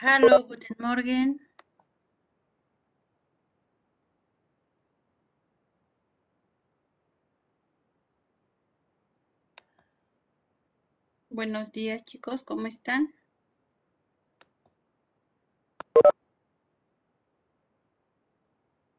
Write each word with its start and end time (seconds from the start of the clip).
Hallo, 0.00 0.44
guten 0.48 0.76
Morgen. 0.80 1.40
Buenos 11.30 11.70
días, 11.70 12.04
chicos, 12.04 12.42
¿cómo 12.42 12.66
están? 12.66 13.14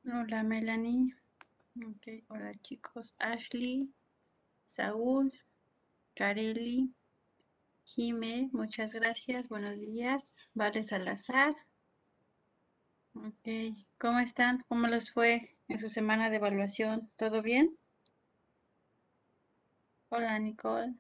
Hola, 0.05 0.43
Melanie. 0.43 1.13
Ok, 1.85 2.23
hola, 2.29 2.53
chicos. 2.61 3.13
Ashley, 3.19 3.93
Saúl, 4.65 5.33
Kareli, 6.15 6.93
Jime, 7.85 8.49
muchas 8.51 8.93
gracias. 8.93 9.47
Buenos 9.47 9.79
días. 9.79 10.35
Vale 10.53 10.83
Salazar. 10.83 11.55
Ok, 13.13 13.77
¿cómo 13.99 14.19
están? 14.19 14.65
¿Cómo 14.67 14.87
les 14.87 15.11
fue 15.11 15.55
en 15.67 15.79
su 15.79 15.89
semana 15.89 16.29
de 16.29 16.37
evaluación? 16.37 17.09
¿Todo 17.15 17.41
bien? 17.41 17.77
Hola, 20.09 20.37
Nicole. 20.39 20.95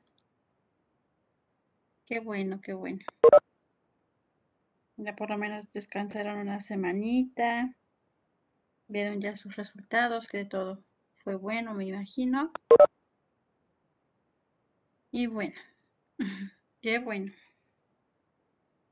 Qué 2.05 2.19
bueno, 2.19 2.61
qué 2.61 2.73
bueno. 2.73 3.03
Ya 4.97 5.15
por 5.15 5.31
lo 5.31 5.37
menos 5.37 5.71
descansaron 5.71 6.37
una 6.37 6.61
semanita. 6.61 7.75
Vieron 8.87 9.19
ya 9.21 9.35
sus 9.35 9.55
resultados, 9.55 10.27
que 10.27 10.45
todo 10.45 10.83
fue 11.23 11.35
bueno, 11.35 11.73
me 11.73 11.85
imagino. 11.85 12.51
Y 15.11 15.27
bueno, 15.27 15.55
qué 16.85 16.99
bueno. 16.99 17.31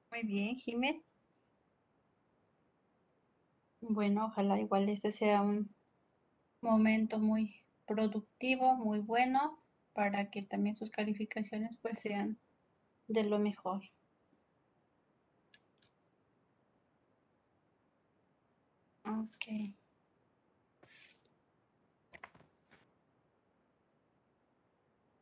Muy 0.10 0.24
bien, 0.24 0.56
Jimé. 0.56 1.04
Bueno, 3.82 4.26
ojalá 4.26 4.60
igual 4.60 4.90
este 4.90 5.12
sea 5.12 5.44
un 5.44 5.76
momento 6.62 7.20
muy 7.20 7.56
productivo, 7.86 8.76
muy 8.76 9.00
bueno, 9.00 9.60
para 9.94 10.32
que 10.32 10.42
también 10.42 10.76
sus 10.76 10.90
calificaciones 10.90 11.78
pues 11.84 12.00
sean 12.00 12.40
de 13.08 13.24
lo 13.26 13.38
mejor. 13.38 13.84
Ok. 19.06 19.46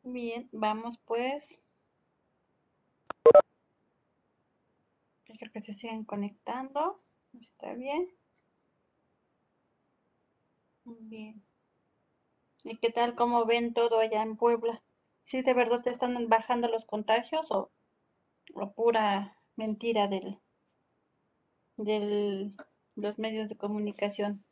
Bien, 0.04 0.48
vamos 0.52 1.00
pues. 1.06 1.61
Creo 5.42 5.52
que 5.52 5.62
se 5.62 5.74
siguen 5.74 6.06
conectando. 6.06 7.02
Está 7.42 7.74
bien. 7.74 8.08
Bien. 10.86 11.42
¿Y 12.64 12.78
qué 12.78 12.90
tal? 12.90 13.14
¿Cómo 13.14 13.46
ven 13.46 13.76
todo 13.76 14.00
allá 14.00 14.24
en 14.24 14.36
Puebla? 14.36 14.82
¿Sí 15.26 15.44
de 15.44 15.54
verdad 15.54 15.84
te 15.84 15.92
están 15.92 16.28
bajando 16.28 16.68
los 16.70 16.86
contagios 16.86 17.46
o, 17.52 17.70
o 18.56 18.74
pura 18.74 19.38
mentira 19.58 20.08
del, 20.08 20.40
del 21.76 22.56
los 22.96 23.20
medios 23.20 23.50
de 23.50 23.58
comunicación? 23.58 24.46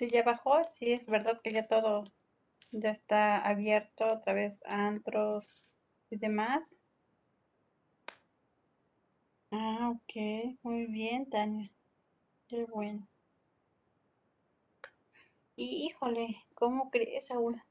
Sí, 0.00 0.08
ya 0.10 0.22
bajó, 0.22 0.64
sí, 0.78 0.94
es 0.94 1.04
verdad 1.04 1.42
que 1.44 1.52
ya 1.52 1.66
todo 1.68 2.04
ya 2.72 2.88
está 2.90 3.36
abierto, 3.46 4.10
otra 4.10 4.32
vez 4.32 4.58
antros 4.64 5.62
y 6.08 6.16
demás. 6.16 6.66
Ah, 9.52 9.90
ok, 9.94 10.56
muy 10.62 10.86
bien, 10.86 11.28
Tania. 11.28 11.70
Qué 12.48 12.64
bueno. 12.64 13.08
Híjole, 15.54 16.42
¿cómo 16.54 16.90
crees, 16.90 17.30
Aula? 17.30 17.66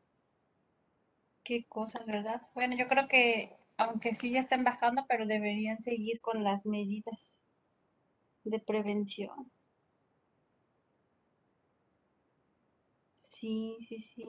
Qué 1.43 1.65
cosas, 1.67 2.05
¿verdad? 2.05 2.43
Bueno, 2.53 2.75
yo 2.77 2.87
creo 2.87 3.07
que 3.07 3.57
aunque 3.77 4.13
sí 4.13 4.29
ya 4.31 4.39
están 4.39 4.63
bajando, 4.63 5.03
pero 5.09 5.25
deberían 5.25 5.79
seguir 5.81 6.21
con 6.21 6.43
las 6.43 6.63
medidas 6.67 7.41
de 8.43 8.59
prevención. 8.59 9.51
Sí, 13.39 13.77
sí, 13.87 13.99
sí. 13.99 14.25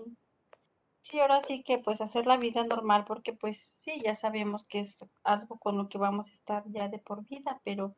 Sí, 1.03 1.21
ahora 1.21 1.43
sí 1.43 1.63
que 1.63 1.77
pues 1.79 2.01
hacer 2.01 2.25
la 2.27 2.39
vida 2.39 2.65
normal, 2.65 3.05
porque 3.07 3.35
pues 3.35 3.59
sí, 3.85 4.01
ya 4.03 4.15
sabemos 4.15 4.65
que 4.67 4.81
es 4.81 4.99
algo 5.25 5.59
con 5.59 5.77
lo 5.77 5.89
que 5.91 5.99
vamos 5.99 6.29
a 6.31 6.33
estar 6.33 6.65
ya 6.69 6.89
de 6.89 6.99
por 6.99 7.27
vida, 7.29 7.61
pero 7.65 7.97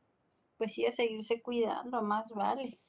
pues 0.59 0.75
sí 0.75 0.87
a 0.87 0.92
seguirse 0.92 1.42
cuidando, 1.42 2.02
más 2.02 2.31
vale. 2.33 2.81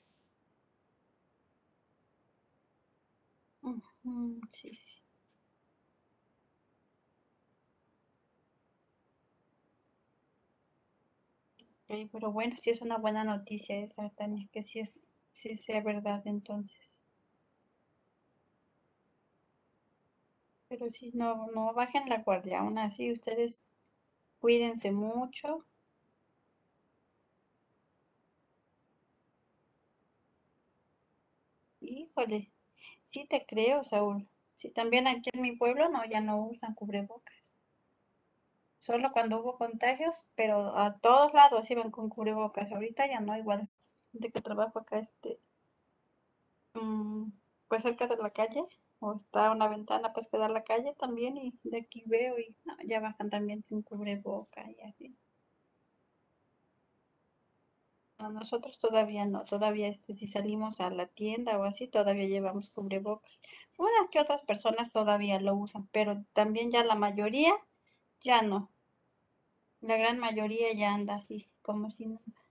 Sí, 4.53 4.73
sí. 4.73 5.01
Ok, 11.87 12.09
pero 12.11 12.31
bueno, 12.31 12.55
sí 12.61 12.71
es 12.71 12.81
una 12.81 12.97
buena 12.97 13.23
noticia 13.23 13.77
esa, 13.77 14.09
Tania, 14.09 14.47
que 14.51 14.63
sí 14.63 14.79
es, 14.79 15.05
sí 15.31 15.55
sea 15.55 15.81
verdad 15.81 16.21
entonces. 16.25 16.92
Pero 20.73 20.89
sí, 20.89 21.11
no, 21.13 21.45
no 21.55 21.73
bajen 21.73 22.09
la 22.09 22.17
guardia, 22.17 22.59
aún 22.59 22.77
así 22.77 23.11
ustedes 23.13 23.61
cuídense 24.39 24.91
mucho. 24.91 25.65
Híjole, 31.81 32.49
sí 33.11 33.27
te 33.29 33.45
creo, 33.45 33.85
Saúl. 33.85 34.27
Sí, 34.55 34.71
también 34.71 35.07
aquí 35.07 35.29
en 35.33 35.41
mi 35.41 35.55
pueblo 35.55 35.89
no, 35.89 36.05
ya 36.05 36.21
no 36.21 36.47
usan 36.47 36.73
cubrebocas. 36.75 37.35
Solo 38.81 39.11
cuando 39.11 39.39
hubo 39.41 39.57
contagios, 39.57 40.27
pero 40.35 40.77
a 40.77 40.99
todos 40.99 41.33
lados 41.33 41.71
iban 41.71 41.89
con 41.89 42.07
cubrebocas. 42.09 42.71
Ahorita 42.71 43.07
ya 43.07 43.19
no, 43.19 43.35
igual 43.35 43.67
de 44.11 44.29
que 44.31 44.41
trabajo 44.43 44.77
acá, 44.77 44.99
este, 44.99 45.39
mm, 46.75 47.29
pues 47.67 47.81
cerca 47.83 48.05
de 48.07 48.17
la 48.17 48.29
calle, 48.29 48.63
o 49.03 49.13
está 49.13 49.51
una 49.51 49.67
ventana 49.67 50.13
pues 50.13 50.27
que 50.27 50.37
da 50.37 50.47
la 50.47 50.63
calle 50.63 50.93
también, 50.97 51.37
y 51.37 51.53
de 51.63 51.79
aquí 51.79 52.03
veo 52.05 52.39
y 52.39 52.55
no, 52.63 52.75
ya 52.85 52.99
bajan 53.01 53.29
también 53.29 53.63
sin 53.67 53.81
cubreboca 53.81 54.63
y 54.71 54.81
así. 54.81 55.15
No, 58.17 58.29
nosotros 58.31 58.79
todavía 58.79 59.25
no, 59.25 59.43
todavía 59.43 59.89
este, 59.89 60.15
si 60.15 60.27
salimos 60.27 60.79
a 60.79 60.89
la 60.89 61.07
tienda 61.07 61.57
o 61.59 61.63
así, 61.63 61.87
todavía 61.87 62.27
llevamos 62.27 62.69
cubrebocas. 62.69 63.41
Una 63.77 64.07
que 64.11 64.21
otras 64.21 64.41
personas 64.43 64.91
todavía 64.91 65.39
lo 65.41 65.55
usan, 65.55 65.87
pero 65.91 66.23
también 66.33 66.71
ya 66.71 66.83
la 66.85 66.95
mayoría 66.95 67.53
ya 68.21 68.41
no. 68.41 68.69
La 69.81 69.97
gran 69.97 70.17
mayoría 70.19 70.73
ya 70.73 70.93
anda 70.93 71.15
así, 71.15 71.49
como 71.61 71.91
si 71.91 72.05
nada. 72.05 72.42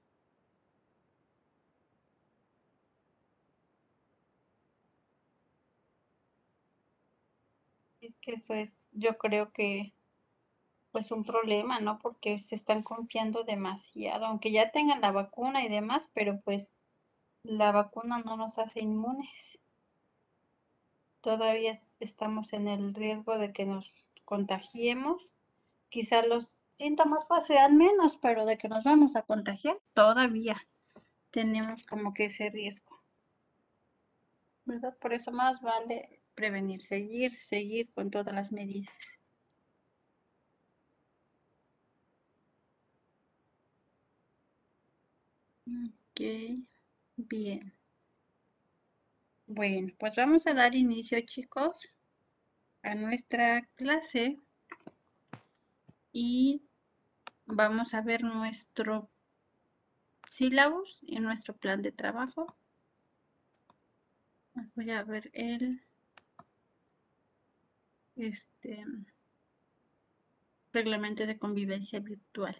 Que 8.22 8.34
eso 8.34 8.54
es, 8.54 8.82
yo 8.92 9.18
creo 9.18 9.52
que, 9.52 9.92
pues 10.92 11.10
un 11.10 11.24
problema, 11.24 11.80
¿no? 11.80 11.98
Porque 11.98 12.38
se 12.40 12.54
están 12.54 12.82
confiando 12.82 13.44
demasiado, 13.44 14.26
aunque 14.26 14.52
ya 14.52 14.70
tengan 14.70 15.02
la 15.02 15.12
vacuna 15.12 15.64
y 15.64 15.68
demás, 15.68 16.08
pero 16.14 16.40
pues 16.40 16.66
la 17.42 17.72
vacuna 17.72 18.18
no 18.18 18.36
nos 18.36 18.58
hace 18.58 18.80
inmunes. 18.80 19.58
Todavía 21.20 21.80
estamos 22.00 22.52
en 22.52 22.68
el 22.68 22.94
riesgo 22.94 23.38
de 23.38 23.52
que 23.52 23.64
nos 23.64 23.92
contagiemos. 24.24 25.28
Quizá 25.88 26.22
los 26.22 26.50
síntomas 26.78 27.24
pues 27.26 27.46
sean 27.46 27.76
menos, 27.76 28.16
pero 28.16 28.46
de 28.46 28.58
que 28.58 28.68
nos 28.68 28.84
vamos 28.84 29.16
a 29.16 29.22
contagiar, 29.22 29.78
todavía 29.94 30.56
tenemos 31.30 31.84
como 31.84 32.14
que 32.14 32.26
ese 32.26 32.50
riesgo. 32.50 33.00
¿Verdad? 34.64 34.96
Por 34.98 35.12
eso 35.12 35.32
más 35.32 35.60
vale 35.60 36.21
prevenir, 36.34 36.82
seguir, 36.82 37.38
seguir 37.40 37.90
con 37.94 38.10
todas 38.10 38.34
las 38.34 38.52
medidas. 38.52 38.92
Ok, 45.66 46.20
bien. 47.16 47.72
Bueno, 49.46 49.92
pues 49.98 50.14
vamos 50.16 50.46
a 50.46 50.54
dar 50.54 50.74
inicio, 50.74 51.20
chicos, 51.22 51.88
a 52.82 52.94
nuestra 52.94 53.62
clase. 53.76 54.38
Y 56.12 56.62
vamos 57.46 57.94
a 57.94 58.00
ver 58.02 58.22
nuestro 58.24 59.08
sílabus 60.28 60.98
y 61.02 61.20
nuestro 61.20 61.54
plan 61.54 61.82
de 61.82 61.92
trabajo. 61.92 62.54
Voy 64.74 64.90
a 64.90 65.02
ver 65.02 65.30
el 65.34 65.82
este 68.16 68.84
reglamento 70.72 71.26
de 71.26 71.38
convivencia 71.38 72.00
virtual. 72.00 72.56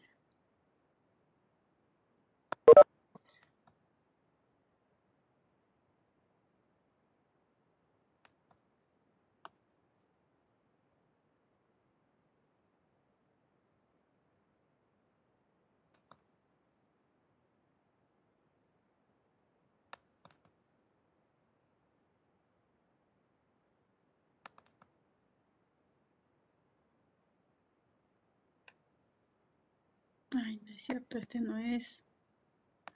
No 30.61 30.71
es 30.71 30.83
cierto, 30.83 31.19
este 31.19 31.41
no 31.41 31.57
es. 31.57 32.03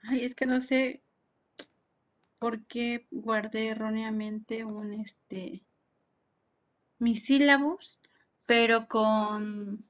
Ay, 0.03 0.25
es 0.25 0.35
que 0.35 0.47
no 0.47 0.61
sé 0.61 1.03
por 2.39 2.65
qué 2.67 3.07
guardé 3.11 3.69
erróneamente 3.69 4.65
un 4.65 4.93
este 4.93 5.65
mis 6.99 7.25
sílabos, 7.25 7.99
pero 8.47 8.89
con 8.89 9.85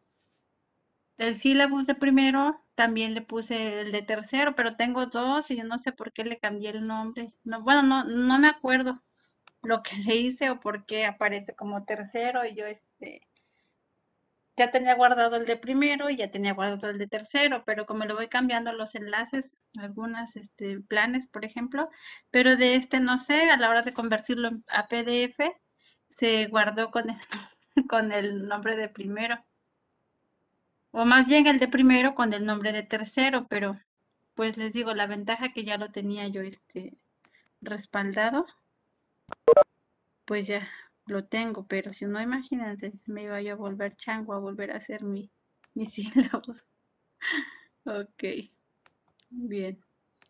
el 1.18 1.36
sílabus 1.36 1.86
de 1.86 1.94
primero 1.94 2.60
también 2.74 3.14
le 3.14 3.22
puse 3.22 3.80
el 3.80 3.92
de 3.92 4.02
tercero, 4.02 4.54
pero 4.54 4.76
tengo 4.76 5.06
dos 5.06 5.50
y 5.50 5.56
yo 5.56 5.64
no 5.64 5.78
sé 5.78 5.92
por 5.92 6.12
qué 6.12 6.24
le 6.24 6.38
cambié 6.38 6.70
el 6.70 6.86
nombre. 6.86 7.32
No, 7.44 7.62
bueno, 7.62 7.82
no, 7.82 8.04
no 8.04 8.38
me 8.38 8.48
acuerdo 8.48 9.02
lo 9.62 9.82
que 9.82 9.96
le 9.98 10.16
hice 10.16 10.50
o 10.50 10.60
por 10.60 10.86
qué 10.86 11.06
aparece 11.06 11.54
como 11.54 11.84
tercero 11.84 12.44
y 12.46 12.54
yo 12.54 12.66
este 12.66 13.25
ya 14.56 14.70
tenía 14.70 14.94
guardado 14.94 15.36
el 15.36 15.46
de 15.46 15.56
primero 15.56 16.08
y 16.08 16.16
ya 16.16 16.30
tenía 16.30 16.54
guardado 16.54 16.90
el 16.90 16.98
de 16.98 17.06
tercero, 17.06 17.62
pero 17.64 17.86
como 17.86 18.04
le 18.04 18.14
voy 18.14 18.28
cambiando 18.28 18.72
los 18.72 18.94
enlaces, 18.94 19.60
algunos 19.78 20.36
este, 20.36 20.80
planes, 20.80 21.26
por 21.26 21.44
ejemplo, 21.44 21.90
pero 22.30 22.56
de 22.56 22.76
este 22.76 23.00
no 23.00 23.18
sé, 23.18 23.50
a 23.50 23.56
la 23.58 23.68
hora 23.68 23.82
de 23.82 23.92
convertirlo 23.92 24.50
a 24.68 24.86
PDF, 24.86 25.38
se 26.08 26.46
guardó 26.46 26.90
con 26.90 27.10
el, 27.10 27.16
con 27.88 28.12
el 28.12 28.48
nombre 28.48 28.76
de 28.76 28.88
primero. 28.88 29.44
O 30.92 31.04
más 31.04 31.26
bien 31.26 31.46
el 31.46 31.58
de 31.58 31.68
primero 31.68 32.14
con 32.14 32.32
el 32.32 32.46
nombre 32.46 32.72
de 32.72 32.82
tercero, 32.82 33.46
pero 33.48 33.78
pues 34.34 34.56
les 34.56 34.72
digo, 34.72 34.94
la 34.94 35.06
ventaja 35.06 35.52
que 35.52 35.64
ya 35.64 35.76
lo 35.76 35.90
tenía 35.92 36.28
yo 36.28 36.40
este 36.42 36.96
respaldado, 37.60 38.46
pues 40.24 40.46
ya 40.46 40.68
lo 41.06 41.24
tengo, 41.24 41.66
pero 41.66 41.92
si 41.92 42.04
no, 42.04 42.20
imagínense, 42.20 42.92
me 43.06 43.24
iba 43.24 43.40
yo 43.40 43.54
a 43.54 43.56
volver 43.56 43.96
chango, 43.96 44.34
a 44.34 44.38
volver 44.38 44.72
a 44.72 44.76
hacer 44.76 45.04
mi, 45.04 45.30
mis 45.74 45.92
sílabos. 45.92 46.66
ok, 47.84 48.24
bien. 49.30 49.80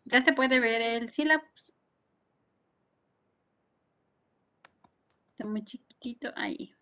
Ya 0.05 0.21
se 0.21 0.33
puede 0.33 0.59
ver 0.59 0.81
el 0.81 1.11
sílabus. 1.11 1.73
Está 5.29 5.45
muy 5.45 5.63
chiquitito 5.63 6.31
ahí. 6.35 6.73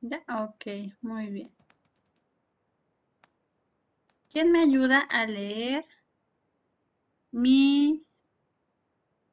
¿Ya? 0.00 0.22
Ok, 0.28 0.94
muy 1.00 1.26
bien. 1.26 1.52
¿Quién 4.30 4.52
me 4.52 4.60
ayuda 4.60 5.00
a 5.00 5.26
leer 5.26 5.84
mi 7.32 8.06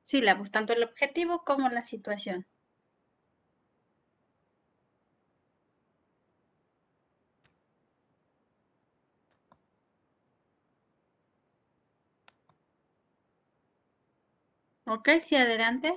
sílabus, 0.02 0.52
tanto 0.52 0.74
el 0.74 0.84
objetivo 0.84 1.44
como 1.44 1.70
la 1.70 1.84
situación? 1.84 2.48
Ok, 14.96 15.10
sí, 15.22 15.36
adelante. 15.36 15.94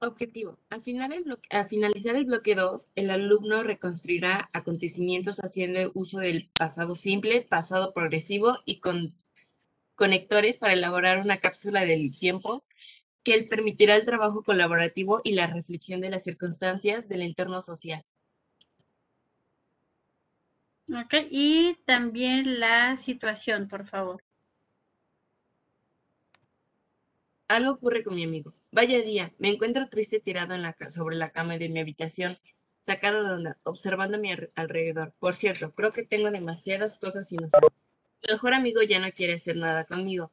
Objetivo. 0.00 0.58
Al, 0.68 0.80
final 0.80 1.12
el 1.12 1.64
finalizar 1.66 2.16
el 2.16 2.24
bloque 2.24 2.56
2, 2.56 2.90
el 2.96 3.10
alumno 3.10 3.62
reconstruirá 3.62 4.50
acontecimientos 4.52 5.36
haciendo 5.36 5.92
uso 5.94 6.18
del 6.18 6.50
pasado 6.56 6.96
simple, 6.96 7.42
pasado 7.42 7.92
progresivo 7.94 8.58
y 8.64 8.80
con 8.80 9.14
conectores 9.94 10.56
para 10.56 10.72
elaborar 10.72 11.18
una 11.18 11.36
cápsula 11.36 11.84
del 11.84 12.12
tiempo 12.18 12.60
que 13.22 13.34
él 13.34 13.46
permitirá 13.46 13.94
el 13.94 14.04
trabajo 14.04 14.42
colaborativo 14.42 15.20
y 15.22 15.34
la 15.34 15.46
reflexión 15.46 16.00
de 16.00 16.10
las 16.10 16.24
circunstancias 16.24 17.08
del 17.08 17.22
entorno 17.22 17.62
social. 17.62 18.02
Ok, 20.88 21.14
y 21.30 21.76
también 21.84 22.58
la 22.58 22.96
situación, 22.96 23.68
por 23.68 23.86
favor. 23.86 24.24
Algo 27.50 27.72
ocurre 27.72 28.04
con 28.04 28.14
mi 28.14 28.22
amigo. 28.22 28.52
Vaya 28.70 29.00
día, 29.00 29.34
me 29.38 29.48
encuentro 29.48 29.88
triste 29.88 30.20
tirado 30.20 30.54
en 30.54 30.62
la, 30.62 30.76
sobre 30.88 31.16
la 31.16 31.30
cama 31.30 31.58
de 31.58 31.68
mi 31.68 31.80
habitación, 31.80 32.38
sacado 32.86 33.24
de 33.24 33.32
onda, 33.32 33.58
observando 33.64 34.18
mi 34.18 34.30
alrededor. 34.54 35.14
Por 35.18 35.34
cierto, 35.34 35.74
creo 35.74 35.92
que 35.92 36.04
tengo 36.04 36.30
demasiadas 36.30 36.96
cosas 36.96 37.28
usar. 37.32 37.60
Mi 38.22 38.32
mejor 38.34 38.54
amigo 38.54 38.82
ya 38.82 39.00
no 39.00 39.10
quiere 39.10 39.32
hacer 39.32 39.56
nada 39.56 39.82
conmigo. 39.82 40.30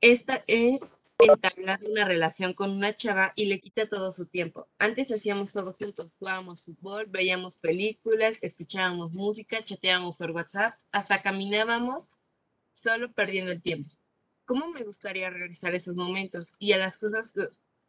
Esta 0.00 0.44
he 0.46 0.78
entablado 1.18 1.90
una 1.90 2.04
relación 2.04 2.52
con 2.54 2.70
una 2.70 2.94
chava 2.94 3.32
y 3.34 3.46
le 3.46 3.58
quita 3.58 3.88
todo 3.88 4.12
su 4.12 4.26
tiempo. 4.26 4.68
Antes 4.78 5.10
hacíamos 5.10 5.50
todo 5.50 5.72
juntos, 5.72 6.12
jugábamos 6.20 6.62
fútbol, 6.62 7.06
veíamos 7.08 7.56
películas, 7.56 8.38
escuchábamos 8.42 9.10
música, 9.12 9.64
chateábamos 9.64 10.14
por 10.14 10.30
WhatsApp, 10.30 10.78
hasta 10.92 11.20
caminábamos 11.20 12.10
solo 12.74 13.12
perdiendo 13.12 13.50
el 13.50 13.60
tiempo 13.60 13.97
cómo 14.48 14.68
me 14.68 14.82
gustaría 14.82 15.28
regresar 15.28 15.74
esos 15.74 15.94
momentos 15.94 16.48
y 16.58 16.72
a 16.72 16.78
las 16.78 16.96
cosas 16.96 17.32
que 17.32 17.42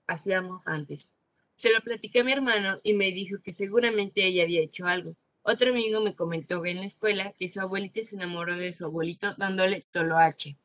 hacíamos 0.08 0.67
antes. 0.67 1.08
Se 1.56 1.74
lo 1.74 1.80
platiqué 1.80 2.19
a 2.19 2.24
mi 2.26 2.34
hermano 2.34 2.82
y 2.84 2.93
me 2.95 3.13
dijo 3.13 3.38
que 3.41 3.54
seguramente 3.54 4.26
ella 4.26 4.43
había 4.43 4.62
hecho 4.62 4.86
algo. 4.86 5.15
Otro 5.41 5.72
amigo 5.72 6.02
me 6.02 6.15
comentó 6.15 6.62
que 6.62 6.72
en 6.72 6.82
la 6.82 6.86
escuela 6.86 7.34
que 7.39 7.48
su 7.48 7.62
abuelita 7.62 8.04
se 8.04 8.17
enamoró 8.17 8.58
de 8.58 8.74
su 8.74 8.84
abuelito 8.84 9.34
dándole 9.38 9.86
toloache. 9.89 10.58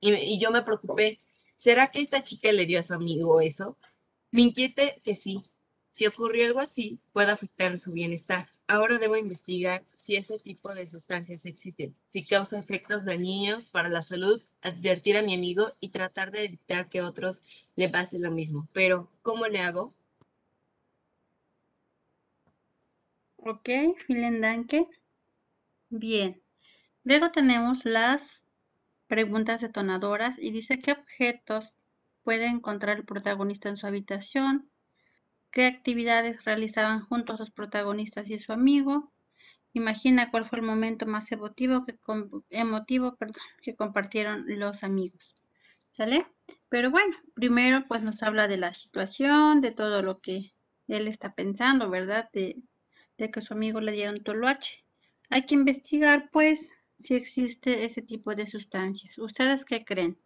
Y, 0.00 0.14
y 0.14 0.38
yo 0.40 0.50
me 0.50 0.62
preocupé, 0.62 1.20
¿será 1.54 1.88
que 1.88 2.00
esta 2.00 2.22
chica 2.22 2.50
le 2.50 2.64
dio 2.64 2.80
a 2.80 2.82
su 2.82 2.94
amigo 2.94 3.42
eso? 3.42 3.76
Me 4.30 4.40
inquiete 4.40 5.02
que 5.04 5.14
sí. 5.14 5.44
Si 5.90 6.06
ocurrió 6.06 6.46
algo 6.46 6.60
así, 6.60 6.98
puede 7.12 7.30
afectar 7.30 7.78
su 7.78 7.92
bienestar. 7.92 8.48
Ahora 8.72 8.96
debo 8.96 9.18
investigar 9.18 9.84
si 9.92 10.16
ese 10.16 10.38
tipo 10.38 10.74
de 10.74 10.86
sustancias 10.86 11.44
existen, 11.44 11.94
si 12.06 12.24
causa 12.24 12.58
efectos 12.58 13.04
dañinos 13.04 13.66
para 13.66 13.90
la 13.90 14.02
salud, 14.02 14.40
advertir 14.62 15.18
a 15.18 15.22
mi 15.22 15.34
amigo 15.34 15.74
y 15.78 15.90
tratar 15.90 16.30
de 16.30 16.46
evitar 16.46 16.88
que 16.88 17.02
otros 17.02 17.42
le 17.76 17.90
pase 17.90 18.18
lo 18.18 18.30
mismo. 18.30 18.66
Pero, 18.72 19.10
¿cómo 19.20 19.46
le 19.46 19.60
hago? 19.60 19.92
Ok, 23.36 23.68
vielen 24.08 24.40
danke. 24.40 24.88
Bien. 25.90 26.40
Luego 27.04 27.30
tenemos 27.30 27.84
las 27.84 28.42
preguntas 29.06 29.60
detonadoras 29.60 30.38
y 30.38 30.50
dice 30.50 30.78
qué 30.78 30.92
objetos 30.92 31.74
puede 32.22 32.46
encontrar 32.46 32.96
el 32.96 33.04
protagonista 33.04 33.68
en 33.68 33.76
su 33.76 33.86
habitación, 33.86 34.71
qué 35.52 35.66
actividades 35.66 36.44
realizaban 36.44 37.04
juntos 37.04 37.38
los 37.38 37.50
protagonistas 37.50 38.28
y 38.30 38.38
su 38.38 38.52
amigo. 38.52 39.12
Imagina 39.74 40.30
cuál 40.30 40.46
fue 40.46 40.58
el 40.58 40.64
momento 40.64 41.06
más 41.06 41.30
emotivo 41.30 41.84
que, 41.84 41.98
emotivo, 42.50 43.16
que 43.62 43.76
compartieron 43.76 44.44
los 44.58 44.82
amigos. 44.82 45.34
¿Sale? 45.92 46.26
Pero 46.70 46.90
bueno, 46.90 47.14
primero 47.34 47.84
pues 47.86 48.02
nos 48.02 48.22
habla 48.22 48.48
de 48.48 48.56
la 48.56 48.72
situación, 48.72 49.60
de 49.60 49.72
todo 49.72 50.02
lo 50.02 50.20
que 50.20 50.54
él 50.88 51.06
está 51.06 51.34
pensando, 51.34 51.90
¿verdad? 51.90 52.30
De, 52.32 52.56
de 53.18 53.30
que 53.30 53.42
su 53.42 53.52
amigo 53.52 53.80
le 53.80 53.92
dieron 53.92 54.24
toloache. 54.24 54.84
Hay 55.28 55.44
que 55.44 55.54
investigar 55.54 56.30
pues 56.30 56.70
si 56.98 57.14
existe 57.14 57.84
ese 57.84 58.00
tipo 58.00 58.34
de 58.34 58.46
sustancias. 58.46 59.18
¿Ustedes 59.18 59.66
qué 59.66 59.84
creen? 59.84 60.18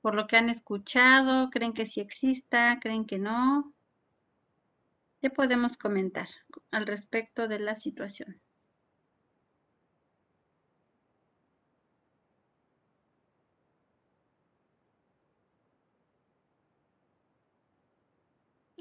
Por 0.00 0.14
lo 0.14 0.26
que 0.26 0.36
han 0.36 0.48
escuchado, 0.48 1.50
¿creen 1.50 1.74
que 1.74 1.86
sí 1.86 2.00
exista? 2.00 2.78
¿Creen 2.80 3.04
que 3.04 3.18
no? 3.18 3.72
¿Qué 5.22 5.30
podemos 5.30 5.78
comentar 5.78 6.28
al 6.70 6.84
respecto 6.86 7.48
de 7.48 7.58
la 7.58 7.76
situación? 7.76 8.42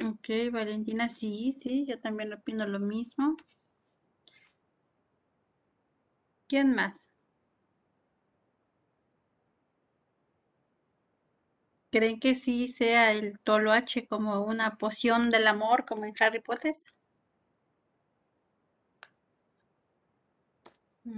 Ok, 0.04 0.27
Valentina, 0.51 1.08
sí, 1.08 1.54
sí, 1.54 1.86
yo 1.88 1.97
también 2.01 2.34
opino 2.34 2.67
lo 2.67 2.77
mismo. 2.82 3.38
¿Quién 6.47 6.75
más? 6.75 7.10
¿Creen 11.91 12.19
que 12.19 12.34
sí 12.34 12.67
sea 12.69 13.12
el 13.12 13.38
toloache 13.43 14.08
como 14.08 14.41
una 14.43 14.77
poción 14.77 15.30
del 15.30 15.45
amor, 15.47 15.86
como 15.86 16.06
en 16.06 16.13
Harry 16.19 16.39
Potter? 16.41 16.75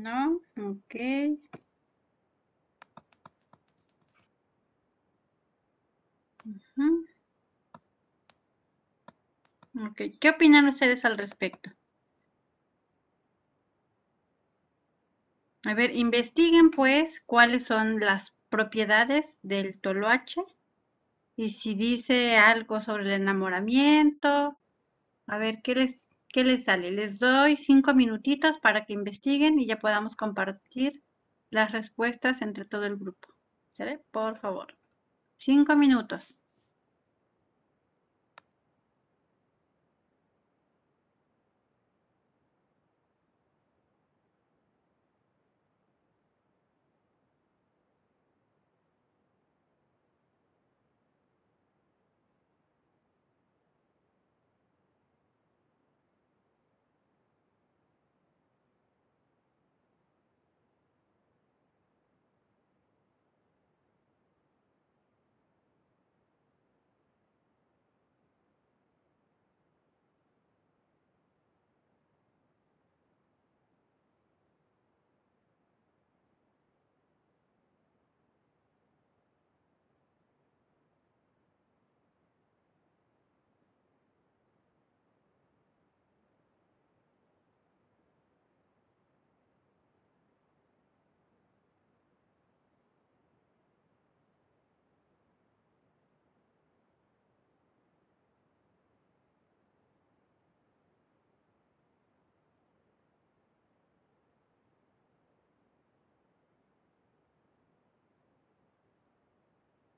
No, 0.07 0.41
ok. 0.57 0.93
Ujú. 6.45 7.05
Ok, 9.79 10.01
¿qué 10.19 10.29
opinan 10.31 10.67
ustedes 10.67 11.05
al 11.05 11.15
respecto? 11.15 11.69
A 15.65 15.73
ver, 15.73 15.93
investiguen 15.93 16.71
pues 16.71 17.21
cuáles 17.25 17.65
son 17.65 17.99
las 17.99 18.33
propiedades 18.47 19.39
del 19.43 19.77
toloache 19.81 20.41
y 21.35 21.49
si 21.49 21.75
dice 21.75 22.37
algo 22.37 22.81
sobre 22.81 23.03
el 23.03 23.21
enamoramiento. 23.21 24.57
A 25.27 25.37
ver, 25.37 25.61
¿qué 25.63 25.75
les, 25.75 26.07
qué 26.29 26.43
les 26.43 26.65
sale? 26.65 26.91
Les 26.91 27.19
doy 27.19 27.55
cinco 27.57 27.93
minutitos 27.93 28.59
para 28.59 28.85
que 28.85 28.93
investiguen 28.93 29.59
y 29.59 29.65
ya 29.65 29.79
podamos 29.79 30.15
compartir 30.15 31.03
las 31.49 31.71
respuestas 31.71 32.41
entre 32.41 32.65
todo 32.65 32.85
el 32.85 32.97
grupo. 32.97 33.29
¿Sale? 33.71 33.99
Por 34.11 34.37
favor. 34.39 34.77
Cinco 35.37 35.75
minutos. 35.75 36.39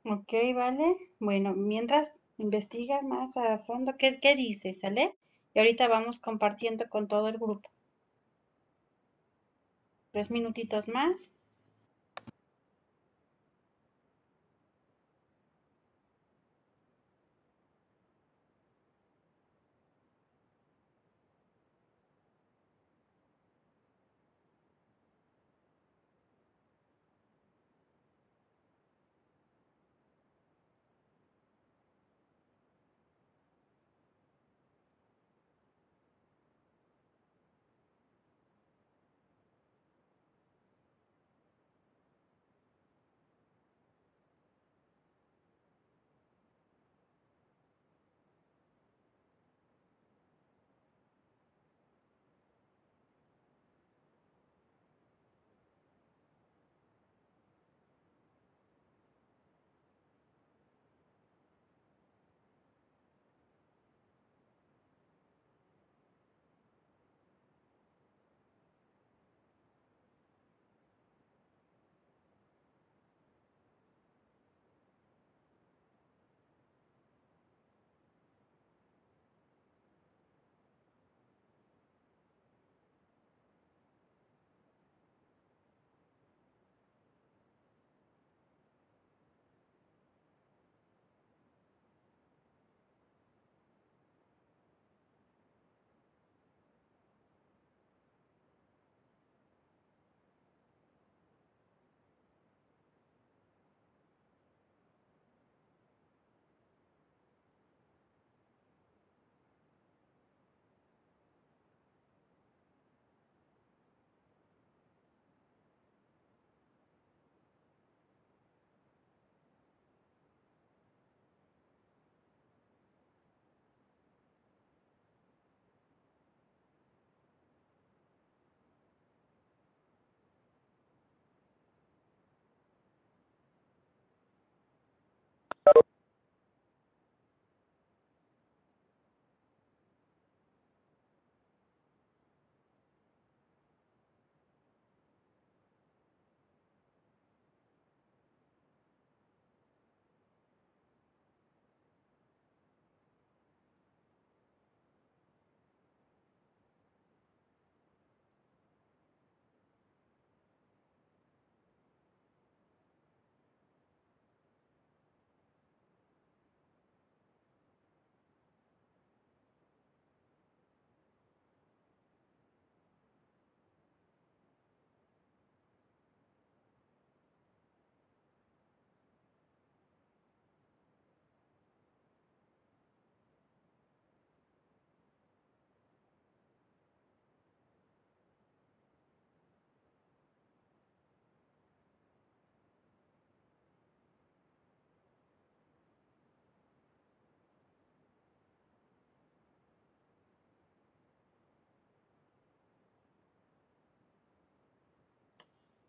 Ok, 0.06 0.32
vale. 0.56 0.96
Bueno, 1.20 1.54
mientras 1.54 2.14
investiga 2.38 3.02
más 3.02 3.36
a 3.36 3.60
fondo, 3.60 3.98
¿qué, 3.98 4.22
qué 4.22 4.34
dice? 4.34 4.74
¿Sale? 4.74 5.18
Y 5.54 5.60
ahorita 5.60 5.90
vamos 5.90 6.20
compartiendo 6.20 6.88
con 6.90 7.10
todo 7.10 7.28
el 7.28 7.38
grupo. 7.38 7.70
Tres 10.12 10.32
minutitos 10.32 10.88
más. 10.88 11.35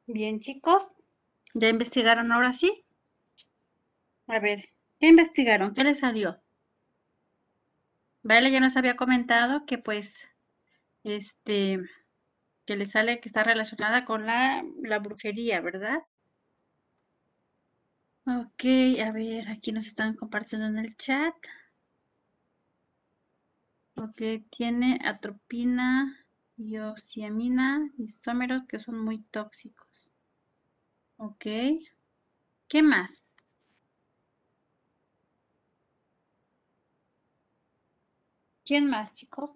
Bien, 0.09 0.41
chicos. 0.41 0.95
¿Ya 1.55 1.69
investigaron 1.69 2.33
ahora 2.33 2.53
sí? 2.53 2.85
A 4.29 4.39
ver, 4.39 4.69
¿qué 5.01 5.09
investigaron? 5.09 5.75
¿Qué 5.75 5.83
les 5.83 5.99
salió? 5.99 6.41
Vale, 8.23 8.51
ya 8.53 8.61
nos 8.61 8.77
había 8.77 8.95
comentado 8.97 9.65
que 9.65 9.79
pues, 9.79 10.19
este, 11.05 11.81
que 12.67 12.77
le 12.77 12.87
sale 12.87 13.21
que 13.21 13.29
está 13.29 13.45
relacionada 13.45 14.05
con 14.05 14.27
la, 14.27 14.65
la 14.83 14.99
brujería, 15.01 15.61
¿verdad? 15.63 16.01
Ok, 18.27 18.63
a 19.07 19.11
ver, 19.11 19.49
aquí 19.49 19.73
nos 19.73 19.87
están 19.87 20.15
compartiendo 20.17 20.67
en 20.67 20.79
el 20.79 20.97
chat. 20.97 21.35
Ok, 23.97 24.23
tiene 24.49 25.01
atropina, 25.05 26.17
iosiamina, 26.57 27.91
isómeros 27.99 28.63
que 28.69 28.79
son 28.79 28.99
muy 29.05 29.19
tóxicos. 29.25 29.86
Ok. 31.19 31.45
¿Qué 32.69 32.81
más? 32.83 33.25
¿Quién 38.67 38.91
más, 38.91 39.15
chicos? 39.15 39.51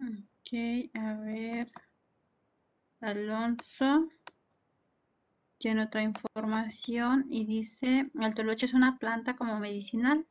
Ok, 0.00 0.90
a 0.94 1.14
ver. 1.24 1.68
Alonso 3.02 4.08
tiene 5.62 5.84
otra 5.84 6.02
información 6.02 7.26
y 7.30 7.46
dice, 7.46 8.10
el 8.20 8.34
toloche 8.34 8.66
es 8.66 8.74
una 8.74 8.98
planta 8.98 9.36
como 9.36 9.60
medicinal, 9.60 10.26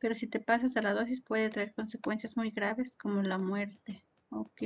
pero 0.00 0.16
si 0.16 0.26
te 0.26 0.40
pasas 0.40 0.76
a 0.76 0.82
la 0.82 0.92
dosis 0.92 1.20
puede 1.20 1.50
traer 1.50 1.72
consecuencias 1.72 2.36
muy 2.36 2.50
graves 2.50 2.96
como 2.96 3.22
la 3.22 3.38
muerte. 3.38 4.02
Ok. 4.28 4.62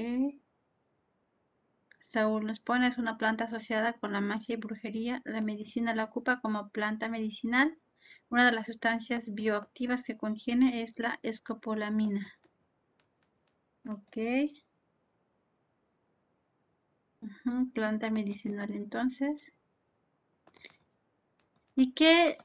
Saúl 1.98 2.46
nos 2.46 2.60
pone, 2.60 2.88
es 2.88 2.96
una 2.96 3.18
planta 3.18 3.44
asociada 3.44 3.92
con 3.92 4.12
la 4.14 4.22
magia 4.22 4.54
y 4.54 4.56
brujería. 4.56 5.20
La 5.26 5.42
medicina 5.42 5.94
la 5.94 6.04
ocupa 6.04 6.40
como 6.40 6.70
planta 6.70 7.10
medicinal. 7.10 7.76
Una 8.30 8.46
de 8.46 8.52
las 8.52 8.66
sustancias 8.66 9.34
bioactivas 9.34 10.02
que 10.02 10.16
contiene 10.16 10.82
es 10.82 10.98
la 10.98 11.18
escopolamina. 11.22 12.26
Ok. 13.86 14.16
planta 17.74 18.08
medicinal 18.08 18.70
entonces. 18.72 19.52
¿Y 21.80 21.92
qué, 21.92 22.36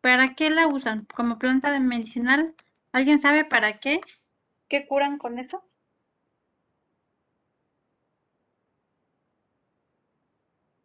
para 0.00 0.34
qué 0.34 0.48
la 0.48 0.66
usan? 0.66 1.06
¿Como 1.14 1.38
planta 1.38 1.78
medicinal? 1.78 2.54
¿Alguien 2.90 3.20
sabe 3.20 3.44
para 3.44 3.80
qué? 3.80 4.00
¿Qué 4.66 4.86
curan 4.86 5.18
con 5.18 5.38
eso? 5.38 5.62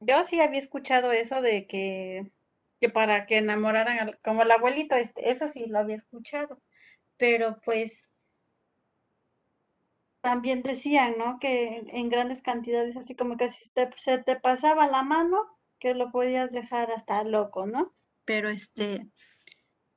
Yo 0.01 0.21
sí 0.25 0.41
había 0.41 0.59
escuchado 0.59 1.13
eso 1.13 1.41
de 1.41 1.65
que, 1.65 2.29
que 2.81 2.89
para 2.89 3.25
que 3.25 3.37
enamoraran, 3.37 4.19
como 4.21 4.41
el 4.41 4.51
abuelito, 4.51 4.95
este, 4.95 5.31
eso 5.31 5.47
sí 5.47 5.65
lo 5.67 5.79
había 5.79 5.95
escuchado, 5.95 6.61
pero 7.15 7.61
pues 7.63 8.09
también 10.19 10.61
decían, 10.61 11.15
¿no? 11.17 11.39
Que 11.39 11.85
en 11.87 12.09
grandes 12.09 12.41
cantidades, 12.41 12.97
así 12.97 13.15
como 13.15 13.37
que 13.37 13.49
si 13.49 13.71
se 13.95 14.17
te 14.17 14.35
pasaba 14.35 14.87
la 14.87 15.03
mano, 15.03 15.37
que 15.81 15.95
lo 15.95 16.11
podías 16.11 16.51
dejar 16.51 16.91
hasta 16.91 17.23
loco, 17.23 17.65
¿no? 17.65 17.93
Pero 18.23 18.49
este, 18.49 19.07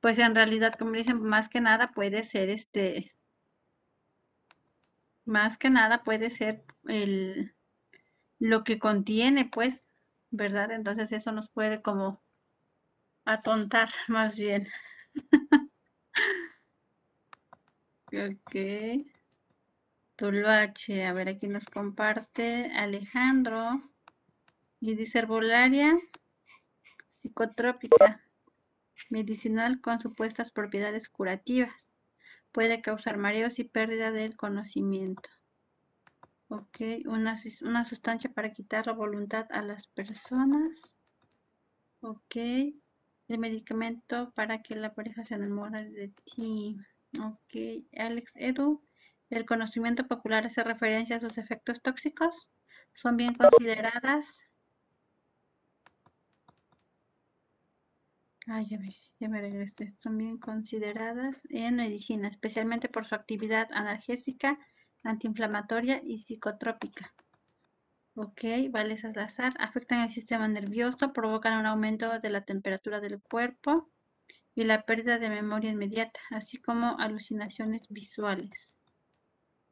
pues 0.01 0.17
en 0.19 0.35
realidad, 0.35 0.73
como 0.77 0.91
dicen, 0.91 1.21
más 1.21 1.47
que 1.47 1.61
nada 1.61 1.91
puede 1.91 2.23
ser 2.23 2.49
este, 2.49 3.13
más 5.25 5.57
que 5.57 5.69
nada 5.69 6.03
puede 6.03 6.29
ser 6.31 6.63
el, 6.87 7.53
lo 8.39 8.63
que 8.63 8.79
contiene, 8.79 9.45
pues, 9.45 9.87
¿verdad? 10.31 10.71
Entonces 10.71 11.11
eso 11.11 11.31
nos 11.31 11.49
puede 11.49 11.81
como 11.81 12.21
atontar 13.25 13.89
más 14.07 14.35
bien. 14.35 14.67
ok. 18.11 19.05
Tuluache, 20.15 21.05
a 21.05 21.13
ver, 21.13 21.29
aquí 21.29 21.47
nos 21.47 21.65
comparte 21.65 22.71
Alejandro. 22.73 23.94
Y 24.79 24.95
psicotrópica, 27.09 28.21
medicinal 29.09 29.81
con 29.81 29.99
supuestas 29.99 30.51
propiedades 30.51 31.09
curativas. 31.09 31.89
Puede 32.51 32.81
causar 32.81 33.17
mareos 33.17 33.59
y 33.59 33.63
pérdida 33.63 34.11
del 34.11 34.35
conocimiento. 34.35 35.29
Ok, 36.47 36.79
una, 37.05 37.41
una 37.63 37.85
sustancia 37.85 38.31
para 38.31 38.53
quitar 38.53 38.85
la 38.85 38.93
voluntad 38.93 39.47
a 39.49 39.61
las 39.61 39.87
personas. 39.87 40.95
Ok, 42.01 42.35
el 42.35 43.39
medicamento 43.39 44.31
para 44.35 44.61
que 44.61 44.75
la 44.75 44.93
pareja 44.93 45.23
se 45.23 45.33
enamore 45.33 45.89
de 45.89 46.13
ti. 46.23 46.77
Ok, 47.19 47.83
Alex 47.97 48.31
Edu, 48.35 48.83
el 49.29 49.45
conocimiento 49.45 50.07
popular 50.07 50.45
hace 50.45 50.63
referencia 50.63 51.15
a 51.15 51.19
sus 51.19 51.37
efectos 51.37 51.81
tóxicos. 51.81 52.49
Son 52.93 53.17
bien 53.17 53.33
consideradas. 53.33 54.45
Ay, 58.47 58.67
ya 58.69 58.77
me, 58.79 58.95
ya 59.19 59.27
me 59.27 59.41
regresé. 59.41 59.93
Son 59.99 60.17
bien 60.17 60.37
consideradas 60.37 61.35
en 61.49 61.75
medicina, 61.75 62.27
especialmente 62.27 62.89
por 62.89 63.07
su 63.07 63.15
actividad 63.15 63.67
analgésica 63.71 64.59
antiinflamatoria 65.03 66.01
y 66.03 66.19
psicotrópica. 66.19 67.13
Ok, 68.15 68.43
vale 68.69 68.97
Salazar. 68.97 69.53
Afectan 69.59 70.01
el 70.01 70.09
sistema 70.09 70.47
nervioso, 70.47 71.11
provocan 71.11 71.59
un 71.59 71.65
aumento 71.65 72.19
de 72.19 72.29
la 72.29 72.45
temperatura 72.45 73.01
del 73.01 73.21
cuerpo 73.21 73.89
y 74.55 74.63
la 74.63 74.83
pérdida 74.83 75.19
de 75.19 75.29
memoria 75.29 75.71
inmediata, 75.71 76.19
así 76.31 76.61
como 76.61 76.97
alucinaciones 76.97 77.83
visuales. 77.89 78.73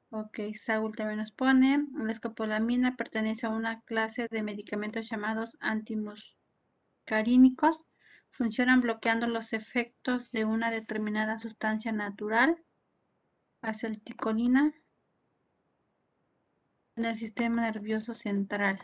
Ok, 0.10 0.40
Saúl 0.56 0.96
también 0.96 1.20
nos 1.20 1.32
pone, 1.32 1.88
la 1.96 2.12
escopolamina 2.12 2.96
pertenece 2.96 3.48
a 3.48 3.50
una 3.50 3.82
clase 3.82 4.28
de 4.30 4.44
medicamentos 4.44 5.10
llamados 5.10 5.58
antimuscarínicos. 5.62 7.84
Funcionan 8.34 8.82
bloqueando 8.82 9.28
los 9.28 9.54
efectos 9.54 10.32
de 10.32 10.44
una 10.44 10.72
determinada 10.72 11.40
sustancia 11.40 11.92
natural, 11.92 12.58
acetilcolina, 13.62 14.74
en 16.96 17.06
el 17.06 17.16
sistema 17.16 17.62
nervioso 17.62 18.14
central. 18.14 18.80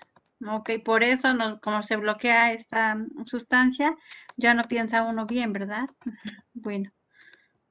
Ok, 0.47 0.69
por 0.85 1.03
eso, 1.03 1.29
como 1.62 1.83
se 1.83 1.97
bloquea 1.97 2.53
esta 2.53 2.95
sustancia, 3.25 3.97
ya 4.38 4.53
no 4.53 4.63
piensa 4.63 5.03
uno 5.03 5.25
bien, 5.25 5.51
¿verdad? 5.51 5.89
bueno, 6.53 6.91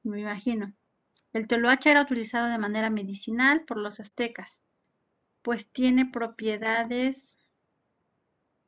me 0.03 0.19
imagino. 0.19 0.73
El 1.33 1.47
toloache 1.47 1.91
era 1.91 2.01
utilizado 2.01 2.47
de 2.47 2.57
manera 2.57 2.89
medicinal 2.89 3.63
por 3.65 3.77
los 3.77 3.99
aztecas, 3.99 4.61
pues 5.41 5.71
tiene 5.71 6.05
propiedades 6.05 7.39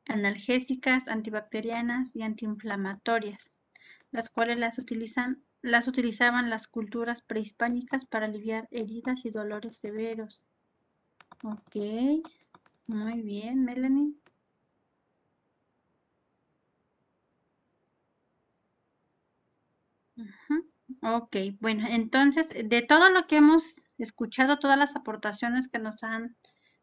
analgésicas, 0.08 1.08
antibacterianas 1.08 2.10
y 2.16 2.24
antiinflamatorias, 2.24 3.56
las 4.12 4.30
cuales 4.30 4.58
las, 4.58 4.78
utilizan, 4.78 5.44
las 5.62 5.88
utilizaban 5.88 6.50
las 6.50 6.68
culturas 6.68 7.22
prehispánicas 7.22 8.06
para 8.06 8.26
aliviar 8.26 8.68
heridas 8.72 9.26
y 9.26 9.30
dolores 9.32 9.78
severos. 9.78 10.44
Ok, 11.44 11.76
muy 12.88 13.22
bien, 13.22 13.64
Melanie. 13.66 14.14
Ok, 21.02 21.36
bueno, 21.60 21.88
entonces, 21.88 22.48
de 22.50 22.82
todo 22.82 23.10
lo 23.10 23.26
que 23.28 23.38
hemos 23.38 23.64
escuchado, 23.98 24.60
todas 24.60 24.78
las 24.78 24.96
aportaciones 24.96 25.68
que 25.68 25.80
nos 25.80 26.04
han 26.04 26.36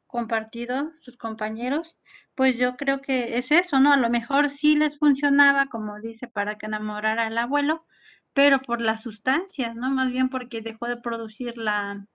compartido 0.09 0.93
sus 1.01 1.17
compañeros, 1.17 1.97
pues 2.35 2.59
yo 2.59 2.77
creo 2.77 3.01
que 3.01 3.39
es 3.39 3.53
eso, 3.53 3.79
¿no? 3.81 3.93
A 3.93 3.97
lo 3.97 4.11
mejor 4.11 4.51
sí 4.51 4.77
les 4.77 4.99
funcionaba, 4.99 5.67
como 5.67 6.01
dice, 6.01 6.27
para 6.29 6.57
que 6.59 6.67
enamorara 6.67 7.27
al 7.27 7.39
abuelo, 7.39 7.87
pero 8.33 8.61
por 8.61 8.81
las 8.81 9.03
sustancias, 9.03 9.77
¿no? 9.77 9.91
Más 9.91 10.11
bien 10.11 10.29
porque 10.31 10.63
dejó 10.63 10.87
de 10.89 10.97
producir 10.97 11.57
la, 11.59 12.07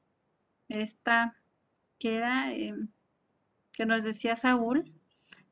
esta, 0.69 1.35
que 1.99 2.17
era, 2.17 2.53
em, 2.53 2.89
que 3.73 3.85
nos 3.85 4.03
decía 4.03 4.35
Saúl, 4.35 4.93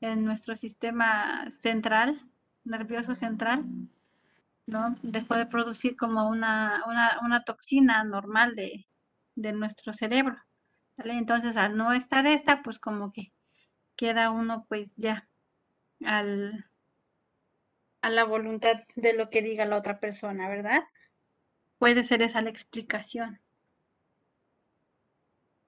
en 0.01 0.25
nuestro 0.25 0.55
sistema 0.55 1.49
central, 1.51 2.19
nervioso 2.63 3.15
central, 3.15 3.65
¿no? 4.65 4.95
Dejó 5.03 5.35
de 5.35 5.45
producir 5.45 5.95
como 5.97 6.29
una, 6.29 6.83
una, 7.21 7.43
toxina 7.43 8.03
normal 8.03 8.55
de, 8.55 8.87
de 9.35 9.53
nuestro 9.53 9.93
cerebro. 9.93 10.37
Entonces, 10.97 11.57
al 11.57 11.75
no 11.77 11.93
estar 11.93 12.25
esa, 12.27 12.61
pues 12.63 12.79
como 12.79 13.11
que 13.11 13.31
queda 13.95 14.31
uno 14.31 14.65
pues 14.69 14.93
ya 14.97 15.27
al 16.05 16.65
a 18.01 18.09
la 18.09 18.25
voluntad 18.25 18.81
de 18.95 19.13
lo 19.13 19.29
que 19.29 19.41
diga 19.41 19.65
la 19.65 19.77
otra 19.77 19.99
persona, 19.99 20.49
¿verdad? 20.49 20.83
Puede 21.79 22.03
ser 22.03 22.21
esa 22.21 22.41
la 22.41 22.49
explicación. 22.49 23.39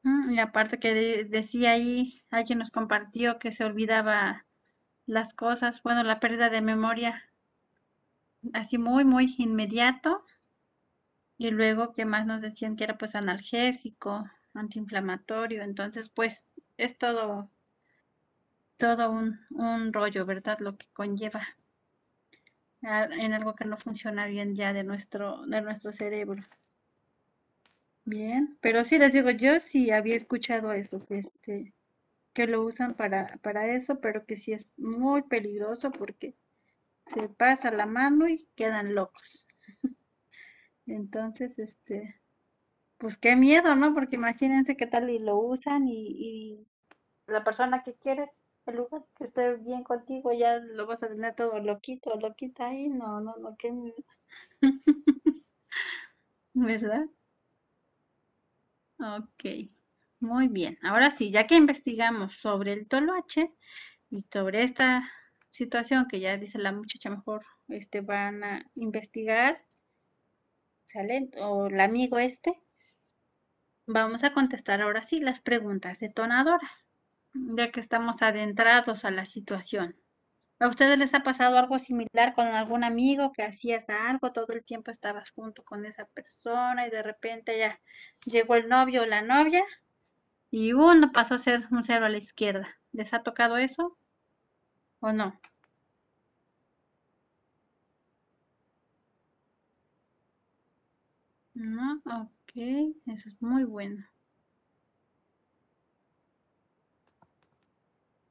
Mm, 0.04 0.32
y 0.34 0.40
aparte 0.40 0.80
que 0.80 1.26
decía 1.26 1.72
ahí, 1.72 2.22
alguien 2.30 2.60
nos 2.60 2.72
compartió 2.72 3.40
que 3.40 3.52
se 3.52 3.66
olvidaba 3.66 4.46
las 5.06 5.34
cosas, 5.34 5.84
bueno, 5.84 6.04
la 6.04 6.20
pérdida 6.20 6.50
de 6.50 6.62
memoria, 6.62 7.24
así 8.54 8.78
muy, 8.78 9.06
muy 9.06 9.34
inmediato. 9.40 10.24
Y 11.38 11.52
luego, 11.52 11.94
que 11.94 12.06
más 12.06 12.26
nos 12.26 12.42
decían 12.42 12.76
que 12.76 12.86
era 12.86 12.98
pues 12.98 13.14
analgésico, 13.14 14.26
antiinflamatorio, 14.54 15.64
entonces 15.64 16.10
pues 16.10 16.46
es 16.78 16.98
todo, 16.98 17.50
todo 18.78 19.10
un, 19.10 19.40
un 19.50 19.92
rollo, 19.92 20.28
¿verdad? 20.28 20.60
Lo 20.60 20.78
que 20.78 20.86
conlleva 20.94 21.42
en 22.84 23.34
algo 23.34 23.56
que 23.56 23.66
no 23.66 23.78
funciona 23.78 24.28
bien 24.28 24.54
ya 24.54 24.74
de 24.74 24.84
nuestro, 24.84 25.44
de 25.48 25.60
nuestro 25.62 25.92
cerebro. 25.92 26.44
Bien, 28.06 28.58
pero 28.62 28.86
sí 28.86 28.98
les 28.98 29.12
digo, 29.12 29.30
yo 29.32 29.60
sí 29.60 29.92
había 29.92 30.16
escuchado 30.16 30.72
eso, 30.72 31.06
que 31.06 31.18
este, 31.20 31.74
que 32.34 32.48
lo 32.48 32.64
usan 32.64 32.96
para, 32.96 33.38
para 33.44 33.68
eso, 33.76 34.00
pero 34.02 34.26
que 34.26 34.38
sí 34.38 34.54
es 34.54 34.72
muy 34.78 35.24
peligroso 35.24 35.92
porque 35.92 36.36
se 37.08 37.30
pasa 37.30 37.72
la 37.72 37.86
mano 37.88 38.28
y 38.30 38.48
quedan 38.56 38.96
locos. 38.96 39.48
Entonces, 40.88 41.60
este, 41.60 42.22
pues 43.04 43.18
qué 43.18 43.36
miedo, 43.36 43.76
¿no? 43.76 43.94
Porque 43.94 44.16
imagínense 44.16 44.78
qué 44.78 44.88
tal 44.88 45.10
y 45.10 45.20
lo 45.20 45.38
usan 45.38 45.90
y, 45.90 46.08
y 46.08 46.68
la 47.28 47.44
persona 47.44 47.84
que 47.84 47.96
quieres, 47.96 48.30
el 48.66 48.78
lugar 48.78 49.04
que 49.18 49.26
esté 49.26 49.56
bien 49.58 49.84
contigo, 49.84 50.32
ya 50.32 50.60
lo 50.60 50.86
vas 50.88 51.04
a 51.04 51.10
tener 51.10 51.36
todo 51.36 51.60
loquito, 51.60 52.16
loquita 52.16 52.68
ahí, 52.68 52.88
no, 52.88 53.20
no, 53.20 53.36
no, 53.36 53.58
qué 53.58 53.74
miedo. 53.74 53.98
¿Verdad? 56.54 57.06
Ok, 59.00 59.70
muy 60.22 60.48
bien. 60.48 60.78
Ahora 60.82 61.12
sí, 61.12 61.30
ya 61.30 61.46
que 61.46 61.56
investigamos 61.56 62.36
sobre 62.38 62.72
el 62.74 62.88
toloache 62.88 63.52
y 64.10 64.22
sobre 64.32 64.64
esta 64.64 65.04
situación 65.50 66.08
que 66.08 66.22
ya 66.22 66.38
dice 66.38 66.58
la 66.60 66.72
muchacha, 66.72 67.10
mejor 67.10 67.46
este, 67.68 68.00
van 68.00 68.44
a 68.46 68.72
investigar, 68.76 69.62
¿sale? 70.86 71.30
O 71.42 71.68
el 71.68 71.82
amigo 71.82 72.18
este. 72.20 72.63
Vamos 73.88 74.24
a 74.24 74.34
contestar 74.34 74.82
ahora 74.82 75.04
sí 75.04 75.20
las 75.22 75.40
preguntas 75.40 76.00
detonadoras, 76.00 76.84
ya 77.34 77.72
que 77.72 77.80
estamos 77.80 78.22
adentrados 78.22 79.06
a 79.06 79.12
la 79.12 79.26
situación. 79.26 79.96
¿A 80.60 80.70
ustedes 80.70 81.00
les 81.00 81.14
ha 81.14 81.24
pasado 81.24 81.58
algo 81.58 81.80
similar 81.80 82.34
con 82.36 82.48
algún 82.48 82.84
amigo 82.84 83.32
que 83.34 83.44
hacías 83.44 83.90
algo, 83.90 84.32
todo 84.34 84.54
el 84.54 84.64
tiempo 84.64 84.92
estabas 84.92 85.32
junto 85.32 85.64
con 85.64 85.86
esa 85.86 86.06
persona 86.06 86.88
y 86.88 86.92
de 86.92 87.04
repente 87.04 87.58
ya 87.58 87.80
llegó 88.26 88.56
el 88.56 88.70
novio 88.70 89.04
o 89.04 89.06
la 89.06 89.22
novia 89.22 89.64
y 90.52 90.74
uno 90.74 91.12
pasó 91.12 91.36
a 91.36 91.40
ser 91.40 91.68
un 91.72 91.84
cero 91.84 92.06
a 92.06 92.10
la 92.10 92.18
izquierda? 92.18 92.78
¿Les 92.94 93.14
ha 93.14 93.24
tocado 93.24 93.58
eso 93.58 93.98
o 95.02 95.12
no? 95.14 95.40
No, 101.56 102.02
eso 102.56 103.30
es 103.30 103.42
muy 103.42 103.64
bueno. 103.64 104.06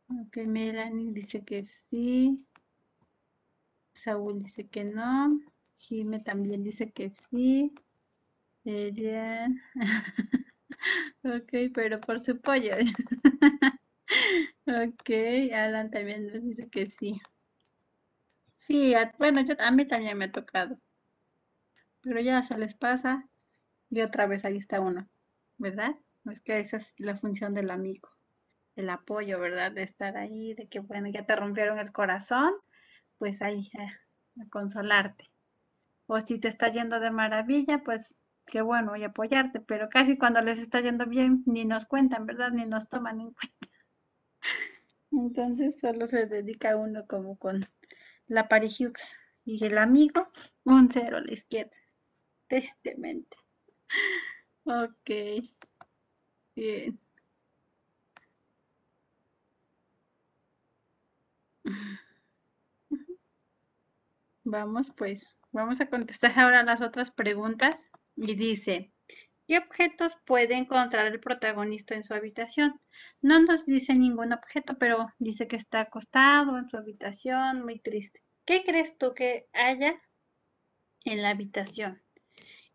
Ok, 0.09 0.37
Melanie 0.47 1.13
dice 1.13 1.45
que 1.45 1.65
sí. 1.65 2.47
Saúl 3.95 4.43
dice 4.43 4.69
que 4.69 4.85
no. 4.85 5.41
Jime 5.79 6.21
también 6.21 6.63
dice 6.63 6.91
que 6.93 7.11
sí. 7.31 7.73
Elian. 8.65 9.61
ok, 11.25 11.53
pero 11.75 12.01
por 12.01 12.21
su 12.21 12.41
pollo. 12.41 12.73
ok, 14.67 15.11
Alan 15.55 15.91
también 15.91 16.29
dice 16.43 16.69
que 16.69 16.87
sí. 16.87 17.21
Sí, 18.67 18.95
bueno, 19.19 19.43
yo, 19.43 19.55
a 19.59 19.71
mí 19.71 19.87
también 19.87 20.17
me 20.17 20.27
ha 20.27 20.33
tocado. 20.33 20.79
Pero 22.03 22.21
ya 22.21 22.43
se 22.43 22.59
les 22.59 22.75
pasa 22.75 23.29
y 23.93 24.01
otra 24.01 24.27
vez 24.27 24.45
ahí 24.45 24.57
está 24.57 24.81
uno, 24.81 25.09
¿verdad? 25.59 25.95
Es 26.29 26.41
que 26.41 26.59
esa 26.59 26.79
es 26.79 26.93
la 26.99 27.17
función 27.17 27.55
del 27.55 27.71
amigo 27.71 28.09
el 28.77 28.91
apoyo, 28.91 29.39
¿verdad? 29.39 29.73
De 29.73 29.83
estar 29.83 30.17
ahí, 30.17 30.55
de 30.55 30.69
que, 30.69 30.81
bueno, 30.81 31.09
ya 31.09 31.25
te 31.27 31.37
rompieron 31.37 31.79
el 31.79 31.93
corazón, 31.93 32.53
pues 33.19 33.43
ahí, 33.43 33.71
a 34.41 34.49
consolarte. 34.51 35.31
O 36.07 36.21
si 36.21 36.39
te 36.39 36.49
está 36.49 36.69
yendo 36.69 37.01
de 37.01 37.11
maravilla, 37.11 37.83
pues 37.85 38.17
qué 38.47 38.63
bueno, 38.63 38.97
y 38.97 39.05
apoyarte, 39.05 39.61
pero 39.61 39.89
casi 39.89 40.19
cuando 40.19 40.41
les 40.41 40.59
está 40.59 40.81
yendo 40.81 41.07
bien, 41.07 41.43
ni 41.47 41.65
nos 41.65 41.87
cuentan, 41.87 42.27
¿verdad? 42.27 42.51
Ni 42.51 42.67
nos 42.67 42.89
toman 42.89 43.21
en 43.21 43.33
cuenta. 43.33 43.69
Entonces 45.13 45.79
solo 45.79 46.07
se 46.07 46.27
dedica 46.27 46.77
uno 46.77 47.07
como 47.07 47.37
con 47.37 47.69
la 48.27 48.49
Hughes 48.51 49.17
y 49.45 49.65
el 49.65 49.77
amigo, 49.77 50.29
un 50.65 50.91
cero 50.91 51.19
a 51.19 51.21
la 51.21 51.33
izquierda. 51.33 51.77
Tristemente. 52.49 53.42
Ok. 54.67 55.09
Bien. 56.57 56.99
Vamos, 64.45 64.93
pues, 64.97 65.37
vamos 65.51 65.81
a 65.81 65.87
contestar 65.91 66.39
ahora 66.39 66.63
las 66.63 66.81
otras 66.81 67.11
preguntas. 67.11 67.91
Y 68.15 68.37
dice, 68.37 68.93
¿qué 69.49 69.59
objetos 69.59 70.17
puede 70.27 70.55
encontrar 70.55 71.07
el 71.07 71.21
protagonista 71.21 71.95
en 71.95 72.05
su 72.05 72.15
habitación? 72.15 72.81
No 73.23 73.41
nos 73.41 73.67
dice 73.67 73.95
ningún 73.95 74.33
objeto, 74.33 74.79
pero 74.79 75.09
dice 75.19 75.49
que 75.49 75.57
está 75.57 75.81
acostado 75.81 76.59
en 76.59 76.69
su 76.69 76.77
habitación, 76.77 77.63
muy 77.63 77.81
triste. 77.81 78.23
¿Qué 78.47 78.65
crees 78.65 78.99
tú 78.99 79.15
que 79.15 79.49
haya 79.55 79.95
en 81.05 81.23
la 81.23 81.31
habitación? 81.31 82.03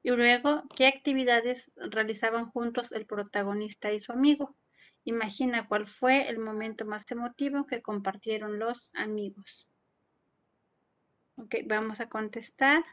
Y 0.07 0.11
luego, 0.11 0.63
¿qué 0.73 0.87
actividades 0.87 1.69
realizaban 1.75 2.49
juntos 2.49 2.93
el 2.93 3.05
protagonista 3.05 3.91
y 3.91 3.99
su 3.99 4.13
amigo? 4.13 4.55
Imagina 5.03 5.67
cuál 5.67 5.85
fue 5.85 6.29
el 6.29 6.39
momento 6.39 6.85
más 6.85 7.11
emotivo 7.11 7.67
que 7.67 7.81
compartieron 7.81 8.57
los 8.57 8.89
amigos. 8.93 9.67
Ok, 11.35 11.55
vamos 11.65 11.99
a 11.99 12.07
contestar. 12.07 12.85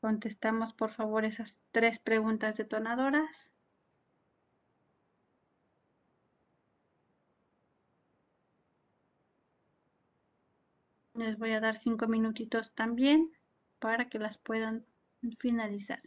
Contestamos 0.00 0.72
por 0.72 0.90
favor 0.90 1.24
esas 1.24 1.60
tres 1.70 2.00
preguntas 2.00 2.56
detonadoras. 2.56 3.52
Les 11.18 11.36
voy 11.36 11.50
a 11.50 11.58
dar 11.58 11.74
cinco 11.74 12.06
minutitos 12.06 12.72
también 12.76 13.32
para 13.80 14.08
que 14.08 14.20
las 14.20 14.38
puedan 14.38 14.86
finalizar. 15.40 16.00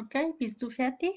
Ok, 0.00 0.16
bist 0.38 0.60
du 0.60 0.70
fertig? 0.70 1.16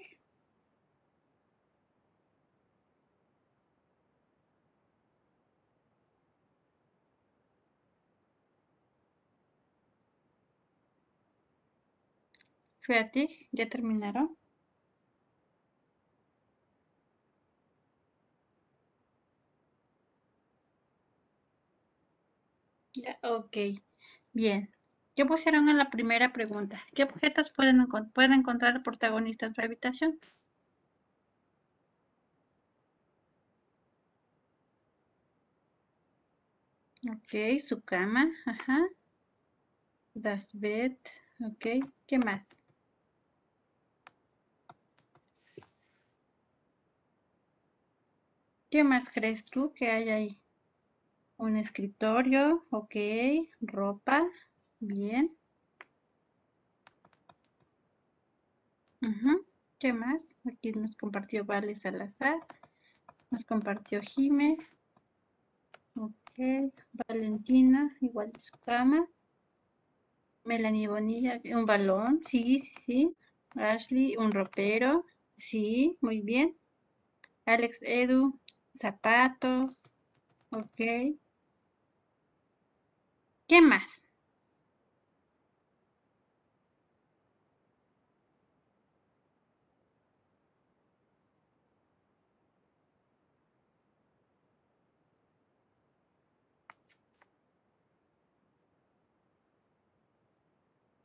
Fertig, 12.87 13.47
¿ya 13.51 13.69
terminaron? 13.69 14.35
Ya, 22.93 23.17
ok, 23.23 23.55
bien. 24.33 24.69
¿Qué 25.17 25.25
pusieron 25.25 25.67
en 25.67 25.77
la 25.77 25.89
primera 25.89 26.31
pregunta? 26.31 26.81
¿Qué 26.95 27.03
objetos 27.03 27.49
pueden, 27.51 27.81
encon- 27.85 28.09
puede 28.13 28.33
encontrar 28.35 28.77
el 28.77 28.83
protagonista 28.83 29.45
en 29.45 29.53
su 29.53 29.59
habitación? 29.59 30.17
Ok, 37.11 37.59
su 37.67 37.81
cama, 37.81 38.31
ajá. 38.45 38.87
Das 40.23 40.51
Bett, 40.53 40.99
ok. 41.39 41.65
¿Qué 42.05 42.17
más? 42.19 42.45
¿Qué 48.69 48.81
más 48.85 49.09
crees 49.09 49.43
tú 49.43 49.73
que 49.73 49.89
hay 49.91 50.07
ahí? 50.09 50.41
Un 51.37 51.57
escritorio, 51.57 52.65
ok. 52.71 52.95
Ropa, 53.61 54.27
bien. 54.79 55.37
¿Qué 59.79 59.93
más? 59.93 60.39
Aquí 60.43 60.71
nos 60.71 60.95
compartió 60.95 61.45
Vale 61.45 61.75
Salazar. 61.75 62.39
Nos 63.29 63.45
compartió 63.45 64.01
Jime. 64.01 64.57
Ok. 65.95 66.73
Valentina, 67.07 67.95
igual 68.01 68.31
de 68.31 68.41
su 68.41 68.57
cama. 68.65 69.07
Melanie 70.43 70.87
Bonilla, 70.87 71.39
un 71.43 71.65
balón, 71.67 72.23
sí, 72.23 72.59
sí, 72.59 72.81
sí. 72.81 73.17
Ashley, 73.55 74.17
un 74.17 74.31
ropero, 74.31 75.05
sí, 75.35 75.97
muy 76.01 76.21
bien. 76.21 76.57
Alex 77.45 77.79
Edu, 77.81 78.39
zapatos, 78.73 79.93
ok. 80.49 81.17
¿Qué 83.47 83.61
más? 83.61 84.06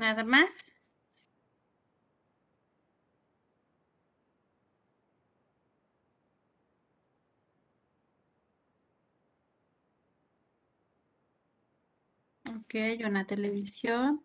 ¿Nada 0.02 0.24
más? 0.24 0.50
Ok, 12.44 12.74
una 13.06 13.24
televisión. 13.28 14.24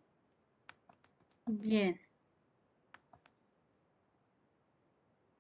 Bien. 1.46 2.02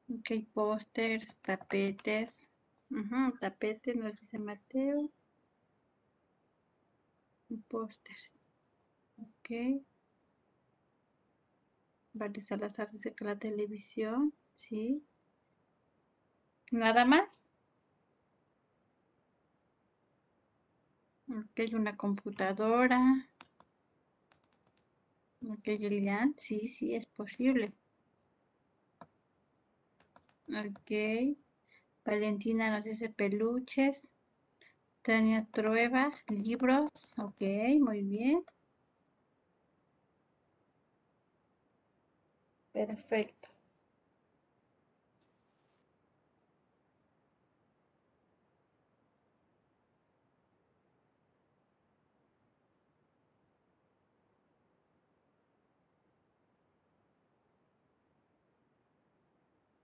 Ok, 0.07 0.29
pósters, 0.53 1.35
tapetes. 1.41 2.47
Ujú, 2.91 3.35
tapetes, 3.39 3.95
nos 3.95 4.15
dice 4.19 4.37
Mateo. 4.37 5.09
Pósters. 7.69 8.31
Ok. 9.17 9.81
Vale, 12.17 12.41
Salazar 12.41 12.89
dice 12.91 13.13
que 13.13 13.23
la 13.25 13.37
televisión, 13.37 14.33
sí. 14.55 15.03
¿Nada 16.71 17.05
más? 17.05 17.45
Ok, 21.29 21.73
una 21.73 21.95
computadora. 21.95 22.99
Ok, 25.41 25.65
Lilian, 25.79 26.35
sí, 26.37 26.67
sí, 26.67 26.93
es 26.95 27.05
posible. 27.07 27.71
Ok. 30.49 31.37
Valentina 32.05 32.71
nos 32.71 32.85
dice 32.85 33.09
peluches. 33.09 34.11
Tania 35.03 35.47
Trueba, 35.51 36.11
libros. 36.29 36.91
Ok, 37.17 37.41
muy 37.79 38.01
bien. 38.03 38.43
Perfecto. 42.77 43.49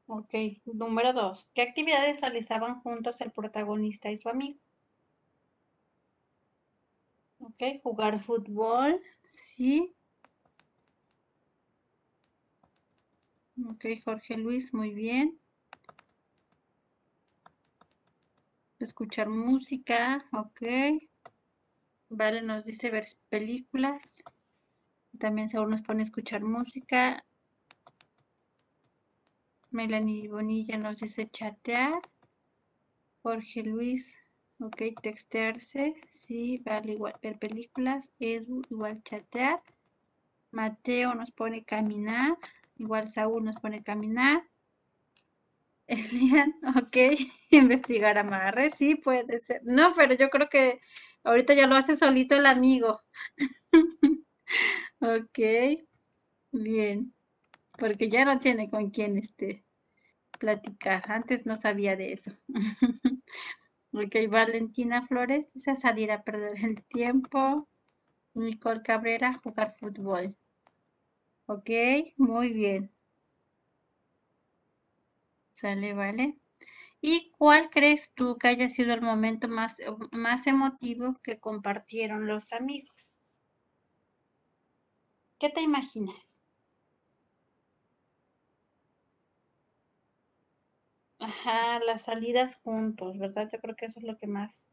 Ok, 0.07 0.33
número 0.63 1.11
dos. 1.11 1.49
¿Qué 1.53 1.61
actividades 1.61 2.21
realizaban 2.21 2.79
juntos 2.79 3.19
el 3.19 3.31
protagonista 3.33 4.09
y 4.09 4.17
su 4.17 4.29
amigo? 4.29 4.57
Ok, 7.39 7.61
jugar 7.83 8.19
fútbol, 8.23 8.99
sí. 9.55 9.93
Ok, 13.57 13.85
Jorge 14.05 14.37
Luis, 14.37 14.71
muy 14.75 14.93
bien. 14.93 15.39
Escuchar 18.77 19.29
música, 19.29 20.23
ok. 20.31 20.61
Vale, 22.09 22.41
nos 22.41 22.63
dice 22.63 22.89
ver 22.89 23.07
películas. 23.27 24.15
También 25.19 25.49
Saúl 25.49 25.71
nos 25.71 25.81
pone 25.81 26.03
escuchar 26.03 26.43
música. 26.43 27.25
Melanie 29.71 30.29
Bonilla 30.29 30.77
nos 30.77 30.99
dice 30.99 31.29
chatear. 31.29 32.01
Jorge 33.23 33.63
Luis, 33.63 34.15
ok, 34.59 34.81
textearse. 35.01 35.95
Sí, 36.09 36.59
vale, 36.59 36.93
igual 36.93 37.15
ver 37.21 37.39
películas. 37.39 38.11
Edu, 38.19 38.65
igual 38.69 39.01
chatear. 39.03 39.61
Mateo 40.51 41.15
nos 41.15 41.31
pone 41.31 41.65
caminar. 41.65 42.37
Igual 42.77 43.09
Saúl 43.09 43.43
nos 43.45 43.55
pone 43.55 43.81
caminar. 43.83 44.43
Elian, 45.87 46.53
ok, 46.77 46.95
investigar 47.51 48.17
amarre, 48.17 48.71
sí, 48.71 48.95
puede 48.95 49.39
ser. 49.41 49.61
No, 49.63 49.93
pero 49.95 50.13
yo 50.15 50.29
creo 50.29 50.49
que 50.49 50.79
ahorita 51.23 51.53
ya 51.53 51.67
lo 51.67 51.75
hace 51.75 51.95
solito 51.95 52.35
el 52.35 52.45
amigo. 52.45 53.01
Ok, 55.01 55.39
bien, 56.51 57.13
porque 57.79 58.09
ya 58.09 58.25
no 58.25 58.39
tiene 58.39 58.69
con 58.69 58.89
quién 58.91 59.17
este, 59.17 59.65
platicar. 60.39 61.03
Antes 61.11 61.45
no 61.45 61.55
sabía 61.57 61.95
de 61.97 62.13
eso. 62.13 62.31
Ok, 63.93 64.15
Valentina 64.29 65.07
Flores 65.07 65.47
dice 65.53 65.77
salir 65.77 66.11
a 66.11 66.23
perder 66.23 66.51
el 66.65 66.83
tiempo. 66.85 67.69
Nicole 68.35 68.83
Cabrera, 68.83 69.39
jugar 69.43 69.75
fútbol. 69.79 70.35
Ok, 71.47 71.69
muy 72.17 72.49
bien. 72.51 72.91
Sale, 75.53 75.93
vale. 75.95 76.37
¿Y 77.01 77.31
cuál 77.37 77.69
crees 77.69 78.13
tú 78.15 78.37
que 78.37 78.49
haya 78.49 78.69
sido 78.69 78.93
el 78.93 79.01
momento 79.01 79.47
más, 79.47 79.77
más 80.11 80.47
emotivo 80.47 81.19
que 81.23 81.39
compartieron 81.39 82.27
los 82.27 82.53
amigos? 82.53 82.95
¿Qué 85.37 85.51
te 85.51 85.61
imaginas? 85.61 86.15
Ajá, 91.17 91.79
las 91.79 92.03
salidas 92.03 92.55
juntos, 92.57 93.17
¿verdad? 93.17 93.49
Yo 93.51 93.59
creo 93.59 93.75
que 93.75 93.87
eso 93.87 93.97
es 93.99 94.05
lo 94.05 94.15
que 94.15 94.27
más, 94.27 94.67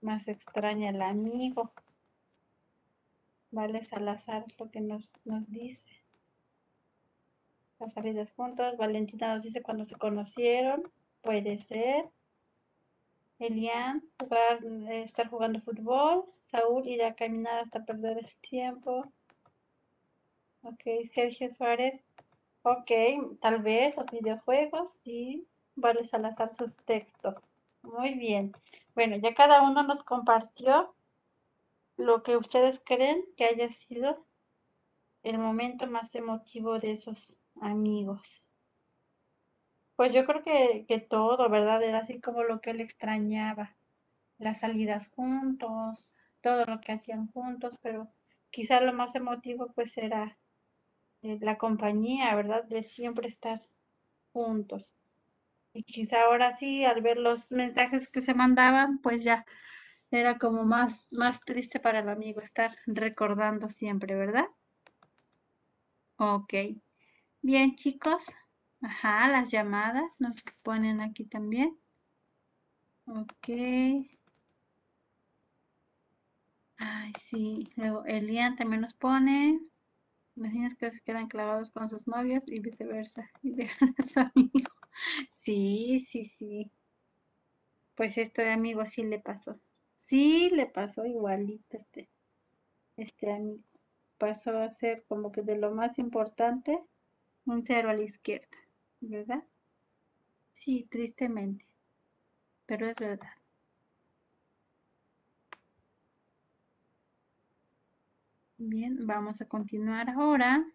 más 0.00 0.28
extraña 0.28 0.90
el 0.90 1.02
amigo. 1.02 1.72
Vale, 3.50 3.82
Salazar 3.82 4.44
lo 4.58 4.70
que 4.70 4.80
nos, 4.80 5.10
nos 5.24 5.48
dice. 5.48 5.88
Las 7.78 7.92
salidas 7.92 8.32
juntos. 8.32 8.76
Valentina 8.76 9.34
nos 9.34 9.44
dice 9.44 9.62
cuando 9.62 9.84
se 9.84 9.96
conocieron. 9.96 10.82
Puede 11.22 11.58
ser. 11.58 12.08
Elian, 13.38 14.02
jugar, 14.20 14.64
estar 14.90 15.28
jugando 15.28 15.60
fútbol. 15.60 16.24
Saúl, 16.50 16.86
ir 16.86 17.02
a 17.02 17.14
caminar 17.14 17.60
hasta 17.60 17.84
perder 17.84 18.18
el 18.18 18.36
tiempo. 18.40 19.04
Ok, 20.62 20.82
Sergio 21.12 21.54
Suárez, 21.54 22.02
Ok, 22.68 22.90
tal 23.40 23.62
vez 23.62 23.96
los 23.96 24.06
videojuegos 24.06 24.96
y 25.04 25.46
vale 25.76 26.04
Salazar 26.04 26.52
sus 26.52 26.76
textos. 26.78 27.36
Muy 27.82 28.14
bien. 28.14 28.52
Bueno, 28.96 29.18
ya 29.18 29.34
cada 29.34 29.62
uno 29.62 29.84
nos 29.84 30.02
compartió 30.02 30.92
lo 31.96 32.22
que 32.22 32.36
ustedes 32.36 32.80
creen 32.84 33.24
que 33.36 33.44
haya 33.46 33.70
sido 33.70 34.26
el 35.22 35.38
momento 35.38 35.86
más 35.86 36.14
emotivo 36.14 36.78
de 36.78 36.92
esos 36.92 37.36
amigos. 37.60 38.20
Pues 39.96 40.12
yo 40.12 40.26
creo 40.26 40.42
que, 40.42 40.84
que 40.86 41.00
todo, 41.00 41.48
¿verdad? 41.48 41.82
Era 41.82 42.00
así 42.00 42.20
como 42.20 42.42
lo 42.42 42.60
que 42.60 42.70
él 42.70 42.80
extrañaba. 42.80 43.76
Las 44.38 44.60
salidas 44.60 45.08
juntos, 45.08 46.12
todo 46.42 46.66
lo 46.66 46.80
que 46.80 46.92
hacían 46.92 47.28
juntos, 47.28 47.78
pero 47.82 48.08
quizá 48.50 48.80
lo 48.80 48.92
más 48.92 49.14
emotivo 49.14 49.72
pues 49.74 49.96
era 49.96 50.38
eh, 51.22 51.38
la 51.40 51.56
compañía, 51.56 52.34
¿verdad? 52.34 52.64
De 52.64 52.82
siempre 52.82 53.28
estar 53.28 53.62
juntos. 54.32 54.90
Y 55.72 55.82
quizá 55.82 56.22
ahora 56.22 56.52
sí, 56.52 56.84
al 56.84 57.02
ver 57.02 57.18
los 57.18 57.50
mensajes 57.50 58.08
que 58.08 58.22
se 58.22 58.34
mandaban, 58.34 58.98
pues 58.98 59.24
ya 59.24 59.44
era 60.10 60.38
como 60.38 60.64
más, 60.64 61.06
más 61.12 61.40
triste 61.40 61.80
para 61.80 62.00
el 62.00 62.08
amigo 62.08 62.40
estar 62.40 62.76
recordando 62.86 63.68
siempre, 63.70 64.14
¿verdad? 64.14 64.46
Ok. 66.18 66.52
Bien, 67.42 67.74
chicos. 67.76 68.26
Ajá, 68.82 69.28
las 69.28 69.50
llamadas 69.50 70.04
nos 70.18 70.42
ponen 70.62 71.00
aquí 71.00 71.24
también. 71.24 71.78
Ok. 73.06 73.48
Ay, 76.78 77.12
sí. 77.18 77.64
Luego 77.76 78.04
Elian 78.06 78.56
también 78.56 78.80
nos 78.82 78.94
pone. 78.94 79.60
Niños 80.36 80.74
que 80.78 80.90
se 80.90 81.00
quedan 81.02 81.28
clavados 81.28 81.70
con 81.70 81.88
sus 81.90 82.06
novios 82.06 82.44
y 82.46 82.60
viceversa. 82.60 83.30
Y 83.42 83.54
dejan 83.54 83.94
a 83.98 84.02
su 84.02 84.20
amigo. 84.20 84.72
Sí, 85.44 86.00
sí, 86.08 86.24
sí. 86.24 86.72
Pues 87.96 88.16
este 88.16 88.48
amigo 88.52 88.86
sí 88.86 89.02
le 89.02 89.18
pasó. 89.18 89.58
Sí, 90.06 90.50
le 90.50 90.66
pasó 90.66 91.04
igualito 91.04 91.76
este, 91.76 92.08
este 92.96 93.32
amigo. 93.32 93.62
Pasó 94.18 94.58
a 94.58 94.70
ser 94.70 95.04
como 95.08 95.32
que 95.32 95.42
de 95.42 95.58
lo 95.58 95.72
más 95.72 95.98
importante, 95.98 96.80
un 97.46 97.64
cero 97.64 97.90
a 97.90 97.94
la 97.94 98.02
izquierda, 98.02 98.58
¿verdad? 99.00 99.44
Sí, 100.54 100.88
tristemente. 100.90 101.64
Pero 102.66 102.86
es 102.88 102.96
verdad. 102.96 103.30
Bien, 108.58 109.06
vamos 109.06 109.40
a 109.40 109.48
continuar 109.48 110.10
ahora 110.10 110.66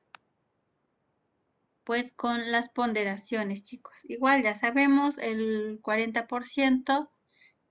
pues 1.84 2.12
con 2.12 2.52
las 2.52 2.70
ponderaciones, 2.70 3.64
chicos. 3.64 3.94
Igual 4.04 4.44
ya 4.44 4.56
sabemos, 4.56 5.18
el 5.18 5.80
40% 5.82 7.12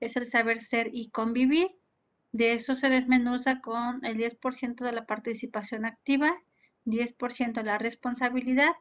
es 0.01 0.17
el 0.17 0.27
saber 0.27 0.61
ser 0.61 0.89
y 0.93 1.11
convivir. 1.11 1.69
De 2.33 2.55
eso 2.55 2.75
se 2.75 2.89
desmenuza 2.89 3.61
con 3.61 4.05
el 4.05 4.17
10% 4.17 4.85
de 4.85 4.93
la 4.93 5.07
participación 5.07 5.85
activa, 5.85 6.33
10% 6.85 7.63
la 7.63 7.79
responsabilidad, 7.79 8.73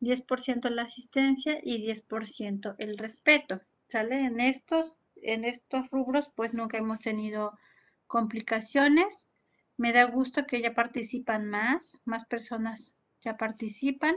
10% 0.00 0.68
la 0.70 0.82
asistencia 0.82 1.58
y 1.62 1.86
10% 1.86 2.74
el 2.78 2.98
respeto. 2.98 3.60
¿Sale? 3.88 4.20
En 4.20 4.40
estos, 4.40 4.94
en 5.16 5.44
estos 5.44 5.88
rubros 5.90 6.28
pues 6.34 6.54
nunca 6.54 6.78
hemos 6.78 7.00
tenido 7.00 7.58
complicaciones. 8.06 9.28
Me 9.76 9.92
da 9.92 10.04
gusto 10.04 10.46
que 10.46 10.60
ya 10.60 10.74
participan 10.74 11.48
más, 11.48 12.00
más 12.04 12.24
personas 12.24 12.94
ya 13.20 13.36
participan. 13.36 14.14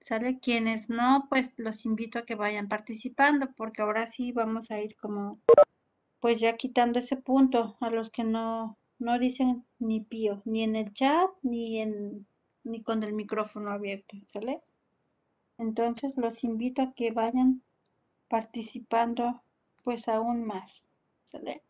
¿Sale? 0.00 0.38
Quienes 0.40 0.88
no, 0.88 1.26
pues 1.28 1.54
los 1.58 1.84
invito 1.84 2.18
a 2.18 2.24
que 2.24 2.34
vayan 2.34 2.68
participando, 2.68 3.52
porque 3.54 3.82
ahora 3.82 4.06
sí 4.06 4.32
vamos 4.32 4.70
a 4.70 4.80
ir 4.80 4.96
como, 4.96 5.40
pues 6.20 6.40
ya 6.40 6.56
quitando 6.56 6.98
ese 6.98 7.16
punto 7.16 7.76
a 7.80 7.90
los 7.90 8.10
que 8.10 8.24
no, 8.24 8.78
no 8.98 9.18
dicen 9.18 9.64
ni 9.78 10.00
pío, 10.00 10.40
ni 10.46 10.62
en 10.62 10.76
el 10.76 10.92
chat, 10.94 11.30
ni 11.42 11.80
en, 11.80 12.26
ni 12.64 12.82
con 12.82 13.02
el 13.02 13.12
micrófono 13.12 13.70
abierto, 13.72 14.16
¿sale? 14.32 14.62
Entonces 15.58 16.16
los 16.16 16.42
invito 16.44 16.80
a 16.80 16.92
que 16.94 17.10
vayan 17.10 17.62
participando, 18.28 19.42
pues 19.84 20.08
aún 20.08 20.44
más, 20.44 20.88
¿sale? 21.30 21.62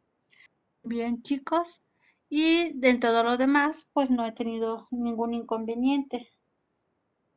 Bien, 0.84 1.22
chicos. 1.22 1.80
Y 2.28 2.78
en 2.86 3.00
todo 3.00 3.24
lo 3.24 3.36
demás, 3.36 3.88
pues 3.92 4.08
no 4.08 4.24
he 4.24 4.30
tenido 4.30 4.86
ningún 4.92 5.34
inconveniente 5.34 6.28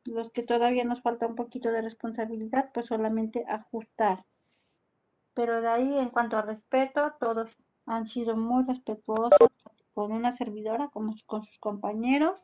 los 0.04 0.30
que 0.32 0.42
todavía 0.42 0.84
nos 0.84 1.02
falta 1.02 1.26
un 1.26 1.34
poquito 1.34 1.70
de 1.70 1.82
responsabilidad, 1.82 2.70
pues 2.72 2.86
solamente 2.86 3.44
ajustar. 3.48 4.24
Pero 5.34 5.60
de 5.60 5.68
ahí, 5.68 5.98
en 5.98 6.10
cuanto 6.10 6.36
a 6.36 6.42
respeto, 6.42 7.12
todos 7.18 7.56
han 7.86 8.06
sido 8.06 8.36
muy 8.36 8.64
respetuosos 8.64 9.50
con 9.92 10.12
una 10.12 10.32
servidora 10.32 10.88
como 10.88 11.14
con 11.26 11.44
sus 11.44 11.58
compañeros. 11.58 12.40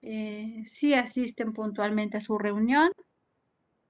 Eh, 0.00 0.64
sí 0.70 0.94
asisten 0.94 1.52
puntualmente 1.52 2.16
a 2.16 2.20
su 2.20 2.38
reunión. 2.38 2.90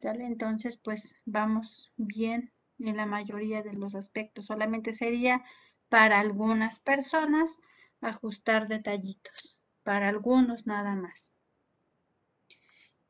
¿sale? 0.02 0.26
Entonces, 0.26 0.76
pues 0.76 1.14
vamos 1.24 1.92
bien 1.96 2.52
en 2.80 2.96
la 2.96 3.06
mayoría 3.06 3.62
de 3.62 3.72
los 3.74 3.94
aspectos. 3.94 4.46
Solamente 4.46 4.92
sería 4.92 5.42
para 5.88 6.18
algunas 6.20 6.80
personas 6.80 7.56
ajustar 8.00 8.66
detallitos. 8.66 9.58
Para 9.84 10.08
algunos 10.08 10.66
nada 10.66 10.94
más. 10.96 11.32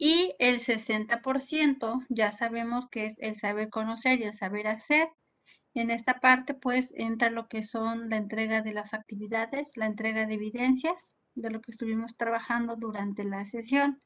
Y 0.05 0.35
el 0.41 0.59
60% 0.59 2.07
ya 2.09 2.33
sabemos 2.33 2.89
que 2.89 3.07
es 3.07 3.15
el 3.21 3.37
saber 3.37 3.71
conocer 3.71 4.19
y 4.19 4.25
el 4.25 4.35
saber 4.35 4.67
hacer. 4.67 5.09
En 5.75 5.93
esta 5.93 6.19
parte 6.19 6.55
pues 6.55 6.93
entra 6.97 7.31
lo 7.31 7.47
que 7.47 7.63
son 7.63 8.11
la 8.11 8.17
entrega 8.17 8.63
de 8.63 8.73
las 8.73 8.95
actividades, 8.95 9.77
la 9.77 9.87
entrega 9.87 10.27
de 10.27 10.35
evidencias 10.35 11.15
de 11.37 11.51
lo 11.51 11.61
que 11.61 11.71
estuvimos 11.71 12.17
trabajando 12.17 12.75
durante 12.75 13.23
la 13.23 13.45
sesión. 13.45 14.03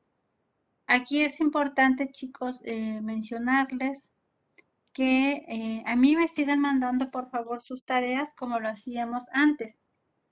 Aquí 0.87 1.23
es 1.23 1.41
importante 1.41 2.11
chicos 2.13 2.61
eh, 2.65 3.01
mencionarles 3.01 4.11
que 4.93 5.47
eh, 5.49 5.83
a 5.87 5.97
mí 5.97 6.15
me 6.15 6.29
siguen 6.29 6.61
mandando 6.61 7.11
por 7.11 7.31
favor 7.31 7.63
sus 7.63 7.87
tareas 7.87 8.35
como 8.35 8.61
lo 8.61 8.69
hacíamos 8.69 9.25
antes. 9.33 9.79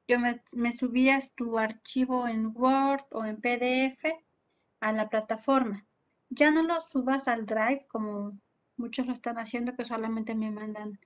Yo 0.09 0.21
me, 0.21 0.43
me 0.53 0.75
tu 1.35 1.59
archivo 1.59 2.29
en 2.29 2.53
Word 2.55 3.07
o 3.13 3.25
en 3.25 3.41
PDF 3.41 4.25
a 4.85 4.93
la 4.93 5.09
plataforma. 5.09 5.87
Ya 6.29 6.51
no 6.51 6.63
lo 6.63 6.79
subas 6.83 7.27
al 7.27 7.47
Drive 7.47 7.87
como 7.89 8.39
muchos 8.77 9.07
lo 9.07 9.15
están 9.15 9.39
haciendo, 9.39 9.75
que 9.75 9.85
solamente 9.85 10.35
me 10.35 10.51
mandan 10.51 11.01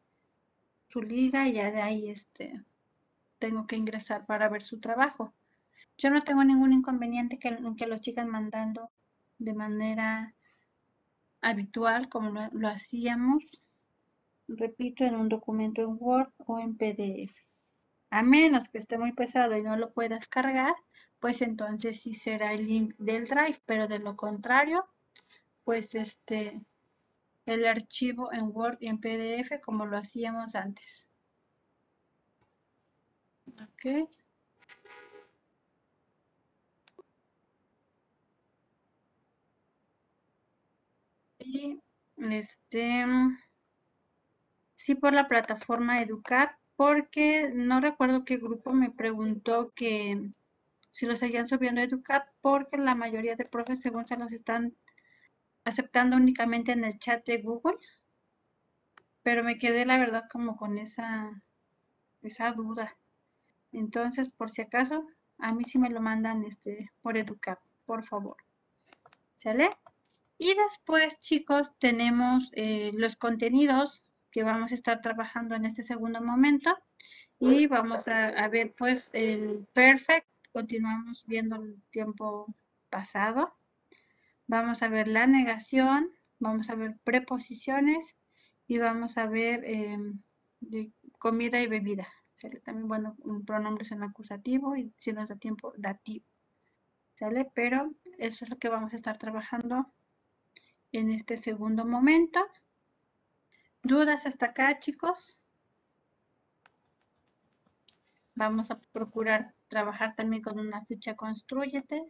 su 0.88 1.00
liga 1.00 1.46
y 1.46 1.52
ya 1.52 1.70
de 1.70 1.80
ahí 1.80 2.10
este, 2.10 2.64
tengo 3.38 3.68
que 3.68 3.76
ingresar 3.76 4.26
para 4.26 4.48
ver 4.48 4.64
su 4.64 4.80
trabajo. 4.80 5.32
Yo 5.96 6.10
no 6.10 6.24
tengo 6.24 6.42
ningún 6.42 6.72
inconveniente 6.72 7.38
que, 7.38 7.56
que 7.76 7.86
lo 7.86 7.98
sigan 7.98 8.28
mandando 8.28 8.90
de 9.38 9.54
manera 9.54 10.34
habitual 11.40 12.08
como 12.08 12.30
lo, 12.30 12.48
lo 12.50 12.66
hacíamos, 12.66 13.44
repito, 14.48 15.04
en 15.04 15.14
un 15.14 15.28
documento 15.28 15.82
en 15.82 15.96
Word 16.00 16.32
o 16.38 16.58
en 16.58 16.76
PDF. 16.76 17.32
A 18.10 18.22
menos 18.24 18.68
que 18.70 18.78
esté 18.78 18.98
muy 18.98 19.12
pesado 19.12 19.56
y 19.56 19.62
no 19.62 19.76
lo 19.76 19.92
puedas 19.92 20.26
cargar, 20.26 20.74
pues 21.20 21.42
entonces 21.42 22.00
sí 22.00 22.14
será 22.14 22.52
el 22.52 22.66
link 22.66 22.94
del 22.98 23.26
Drive, 23.26 23.60
pero 23.66 23.88
de 23.88 23.98
lo 23.98 24.16
contrario, 24.16 24.86
pues 25.64 25.94
este, 25.94 26.62
el 27.46 27.66
archivo 27.66 28.32
en 28.32 28.50
Word 28.54 28.78
y 28.80 28.88
en 28.88 28.98
PDF 29.00 29.60
como 29.60 29.86
lo 29.86 29.96
hacíamos 29.98 30.54
antes. 30.54 31.08
Ok. 33.46 34.08
Y 41.40 41.80
este, 42.16 43.04
sí 44.76 44.94
por 44.94 45.12
la 45.12 45.28
plataforma 45.28 46.00
Educar, 46.00 46.56
porque 46.76 47.50
no 47.54 47.80
recuerdo 47.80 48.24
qué 48.24 48.36
grupo 48.36 48.72
me 48.72 48.90
preguntó 48.90 49.72
que 49.74 50.30
si 50.98 51.06
lo 51.06 51.14
seguían 51.14 51.46
subiendo 51.46 51.80
a 51.80 51.84
Educap, 51.84 52.26
porque 52.40 52.76
la 52.76 52.96
mayoría 52.96 53.36
de 53.36 53.44
profes, 53.44 53.80
según 53.80 54.04
se 54.08 54.16
los 54.16 54.32
están 54.32 54.74
aceptando 55.62 56.16
únicamente 56.16 56.72
en 56.72 56.82
el 56.82 56.98
chat 56.98 57.24
de 57.24 57.40
Google. 57.40 57.76
Pero 59.22 59.44
me 59.44 59.58
quedé, 59.58 59.86
la 59.86 59.96
verdad, 59.96 60.24
como 60.28 60.56
con 60.56 60.76
esa, 60.76 61.40
esa 62.22 62.50
duda. 62.50 62.96
Entonces, 63.70 64.28
por 64.28 64.50
si 64.50 64.62
acaso, 64.62 65.06
a 65.38 65.52
mí 65.52 65.62
sí 65.62 65.78
me 65.78 65.88
lo 65.88 66.00
mandan 66.00 66.42
este, 66.42 66.90
por 67.00 67.16
Educap, 67.16 67.60
por 67.86 68.02
favor. 68.02 68.36
¿Sale? 69.36 69.70
Y 70.36 70.52
después, 70.52 71.20
chicos, 71.20 71.78
tenemos 71.78 72.50
eh, 72.54 72.90
los 72.94 73.14
contenidos 73.14 74.02
que 74.32 74.42
vamos 74.42 74.72
a 74.72 74.74
estar 74.74 75.00
trabajando 75.00 75.54
en 75.54 75.64
este 75.64 75.84
segundo 75.84 76.20
momento. 76.20 76.76
Y 77.38 77.68
vamos 77.68 78.08
a, 78.08 78.30
a 78.30 78.48
ver, 78.48 78.74
pues, 78.76 79.10
el 79.12 79.64
perfect 79.72 80.26
continuamos 80.58 81.24
viendo 81.24 81.54
el 81.54 81.80
tiempo 81.92 82.52
pasado. 82.90 83.54
Vamos 84.48 84.82
a 84.82 84.88
ver 84.88 85.06
la 85.06 85.28
negación, 85.28 86.10
vamos 86.40 86.68
a 86.68 86.74
ver 86.74 86.98
preposiciones 87.04 88.16
y 88.66 88.78
vamos 88.78 89.18
a 89.18 89.26
ver 89.26 89.64
em, 89.64 90.20
comida 91.20 91.60
y 91.60 91.68
bebida. 91.68 92.08
¿Sale? 92.34 92.58
También, 92.58 92.88
bueno, 92.88 93.16
pronombres 93.46 93.92
en 93.92 94.02
acusativo 94.02 94.74
y 94.74 94.92
si 94.98 95.12
nos 95.12 95.28
da 95.28 95.36
tiempo, 95.36 95.72
dativo. 95.76 96.26
¿Sale? 97.14 97.48
Pero 97.54 97.94
eso 98.18 98.44
es 98.44 98.50
lo 98.50 98.58
que 98.58 98.68
vamos 98.68 98.92
a 98.94 98.96
estar 98.96 99.16
trabajando 99.16 99.86
en 100.90 101.12
este 101.12 101.36
segundo 101.36 101.84
momento. 101.84 102.44
¿Dudas 103.84 104.26
hasta 104.26 104.46
acá, 104.46 104.80
chicos? 104.80 105.38
Vamos 108.34 108.72
a 108.72 108.80
procurar 108.80 109.54
trabajar 109.68 110.14
también 110.16 110.42
con 110.42 110.58
una 110.58 110.84
ficha 110.84 111.14
Construyete. 111.16 112.02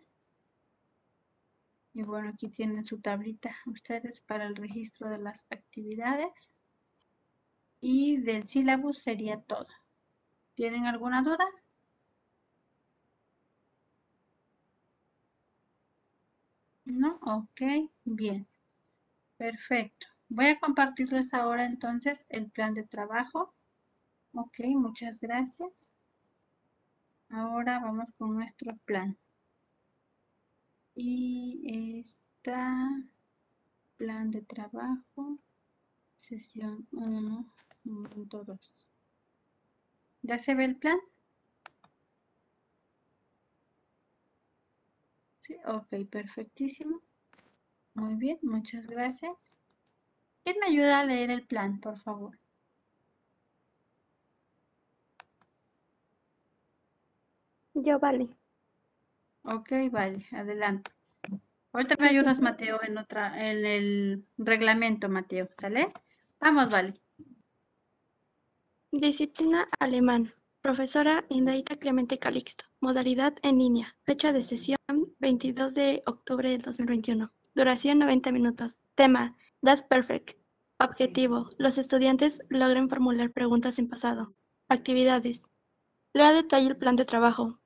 Y 1.92 2.02
bueno, 2.02 2.30
aquí 2.30 2.48
tienen 2.48 2.84
su 2.84 3.00
tablita 3.00 3.54
ustedes 3.66 4.20
para 4.20 4.46
el 4.46 4.56
registro 4.56 5.10
de 5.10 5.18
las 5.18 5.44
actividades. 5.50 6.32
Y 7.80 8.18
del 8.18 8.46
sílabus 8.46 9.02
sería 9.02 9.40
todo. 9.40 9.66
¿Tienen 10.54 10.86
alguna 10.86 11.22
duda? 11.22 11.46
¿No? 16.86 17.20
Ok, 17.22 17.62
bien. 18.04 18.48
Perfecto. 19.38 20.06
Voy 20.28 20.46
a 20.46 20.60
compartirles 20.60 21.34
ahora 21.34 21.66
entonces 21.66 22.26
el 22.30 22.50
plan 22.50 22.74
de 22.74 22.84
trabajo. 22.84 23.54
Ok, 24.32 24.60
muchas 24.76 25.20
gracias. 25.20 25.90
Ahora 27.30 27.78
vamos 27.78 28.08
con 28.16 28.34
nuestro 28.34 28.76
plan. 28.84 29.16
Y 30.94 32.00
está 32.00 32.88
plan 33.96 34.30
de 34.30 34.42
trabajo, 34.42 35.38
sesión 36.20 36.86
1, 36.92 37.54
momento 37.84 38.44
2. 38.44 38.74
¿Ya 40.22 40.38
se 40.38 40.54
ve 40.54 40.64
el 40.64 40.76
plan? 40.76 40.98
Sí, 45.40 45.56
ok, 45.66 46.08
perfectísimo. 46.10 47.00
Muy 47.94 48.14
bien, 48.14 48.38
muchas 48.42 48.86
gracias. 48.86 49.52
¿Quién 50.44 50.56
me 50.60 50.66
ayuda 50.66 51.00
a 51.00 51.04
leer 51.04 51.30
el 51.30 51.46
plan, 51.46 51.80
por 51.80 51.98
favor? 52.00 52.38
Yo, 57.82 57.98
vale. 57.98 58.28
Ok, 59.42 59.70
vale, 59.90 60.26
adelante. 60.32 60.90
Ahorita 61.72 61.96
me 61.98 62.08
ayudas, 62.08 62.40
Mateo, 62.40 62.82
en 62.82 62.98
otra, 62.98 63.50
en 63.50 63.64
el 63.64 64.24
reglamento, 64.36 65.08
Mateo, 65.08 65.48
¿sale? 65.58 65.92
Vamos, 66.40 66.70
vale. 66.70 67.00
Disciplina 68.90 69.68
alemán. 69.78 70.32
Profesora 70.60 71.24
Indaita 71.28 71.76
Clemente 71.76 72.18
Calixto. 72.18 72.64
Modalidad 72.80 73.34
en 73.42 73.58
línea. 73.58 73.96
Fecha 74.02 74.32
de 74.32 74.42
sesión 74.42 74.78
22 75.20 75.74
de 75.74 76.02
octubre 76.06 76.50
del 76.50 76.62
2021. 76.62 77.32
Duración 77.54 77.98
90 78.00 78.32
minutos. 78.32 78.82
Tema. 78.94 79.36
That's 79.62 79.82
perfect. 79.82 80.36
Objetivo. 80.80 81.48
Los 81.58 81.78
estudiantes 81.78 82.40
logren 82.48 82.88
formular 82.88 83.30
preguntas 83.30 83.78
en 83.78 83.88
pasado. 83.88 84.34
Actividades. 84.68 85.48
Lea 86.12 86.32
detalle 86.32 86.68
el 86.68 86.76
plan 86.76 86.96
de 86.96 87.04
trabajo. 87.04 87.60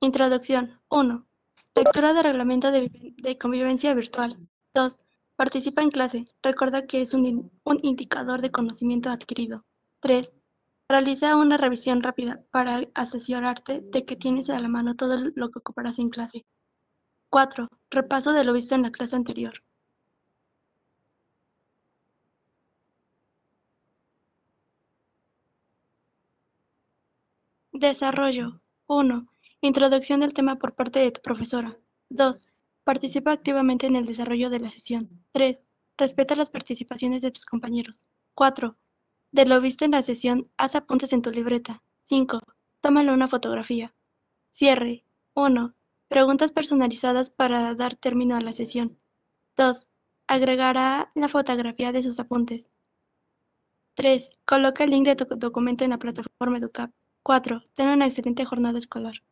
Introducción. 0.00 0.80
1. 0.90 1.26
Lectura 1.74 2.12
de 2.12 2.22
reglamento 2.22 2.70
de, 2.70 3.38
convivencia 3.38 3.94
virtual. 3.94 4.36
2. 4.74 5.00
Participa 5.36 5.82
en 5.82 5.90
clase. 5.90 6.26
Recuerda 6.42 6.86
que 6.86 7.02
es 7.02 7.14
un, 7.14 7.50
un 7.64 7.80
indicador 7.82 8.42
de 8.42 8.50
conocimiento 8.50 9.10
adquirido. 9.10 9.64
3. 10.00 10.32
Realiza 10.88 11.36
una 11.36 11.56
revisión 11.56 12.02
rápida 12.02 12.42
para 12.50 12.82
asesorarte 12.94 13.80
de 13.80 14.04
que 14.04 14.16
tienes 14.16 14.50
a 14.50 14.60
la 14.60 14.68
mano 14.68 14.96
todo 14.96 15.16
lo 15.34 15.50
que 15.50 15.58
ocuparás 15.60 15.98
en 15.98 16.10
clase. 16.10 16.44
4. 17.30 17.68
Repaso 17.90 18.32
de 18.32 18.44
lo 18.44 18.52
visto 18.52 18.74
en 18.74 18.82
la 18.82 18.90
clase 18.90 19.16
anterior. 19.16 19.62
Desarrollo. 27.72 28.60
1. 28.88 29.28
Introducción 29.62 30.20
del 30.20 30.34
tema 30.34 30.56
por 30.56 30.74
parte 30.74 30.98
de 30.98 31.10
tu 31.10 31.22
profesora. 31.22 31.78
2. 32.10 32.42
Participa 32.84 33.32
activamente 33.32 33.86
en 33.86 33.96
el 33.96 34.04
desarrollo 34.04 34.50
de 34.50 34.60
la 34.60 34.70
sesión. 34.70 35.08
3. 35.32 35.64
Respeta 35.96 36.36
las 36.36 36.50
participaciones 36.50 37.22
de 37.22 37.30
tus 37.30 37.46
compañeros. 37.46 38.04
4. 38.34 38.76
De 39.32 39.46
lo 39.46 39.60
visto 39.60 39.84
en 39.84 39.92
la 39.92 40.02
sesión, 40.02 40.50
haz 40.58 40.76
apuntes 40.76 41.12
en 41.12 41.22
tu 41.22 41.30
libreta. 41.30 41.82
5. 42.02 42.38
Tómale 42.80 43.12
una 43.12 43.28
fotografía. 43.28 43.94
Cierre. 44.50 45.04
1. 45.34 45.74
Preguntas 46.08 46.52
personalizadas 46.52 47.30
para 47.30 47.74
dar 47.74 47.96
término 47.96 48.36
a 48.36 48.40
la 48.42 48.52
sesión. 48.52 48.98
2. 49.56 49.88
Agregará 50.26 51.10
la 51.14 51.28
fotografía 51.28 51.92
de 51.92 52.02
sus 52.02 52.20
apuntes. 52.20 52.70
3. 53.94 54.32
Coloca 54.44 54.84
el 54.84 54.90
link 54.90 55.06
de 55.06 55.16
tu 55.16 55.24
documento 55.36 55.82
en 55.82 55.90
la 55.90 55.98
plataforma 55.98 56.58
EduCap. 56.58 56.92
4. 57.22 57.62
Ten 57.74 57.88
una 57.88 58.04
excelente 58.04 58.44
jornada 58.44 58.78
escolar. 58.78 59.22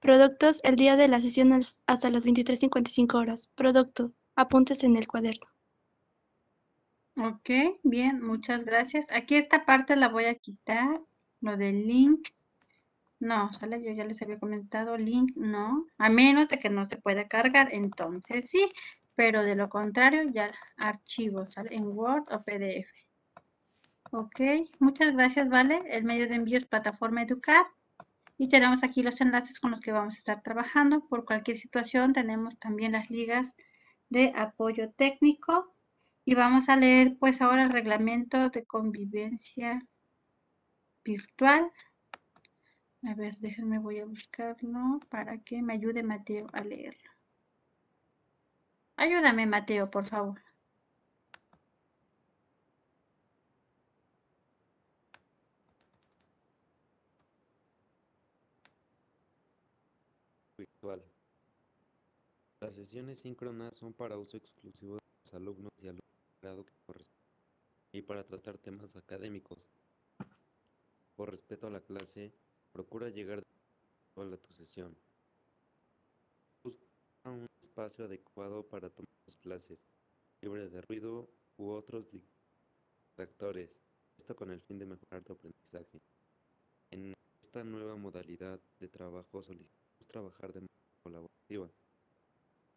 Productos 0.00 0.60
el 0.64 0.76
día 0.76 0.96
de 0.96 1.08
la 1.08 1.20
sesión 1.20 1.52
hasta 1.52 2.10
las 2.10 2.26
23.55 2.26 3.14
horas. 3.18 3.50
Producto. 3.54 4.12
Apuntes 4.34 4.82
en 4.82 4.96
el 4.96 5.06
cuaderno. 5.06 5.46
Ok, 7.16 7.50
bien, 7.82 8.24
muchas 8.24 8.64
gracias. 8.64 9.04
Aquí 9.10 9.34
esta 9.36 9.66
parte 9.66 9.96
la 9.96 10.08
voy 10.08 10.24
a 10.24 10.36
quitar, 10.36 10.88
lo 11.42 11.58
del 11.58 11.86
link. 11.86 12.28
No, 13.18 13.52
sale, 13.52 13.82
yo 13.82 13.92
ya 13.92 14.06
les 14.06 14.22
había 14.22 14.38
comentado, 14.38 14.96
link 14.96 15.32
no, 15.36 15.86
a 15.98 16.08
menos 16.08 16.48
de 16.48 16.58
que 16.58 16.70
no 16.70 16.86
se 16.86 16.96
pueda 16.96 17.28
cargar, 17.28 17.68
entonces 17.74 18.48
sí, 18.48 18.72
pero 19.14 19.42
de 19.42 19.54
lo 19.54 19.68
contrario 19.68 20.30
ya 20.32 20.50
archivo, 20.78 21.50
sale 21.50 21.76
en 21.76 21.88
Word 21.88 22.24
o 22.32 22.42
PDF. 22.42 22.90
Ok, 24.12 24.40
muchas 24.78 25.14
gracias, 25.14 25.50
¿vale? 25.50 25.82
El 25.90 26.04
medio 26.04 26.26
de 26.26 26.36
envío 26.36 26.56
es 26.56 26.66
plataforma 26.66 27.22
Educap. 27.22 27.66
Y 28.40 28.48
tenemos 28.48 28.82
aquí 28.82 29.02
los 29.02 29.20
enlaces 29.20 29.60
con 29.60 29.70
los 29.70 29.82
que 29.82 29.92
vamos 29.92 30.14
a 30.14 30.18
estar 30.18 30.42
trabajando. 30.42 31.06
Por 31.08 31.26
cualquier 31.26 31.58
situación 31.58 32.14
tenemos 32.14 32.58
también 32.58 32.92
las 32.92 33.10
ligas 33.10 33.54
de 34.08 34.32
apoyo 34.34 34.92
técnico. 34.92 35.74
Y 36.24 36.34
vamos 36.34 36.70
a 36.70 36.76
leer 36.76 37.18
pues 37.18 37.42
ahora 37.42 37.64
el 37.64 37.70
reglamento 37.70 38.48
de 38.48 38.64
convivencia 38.64 39.86
virtual. 41.04 41.70
A 43.02 43.14
ver, 43.14 43.36
déjenme, 43.40 43.78
voy 43.78 43.98
a 43.98 44.06
buscarlo 44.06 45.00
para 45.10 45.36
que 45.40 45.60
me 45.60 45.74
ayude 45.74 46.02
Mateo 46.02 46.46
a 46.54 46.62
leerlo. 46.62 47.10
Ayúdame 48.96 49.44
Mateo, 49.44 49.90
por 49.90 50.06
favor. 50.06 50.40
Las 62.60 62.74
sesiones 62.74 63.20
síncronas 63.20 63.76
son 63.76 63.94
para 63.94 64.18
uso 64.18 64.36
exclusivo 64.36 64.96
de 64.96 65.00
los 65.24 65.34
alumnos 65.34 65.72
y 65.78 65.88
alumnos 65.88 66.04
grado 66.42 66.64
que 66.64 66.74
corresponde 66.86 67.20
y 67.92 68.02
para 68.02 68.22
tratar 68.24 68.58
temas 68.58 68.96
académicos. 68.96 69.68
Por 71.16 71.30
respeto 71.30 71.66
a 71.66 71.70
la 71.70 71.80
clase, 71.80 72.32
procura 72.72 73.08
llegar 73.08 73.42
a 74.16 74.36
tu 74.36 74.52
sesión. 74.52 74.94
Busca 76.62 76.84
un 77.24 77.46
espacio 77.62 78.04
adecuado 78.04 78.68
para 78.68 78.90
tomar 78.90 79.08
tus 79.24 79.36
clases, 79.36 79.86
libre 80.42 80.68
de 80.68 80.82
ruido 80.82 81.30
u 81.56 81.70
otros 81.70 82.10
distractores. 82.10 83.70
Esto 84.18 84.36
con 84.36 84.50
el 84.50 84.60
fin 84.60 84.78
de 84.78 84.84
mejorar 84.84 85.24
tu 85.24 85.32
aprendizaje. 85.32 86.02
En 86.90 87.14
esta 87.42 87.64
nueva 87.64 87.96
modalidad 87.96 88.60
de 88.78 88.88
trabajo 88.88 89.42
solicitamos 89.42 90.06
trabajar 90.06 90.52
de 90.52 90.60
manera 90.60 91.02
colaborativa. 91.02 91.70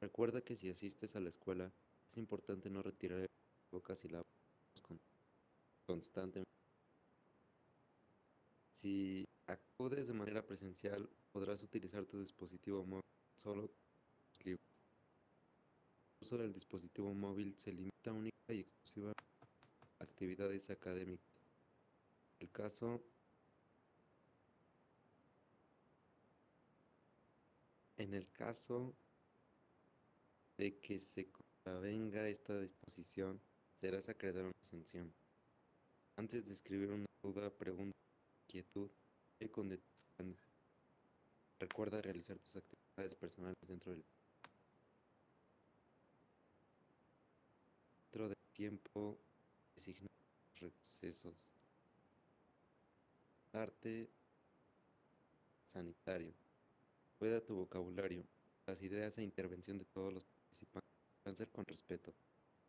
Recuerda 0.03 0.41
que 0.41 0.57
si 0.57 0.69
asistes 0.69 1.15
a 1.15 1.21
la 1.21 1.29
escuela, 1.29 1.71
es 2.05 2.17
importante 2.17 2.69
no 2.69 2.81
retirar 2.81 3.19
el 3.19 3.27
bocas 3.71 4.03
y 4.03 4.09
la 4.09 4.21
constantemente. 5.85 6.51
Si 8.73 9.23
acudes 9.47 10.07
de 10.07 10.13
manera 10.13 10.45
presencial, 10.45 11.09
podrás 11.31 11.63
utilizar 11.63 12.05
tu 12.05 12.19
dispositivo 12.19 12.83
móvil 12.83 13.05
solo 13.37 13.71
libros. 14.43 14.67
El 16.19 16.25
uso 16.25 16.37
del 16.37 16.51
dispositivo 16.51 17.13
móvil 17.13 17.55
se 17.57 17.71
limita 17.71 18.11
única 18.11 18.35
y 18.49 18.59
exclusiva 18.59 19.13
a 19.99 20.03
actividades 20.03 20.69
académicas. 20.69 21.45
El 22.41 22.51
caso 22.51 23.01
en 27.95 28.13
el 28.13 28.29
caso 28.31 28.97
de 30.57 30.79
que 30.79 30.99
se 30.99 31.29
contravenga 31.31 32.27
esta 32.27 32.59
disposición, 32.59 33.41
serás 33.73 34.09
acreedor 34.09 34.45
una 34.45 34.53
sanción. 34.61 35.13
Antes 36.15 36.45
de 36.45 36.53
escribir 36.53 36.91
una 36.91 37.05
duda, 37.23 37.49
pregunta, 37.49 37.97
inquietud, 38.47 38.89
y 39.39 39.49
con. 39.49 39.79
Recuerda 41.59 42.01
realizar 42.01 42.37
tus 42.39 42.55
actividades 42.57 43.15
personales 43.15 43.55
dentro 43.67 43.91
del 43.91 44.03
dentro 48.11 48.27
del 48.27 48.37
tiempo 48.53 49.17
designado 49.73 50.13
recesos. 50.59 51.55
Arte 53.51 54.09
sanitario. 55.63 56.33
Cuida 57.17 57.43
tu 57.43 57.55
vocabulario. 57.55 58.23
Las 58.65 58.81
ideas 58.81 59.17
e 59.17 59.23
intervención 59.23 59.77
de 59.77 59.85
todos 59.85 60.13
los 60.13 60.25
participantes 60.59 61.49
con 61.51 61.65
respeto. 61.65 62.13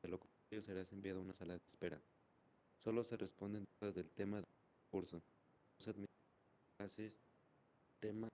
De 0.03 0.09
lo 0.09 0.18
contrario 0.18 0.62
serás 0.62 0.93
enviado 0.93 1.20
a 1.20 1.22
una 1.22 1.32
sala 1.32 1.55
de 1.55 1.61
espera. 1.66 2.01
Solo 2.78 3.05
se 3.05 3.16
responden 3.16 3.64
dudas 3.80 3.95
del 3.95 4.11
tema 4.11 4.37
del 4.37 4.45
curso. 4.91 5.16
No 5.16 5.85
se 5.85 5.91
admiten 5.91 6.14
clases, 6.78 7.18
temas 8.01 8.30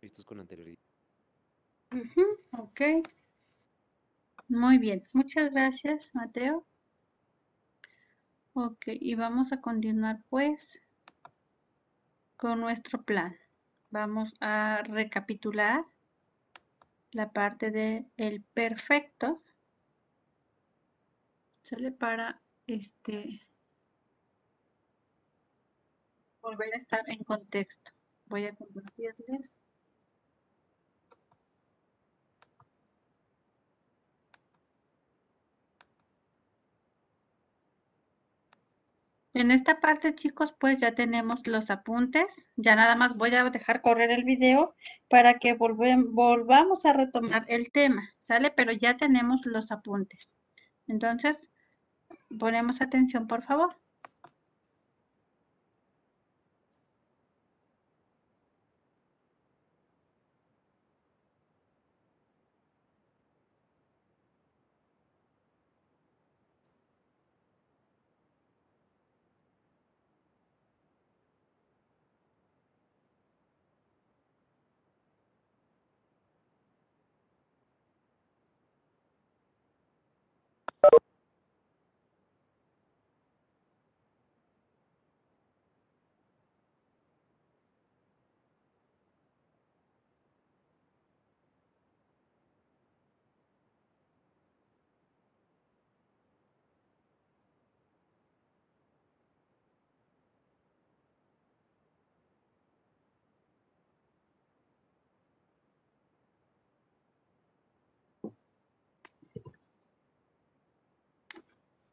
vistos 0.00 0.24
con 0.24 0.40
anterioridad. 0.40 0.76
Ujú, 1.92 2.22
ok. 2.58 2.80
Muy 4.48 4.78
bien. 4.78 5.08
Muchas 5.12 5.50
gracias, 5.52 6.10
Mateo. 6.14 6.66
Ok, 8.54 8.84
y 8.88 9.14
vamos 9.14 9.52
a 9.52 9.60
continuar 9.60 10.22
pues 10.28 10.78
con 12.36 12.60
nuestro 12.60 13.02
plan. 13.02 13.36
Vamos 13.90 14.34
a 14.40 14.82
recapitular 14.84 15.84
la 17.12 17.30
parte 17.32 17.70
de 17.70 18.06
el 18.16 18.42
perfecto. 18.42 19.42
Sale 21.62 21.92
para 21.92 22.42
este 22.66 23.46
volver 26.40 26.74
a 26.74 26.78
estar 26.78 27.08
en 27.08 27.22
contexto. 27.24 27.92
Voy 28.26 28.46
a 28.46 28.54
compartirles. 28.54 29.61
En 39.34 39.50
esta 39.50 39.80
parte, 39.80 40.14
chicos, 40.14 40.54
pues 40.58 40.78
ya 40.78 40.94
tenemos 40.94 41.46
los 41.46 41.70
apuntes. 41.70 42.26
Ya 42.56 42.76
nada 42.76 42.96
más 42.96 43.16
voy 43.16 43.34
a 43.34 43.48
dejar 43.50 43.80
correr 43.80 44.10
el 44.10 44.24
video 44.24 44.74
para 45.08 45.38
que 45.38 45.54
volvamos 45.54 46.84
a 46.84 46.92
retomar 46.92 47.44
el 47.48 47.72
tema, 47.72 48.10
¿sale? 48.20 48.50
Pero 48.50 48.72
ya 48.72 48.96
tenemos 48.96 49.46
los 49.46 49.72
apuntes. 49.72 50.34
Entonces, 50.86 51.38
ponemos 52.38 52.82
atención, 52.82 53.26
por 53.26 53.42
favor. 53.42 53.81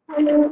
Hello. 0.09 0.51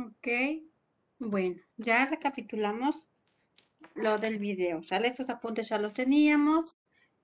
Ok. 0.00 0.28
Bueno, 1.18 1.60
ya 1.76 2.06
recapitulamos 2.06 3.06
lo 3.94 4.18
del 4.18 4.38
video, 4.38 4.82
¿sale? 4.82 5.08
Estos 5.08 5.28
apuntes 5.28 5.68
ya 5.68 5.78
los 5.78 5.92
teníamos. 5.92 6.74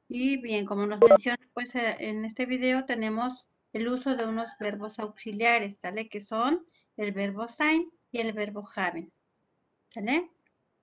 Y 0.08 0.36
bien, 0.38 0.66
como 0.66 0.86
nos 0.86 1.00
menciona, 1.00 1.38
pues 1.54 1.74
eh, 1.74 1.96
en 1.98 2.24
este 2.24 2.46
video 2.46 2.84
tenemos 2.84 3.46
el 3.72 3.88
uso 3.88 4.16
de 4.16 4.26
unos 4.26 4.48
verbos 4.60 4.98
auxiliares, 4.98 5.78
¿sale? 5.78 6.08
Que 6.08 6.20
son 6.20 6.66
el 6.96 7.12
verbo 7.12 7.48
sein 7.48 7.90
y 8.10 8.20
el 8.20 8.32
verbo 8.32 8.68
haben, 8.74 9.12
¿sale? 9.90 10.30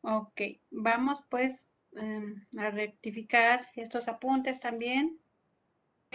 Ok, 0.01 0.41
vamos 0.71 1.19
pues 1.29 1.67
em, 1.93 2.45
a 2.57 2.69
rectificar 2.69 3.67
estos 3.75 4.07
apuntes 4.07 4.59
también. 4.59 5.19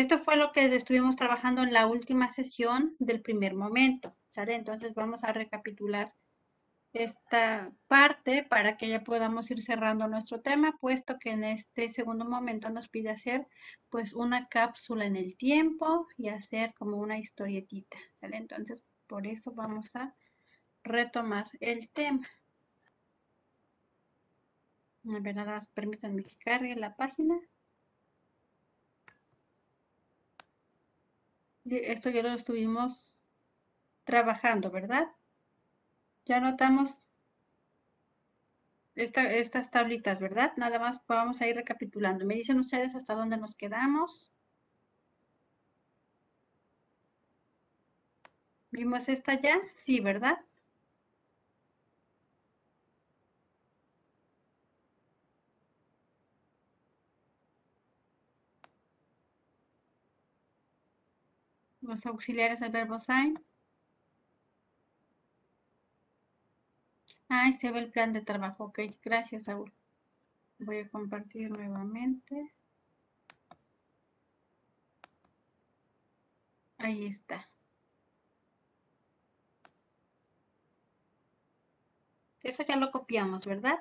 Esto 0.01 0.19
fue 0.19 0.37
lo 0.37 0.51
que 0.51 0.75
estuvimos 0.75 1.15
trabajando 1.15 1.63
en 1.63 1.75
la 1.75 1.87
última 1.87 2.31
sesión 2.31 2.97
del 2.99 3.21
primer 3.21 3.53
momento, 3.53 4.17
¿sale? 4.31 4.55
Entonces 4.55 4.95
vamos 4.95 5.25
a 5.25 5.35
recapitular 5.35 6.15
esta 6.95 7.71
parte 7.87 8.43
para 8.43 8.79
que 8.79 8.89
ya 8.89 9.05
podamos 9.05 9.51
ir 9.51 9.61
cerrando 9.61 10.09
nuestro 10.09 10.41
tema, 10.41 10.79
puesto 10.81 11.19
que 11.19 11.33
en 11.33 11.45
este 11.45 11.91
segundo 11.91 12.25
momento 12.25 12.71
nos 12.71 12.89
pide 12.89 13.11
hacer 13.11 13.47
pues 13.91 14.15
una 14.15 14.49
cápsula 14.49 15.05
en 15.05 15.17
el 15.17 15.37
tiempo 15.37 16.07
y 16.17 16.29
hacer 16.31 16.73
como 16.73 16.97
una 16.97 17.19
historietita, 17.19 17.99
¿sale? 18.15 18.39
Entonces, 18.39 18.83
por 19.07 19.27
eso 19.27 19.53
vamos 19.53 19.95
a 19.95 20.15
retomar 20.83 21.45
el 21.61 21.91
tema. 21.91 22.27
A 25.15 25.19
ver, 25.21 25.37
nada 25.37 25.53
más 25.53 25.69
permítanme 25.69 26.25
que 26.25 26.39
cargue 26.39 26.75
la 26.75 26.97
página. 26.97 27.39
Esto 31.71 32.11
ya 32.11 32.23
lo 32.23 32.31
estuvimos 32.31 33.15
trabajando, 34.05 34.71
¿verdad? 34.71 35.09
Ya 36.27 36.37
anotamos 36.39 37.11
estas 38.95 39.71
tablitas, 39.71 40.21
¿verdad? 40.21 40.53
Nada 40.57 40.79
más 40.79 41.01
vamos 41.07 41.41
a 41.41 41.47
ir 41.49 41.57
recapitulando. 41.57 42.25
Me 42.25 42.35
dicen 42.35 42.59
ustedes 42.59 42.95
hasta 42.95 43.15
dónde 43.15 43.37
nos 43.37 43.55
quedamos. 43.55 44.31
¿Vimos 48.73 49.09
esta 49.09 49.41
ya? 49.41 49.61
Sí, 49.75 50.01
¿verdad? 50.01 50.39
Los 61.91 62.07
auxiliares 62.07 62.61
del 62.61 62.71
verbo 62.71 63.01
sein. 63.01 63.35
Ahí 67.29 67.53
se 67.55 67.73
ve 67.73 67.81
el 67.81 67.91
plan 67.91 68.13
de 68.13 68.21
trabajo. 68.21 68.67
Ok, 68.67 68.79
gracias, 69.03 69.47
Saúl. 69.47 69.73
Voy 70.61 70.79
a 70.79 70.89
compartir 70.89 71.51
nuevamente. 71.51 72.53
Ahí 76.79 77.07
está. 77.07 77.51
Eso 82.45 82.63
ya 82.63 82.77
lo 82.77 82.93
copiamos, 82.93 83.47
¿verdad? 83.47 83.81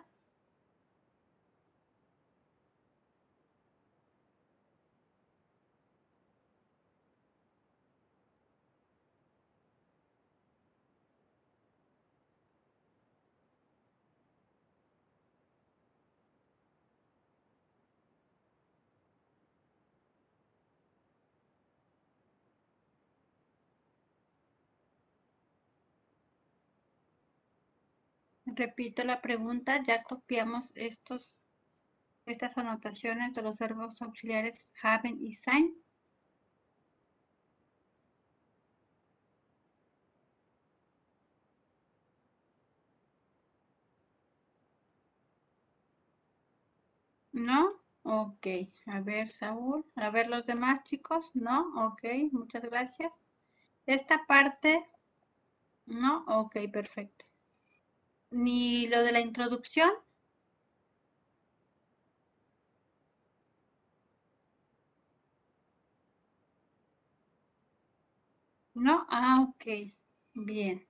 Repito 28.59 29.05
la 29.05 29.21
pregunta, 29.21 29.81
ya 29.83 30.03
copiamos 30.03 30.65
estos, 30.75 31.37
estas 32.25 32.57
anotaciones 32.57 33.33
de 33.33 33.41
los 33.41 33.57
verbos 33.57 34.01
auxiliares 34.01 34.73
haben 34.83 35.17
y 35.23 35.33
sein. 35.33 35.73
¿No? 47.31 47.79
Ok. 48.03 48.45
A 48.87 48.99
ver, 48.99 49.29
Saúl. 49.29 49.85
A 49.95 50.09
ver 50.09 50.27
los 50.27 50.45
demás 50.45 50.83
chicos. 50.83 51.31
¿No? 51.33 51.87
Ok. 51.87 52.03
Muchas 52.33 52.63
gracias. 52.63 53.13
Esta 53.85 54.25
parte. 54.27 54.85
¿No? 55.85 56.25
Ok, 56.27 56.57
perfecto 56.73 57.28
ni 58.31 58.87
lo 58.87 59.03
de 59.03 59.11
la 59.11 59.19
introducción. 59.21 59.91
No, 68.73 69.05
ah, 69.09 69.45
ok, 69.47 69.93
bien. 70.33 70.87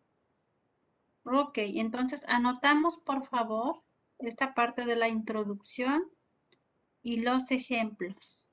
Ok, 1.23 1.57
entonces 1.57 2.23
anotamos 2.27 2.97
por 3.05 3.25
favor 3.27 3.83
esta 4.17 4.53
parte 4.53 4.85
de 4.85 4.95
la 4.95 5.07
introducción 5.07 6.03
y 7.03 7.21
los 7.21 7.51
ejemplos. 7.51 8.47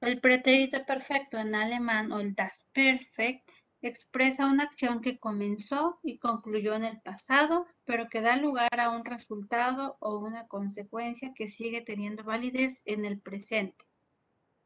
El 0.00 0.20
pretérito 0.20 0.84
perfecto 0.84 1.38
en 1.38 1.54
alemán 1.54 2.12
o 2.12 2.20
el 2.20 2.34
das 2.34 2.64
perfect 2.72 3.50
expresa 3.88 4.46
una 4.46 4.64
acción 4.64 5.00
que 5.00 5.18
comenzó 5.18 5.98
y 6.02 6.18
concluyó 6.18 6.74
en 6.74 6.84
el 6.84 7.00
pasado, 7.00 7.66
pero 7.84 8.08
que 8.08 8.20
da 8.20 8.36
lugar 8.36 8.80
a 8.80 8.90
un 8.90 9.04
resultado 9.04 9.96
o 10.00 10.18
una 10.18 10.46
consecuencia 10.46 11.32
que 11.34 11.48
sigue 11.48 11.82
teniendo 11.82 12.24
validez 12.24 12.80
en 12.84 13.04
el 13.04 13.20
presente. 13.20 13.84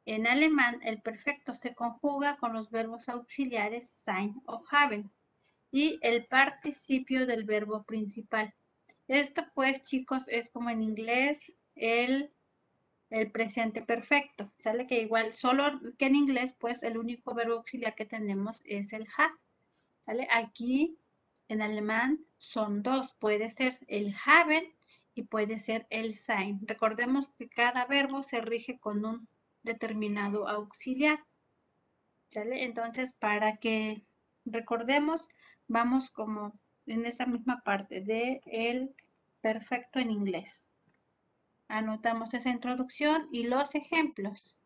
En 0.05 0.27
alemán, 0.27 0.81
el 0.85 1.03
perfecto 1.03 1.55
se 1.55 1.75
conjuga 1.75 2.37
con 2.39 2.53
los 2.53 2.71
verbos 2.71 3.09
auxiliares 3.09 3.91
sein 3.97 4.41
o 4.47 4.63
haben 4.71 5.11
y 5.71 5.99
el 6.01 6.27
participio 6.27 7.27
del 7.27 7.45
verbo 7.45 7.83
principal. 7.83 8.55
Esto 9.07 9.45
pues, 9.55 9.83
chicos, 9.83 10.25
es 10.29 10.51
como 10.51 10.71
en 10.71 10.83
inglés 10.83 11.53
el 11.75 12.33
el 13.11 13.31
presente 13.31 13.83
perfecto. 13.83 14.51
Sale 14.59 14.87
que 14.87 15.01
igual, 15.01 15.33
solo 15.33 15.81
que 15.99 16.07
en 16.07 16.17
inglés, 16.17 16.55
pues 16.59 16.83
el 16.83 16.99
único 16.99 17.35
verbo 17.35 17.55
auxiliar 17.55 17.95
que 17.95 18.07
tenemos 18.07 18.63
es 18.65 18.93
el 18.93 19.07
have. 19.17 19.35
¿Sale? 20.01 20.29
Aquí 20.31 20.99
en 21.49 21.63
alemán 21.63 22.21
son 22.39 22.83
dos. 22.83 23.15
Puede 23.15 23.51
ser 23.51 23.79
el 23.89 24.15
haben 24.25 24.65
y 25.15 25.23
puede 25.23 25.59
ser 25.59 25.87
el 25.91 26.15
sein. 26.15 26.61
Recordemos 26.63 27.29
que 27.31 27.49
cada 27.49 27.87
verbo 27.87 28.23
se 28.23 28.41
rige 28.41 28.79
con 28.79 29.05
un 29.05 29.29
determinado 29.63 30.49
auxiliar. 30.49 31.25
¿Sale? 32.29 32.65
Entonces, 32.65 33.13
para 33.15 33.57
que 33.57 34.03
recordemos, 34.45 35.29
vamos 35.67 36.11
como 36.11 36.59
en 36.87 37.07
esa 37.07 37.27
misma 37.27 37.63
parte 37.65 38.01
de 38.01 38.41
el 38.47 38.95
perfecto 39.41 39.99
en 39.99 40.11
inglés. 40.11 40.68
Anotamos 41.69 42.35
esa 42.35 42.51
introducción 42.51 43.29
y 43.31 43.45
los 43.45 43.75
ejemplos. 43.75 44.57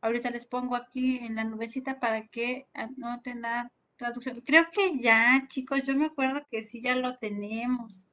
Ahorita 0.00 0.30
les 0.30 0.46
pongo 0.46 0.76
aquí 0.76 1.18
en 1.18 1.36
la 1.36 1.44
nubecita 1.44 1.98
para 2.00 2.26
que 2.28 2.68
anoten 2.74 3.42
la 3.42 3.72
traducción. 3.96 4.40
Creo 4.42 4.70
que 4.70 4.98
ya, 4.98 5.46
chicos, 5.48 5.82
yo 5.84 5.96
me 5.96 6.06
acuerdo 6.06 6.46
que 6.50 6.62
sí 6.62 6.80
ya 6.82 6.94
lo 6.94 7.16
tenemos. 7.18 8.06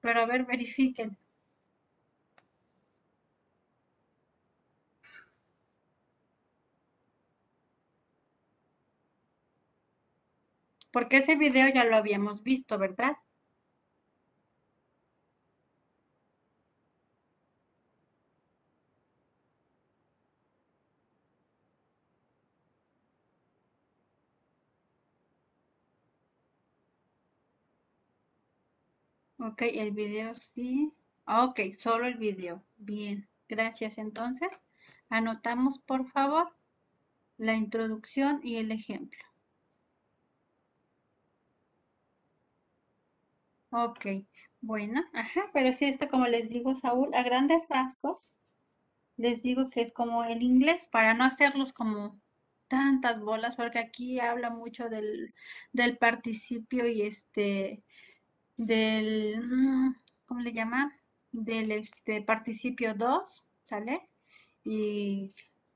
Pero 0.00 0.20
a 0.20 0.26
ver, 0.26 0.44
verifiquen. 0.44 1.16
Porque 10.92 11.18
ese 11.18 11.34
video 11.36 11.68
ya 11.68 11.84
lo 11.84 11.96
habíamos 11.96 12.42
visto, 12.42 12.78
¿verdad? 12.78 13.16
Ok, 29.44 29.60
el 29.62 29.90
video 29.90 30.34
sí. 30.34 30.90
Ah, 31.26 31.44
ok, 31.44 31.60
solo 31.78 32.06
el 32.06 32.16
video. 32.16 32.64
Bien, 32.78 33.28
gracias. 33.46 33.98
Entonces, 33.98 34.48
anotamos 35.10 35.78
por 35.80 36.08
favor 36.10 36.48
la 37.36 37.54
introducción 37.54 38.40
y 38.42 38.56
el 38.56 38.72
ejemplo. 38.72 39.20
Ok, 43.70 44.06
bueno, 44.62 45.04
ajá, 45.12 45.50
pero 45.52 45.74
sí, 45.74 45.84
esto 45.84 46.08
como 46.08 46.26
les 46.26 46.48
digo, 46.48 46.74
Saúl, 46.76 47.12
a 47.14 47.22
grandes 47.22 47.62
rasgos, 47.68 48.18
les 49.18 49.42
digo 49.42 49.68
que 49.70 49.82
es 49.82 49.92
como 49.92 50.24
el 50.24 50.42
inglés, 50.42 50.88
para 50.88 51.12
no 51.14 51.24
hacerlos 51.24 51.72
como 51.74 52.18
tantas 52.68 53.20
bolas, 53.20 53.56
porque 53.56 53.78
aquí 53.78 54.20
habla 54.20 54.50
mucho 54.50 54.88
del, 54.88 55.34
del 55.72 55.98
participio 55.98 56.86
y 56.88 57.02
este, 57.02 57.82
del, 58.56 59.42
mm, 59.42 59.94
¿cómo 60.26 60.40
le 60.40 60.52
llama? 60.52 60.92
Del 61.32 61.72
este 61.72 62.22
participio 62.22 62.94
2, 62.94 63.44
¿sale? 63.62 64.08
Y 64.64 65.34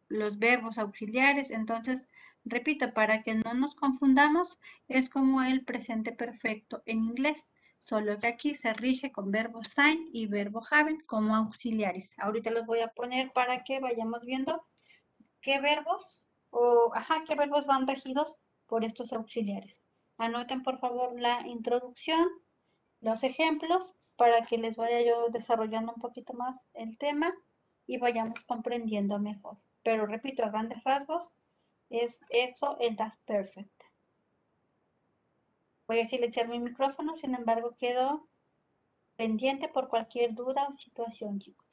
los 0.08 0.38
verbos 0.38 0.78
auxiliares, 0.78 1.50
entonces, 1.50 2.06
repito, 2.44 2.92
para 2.94 3.22
que 3.22 3.34
no 3.34 3.54
nos 3.54 3.74
confundamos, 3.74 4.58
es 4.88 5.08
como 5.10 5.42
el 5.42 5.64
presente 5.64 6.12
perfecto 6.12 6.82
en 6.86 7.04
inglés 7.04 7.46
solo 7.78 8.18
que 8.18 8.26
aquí 8.26 8.54
se 8.54 8.72
rige 8.74 9.12
con 9.12 9.30
verbo 9.30 9.62
sign 9.62 10.08
y 10.12 10.26
verbo 10.26 10.62
haven 10.70 11.00
como 11.06 11.34
auxiliares. 11.34 12.14
Ahorita 12.18 12.50
los 12.50 12.66
voy 12.66 12.80
a 12.80 12.92
poner 12.92 13.32
para 13.32 13.64
que 13.64 13.80
vayamos 13.80 14.24
viendo 14.24 14.66
qué 15.40 15.60
verbos 15.60 16.24
o 16.50 16.92
ajá, 16.94 17.24
qué 17.26 17.34
verbos 17.34 17.66
van 17.66 17.86
regidos 17.86 18.38
por 18.66 18.84
estos 18.84 19.12
auxiliares. 19.12 19.82
Anoten 20.18 20.62
por 20.62 20.78
favor 20.80 21.18
la 21.18 21.46
introducción, 21.46 22.28
los 23.00 23.22
ejemplos 23.22 23.94
para 24.16 24.42
que 24.42 24.58
les 24.58 24.76
vaya 24.76 25.00
yo 25.02 25.28
desarrollando 25.28 25.92
un 25.94 26.00
poquito 26.00 26.32
más 26.32 26.56
el 26.74 26.98
tema 26.98 27.32
y 27.86 27.98
vayamos 27.98 28.42
comprendiendo 28.44 29.18
mejor. 29.18 29.56
Pero 29.82 30.06
repito, 30.06 30.44
a 30.44 30.50
grandes 30.50 30.82
rasgos 30.84 31.30
es 31.90 32.20
eso 32.30 32.76
el 32.80 32.96
das 32.96 33.16
perfect. 33.18 33.82
Voy 35.86 36.00
a 36.00 36.04
silenciar 36.04 36.48
mi 36.48 36.58
micrófono, 36.58 37.16
sin 37.16 37.34
embargo 37.34 37.76
quedo 37.78 38.28
pendiente 39.16 39.68
por 39.68 39.88
cualquier 39.88 40.34
duda 40.34 40.68
o 40.68 40.74
situación, 40.74 41.38
chicos. 41.38 41.67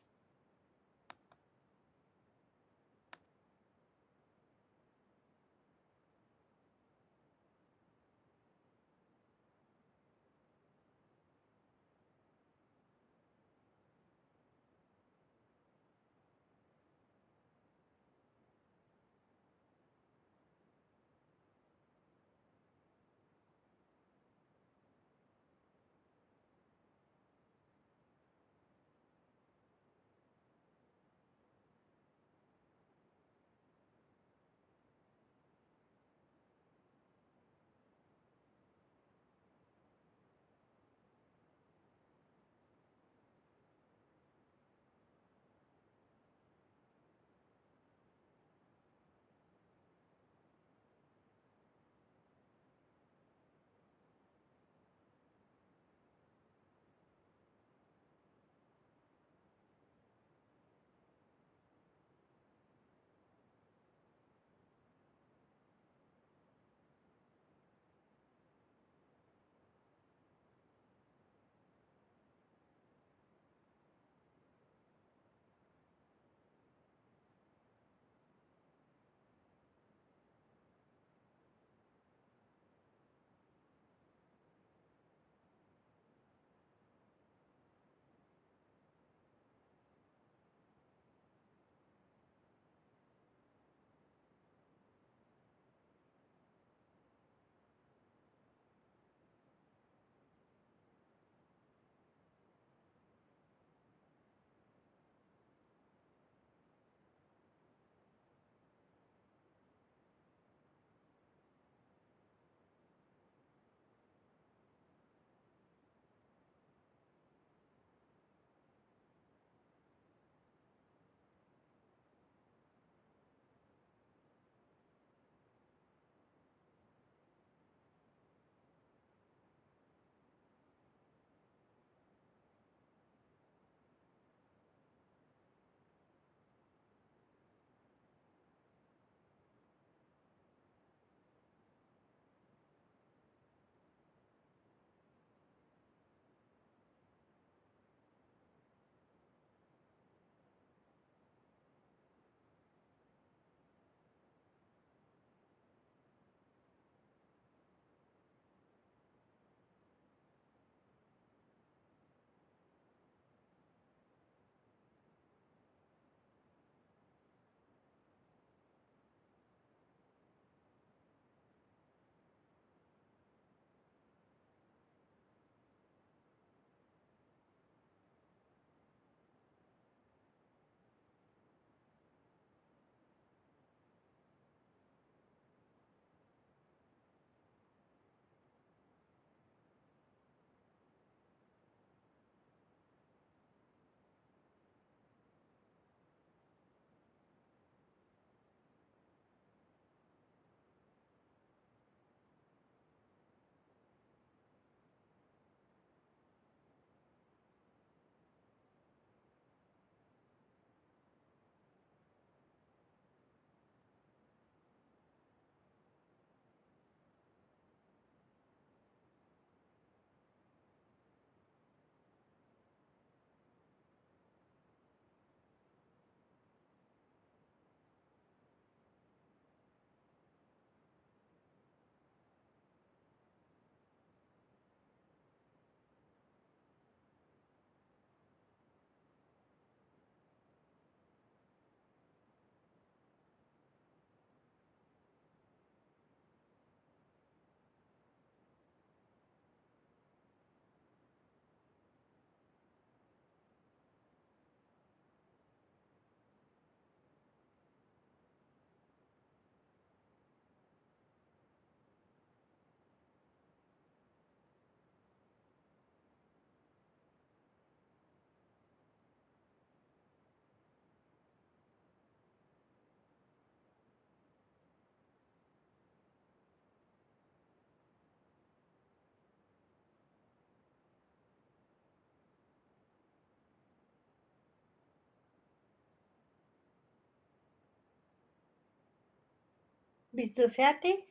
Bist 290.20 290.38
du 290.40 290.48
fertig? 290.50 291.06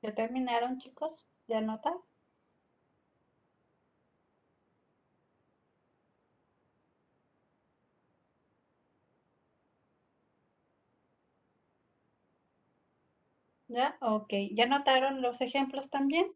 ¿Ya 0.00 0.14
terminaron, 0.14 0.78
chicos? 0.78 1.26
¿Ya 1.48 1.58
anotan? 1.58 1.96
¿Ya? 13.68 13.96
Ok. 14.00 14.32
¿Ya 14.54 14.66
notaron 14.66 15.22
los 15.22 15.40
ejemplos 15.40 15.88
también? 15.88 16.26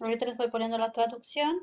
Ahorita 0.00 0.26
les 0.26 0.36
voy 0.36 0.50
poniendo 0.50 0.78
la 0.78 0.90
traducción 0.90 1.62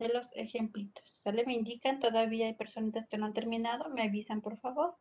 de 0.00 0.08
los 0.08 0.26
ejemplitos. 0.32 1.04
¿Sale? 1.22 1.44
Me 1.46 1.54
indican, 1.54 2.00
todavía 2.00 2.46
hay 2.46 2.54
personitas 2.54 3.06
que 3.08 3.18
no 3.18 3.26
han 3.26 3.34
terminado. 3.34 3.88
Me 3.90 4.02
avisan, 4.02 4.40
por 4.40 4.58
favor. 4.58 4.96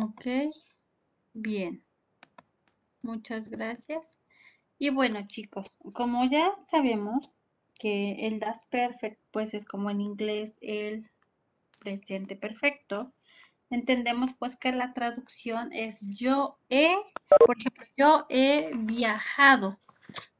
Ok, 0.00 0.26
bien. 1.34 1.84
Muchas 3.02 3.48
gracias. 3.48 4.20
Y 4.78 4.90
bueno, 4.90 5.26
chicos, 5.28 5.76
como 5.92 6.24
ya 6.30 6.54
sabemos 6.70 7.30
que 7.74 8.26
el 8.26 8.40
das 8.40 8.60
perfect, 8.70 9.20
pues 9.30 9.52
es 9.54 9.64
como 9.66 9.90
en 9.90 10.00
inglés 10.00 10.56
el 10.60 11.10
presente 11.78 12.36
perfecto, 12.36 13.12
entendemos 13.70 14.30
pues 14.38 14.56
que 14.56 14.72
la 14.72 14.94
traducción 14.94 15.72
es 15.72 15.98
yo 16.00 16.58
he, 16.70 16.96
por 17.44 17.58
ejemplo, 17.58 17.84
yo 17.96 18.26
he 18.30 18.70
viajado, 18.74 19.78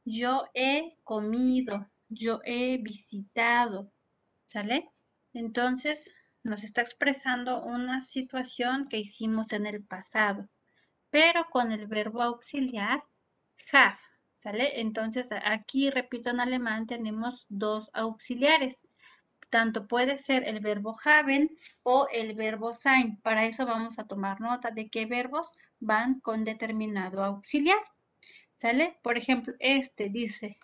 yo 0.03 0.45
he 0.53 0.97
comido, 1.03 1.87
yo 2.09 2.39
he 2.43 2.77
visitado, 2.77 3.91
¿sale? 4.45 4.89
Entonces, 5.33 6.09
nos 6.43 6.63
está 6.63 6.81
expresando 6.81 7.63
una 7.63 8.01
situación 8.01 8.87
que 8.87 8.97
hicimos 8.97 9.53
en 9.53 9.65
el 9.65 9.83
pasado, 9.83 10.49
pero 11.09 11.47
con 11.49 11.71
el 11.71 11.87
verbo 11.87 12.21
auxiliar 12.21 13.03
have, 13.71 13.97
¿sale? 14.37 14.81
Entonces 14.81 15.29
aquí, 15.31 15.89
repito, 15.89 16.29
en 16.29 16.39
alemán 16.39 16.85
tenemos 16.85 17.45
dos 17.49 17.89
auxiliares. 17.93 18.87
Tanto 19.49 19.87
puede 19.87 20.17
ser 20.17 20.43
el 20.47 20.59
verbo 20.59 20.97
haben 21.05 21.49
o 21.83 22.07
el 22.11 22.33
verbo 22.33 22.73
sein. 22.73 23.21
Para 23.21 23.45
eso 23.45 23.65
vamos 23.65 23.99
a 23.99 24.05
tomar 24.05 24.41
nota 24.41 24.71
de 24.71 24.89
qué 24.89 25.05
verbos 25.05 25.51
van 25.79 26.19
con 26.19 26.43
determinado 26.43 27.23
auxiliar. 27.23 27.79
¿Sale? 28.55 28.97
Por 29.03 29.17
ejemplo, 29.17 29.53
este 29.59 30.09
dice, 30.09 30.57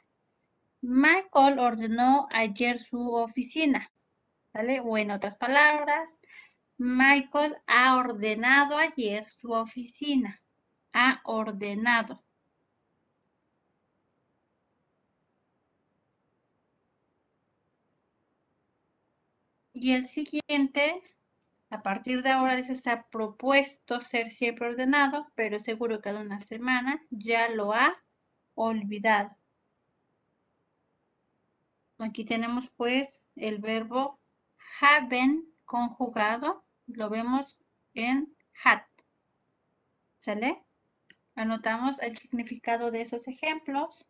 Michael 0.81 1.59
ordenó 1.59 2.27
ayer 2.31 2.79
su 2.79 3.13
oficina. 3.13 3.91
O 4.53 4.97
en 4.97 5.11
otras 5.11 5.35
palabras, 5.35 6.09
Michael 6.77 7.55
ha 7.67 7.97
ordenado 7.97 8.77
ayer 8.77 9.29
su 9.29 9.51
oficina. 9.51 10.41
Ha 10.93 11.21
ordenado. 11.23 12.23
Y 19.73 19.93
el 19.93 20.07
siguiente, 20.07 21.01
a 21.69 21.81
partir 21.81 22.21
de 22.21 22.31
ahora, 22.31 22.55
dice, 22.57 22.75
se 22.75 22.89
ha 22.89 23.03
propuesto 23.03 24.01
ser 24.01 24.29
siempre 24.29 24.67
ordenado, 24.67 25.27
pero 25.35 25.59
seguro 25.59 26.01
que 26.01 26.09
en 26.09 26.17
una 26.17 26.39
semana 26.39 27.01
ya 27.09 27.47
lo 27.49 27.73
ha 27.73 27.95
olvidado. 28.55 29.35
Aquí 31.97 32.25
tenemos 32.25 32.67
pues 32.75 33.23
el 33.35 33.59
verbo 33.59 34.18
haben 34.79 35.45
conjugado, 35.65 36.63
lo 36.87 37.09
vemos 37.09 37.57
en 37.93 38.35
hat. 38.63 38.85
¿Sale? 40.19 40.63
Anotamos 41.35 41.99
el 42.01 42.17
significado 42.17 42.91
de 42.91 43.01
esos 43.01 43.27
ejemplos. 43.27 44.05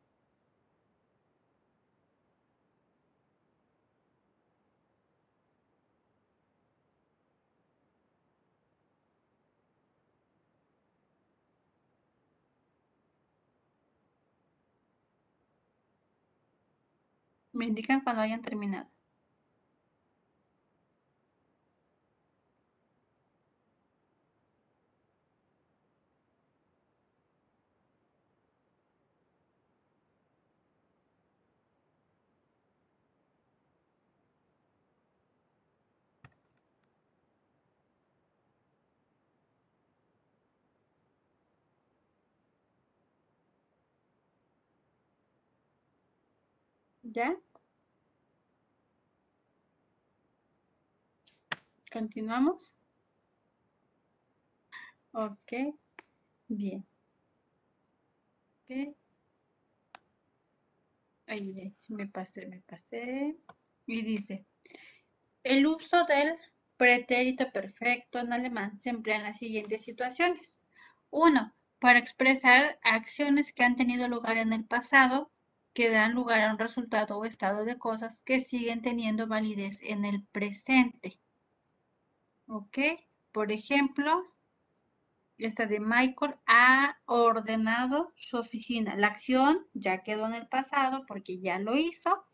Me 17.53 17.65
indican 17.65 18.02
cuando 18.02 18.22
hayan 18.22 18.41
terminado. 18.41 18.90
¿Ya? 47.11 47.36
Continuamos. 51.91 52.76
Ok. 55.14 55.53
Bien. 56.48 56.86
Ok. 58.69 58.95
Ahí, 61.27 61.73
me 61.88 62.07
pasé, 62.07 62.45
me 62.48 62.61
pasé. 62.61 63.36
Y 63.88 64.02
dice, 64.03 64.45
el 65.44 65.65
uso 65.65 66.06
del 66.06 66.38
pretérito 66.77 67.52
perfecto 67.52 68.19
en 68.19 68.34
alemán 68.34 68.77
se 68.80 68.90
emplea 68.90 69.18
en 69.18 69.23
las 69.23 69.38
siguientes 69.38 69.84
situaciones. 69.84 70.60
Uno, 71.10 71.53
para 71.80 71.99
expresar 71.99 72.80
acciones 72.84 73.53
que 73.53 73.64
han 73.64 73.76
tenido 73.76 74.07
lugar 74.07 74.38
en 74.38 74.53
el 74.53 74.65
pasado 74.65 75.31
que 75.73 75.89
dan 75.89 76.13
lugar 76.13 76.41
a 76.41 76.51
un 76.51 76.59
resultado 76.59 77.17
o 77.17 77.25
estado 77.25 77.65
de 77.65 77.77
cosas 77.77 78.21
que 78.21 78.39
siguen 78.39 78.81
teniendo 78.81 79.27
validez 79.27 79.79
en 79.81 80.05
el 80.05 80.23
presente. 80.31 81.19
¿Ok? 82.47 82.77
Por 83.31 83.51
ejemplo, 83.51 84.25
esta 85.37 85.65
de 85.65 85.79
Michael 85.79 86.35
ha 86.47 86.97
ordenado 87.05 88.11
su 88.15 88.37
oficina. 88.37 88.95
La 88.95 89.07
acción 89.07 89.65
ya 89.73 90.03
quedó 90.03 90.25
en 90.25 90.33
el 90.33 90.47
pasado 90.47 91.05
porque 91.07 91.39
ya 91.39 91.59
lo 91.59 91.77
hizo, 91.77 92.25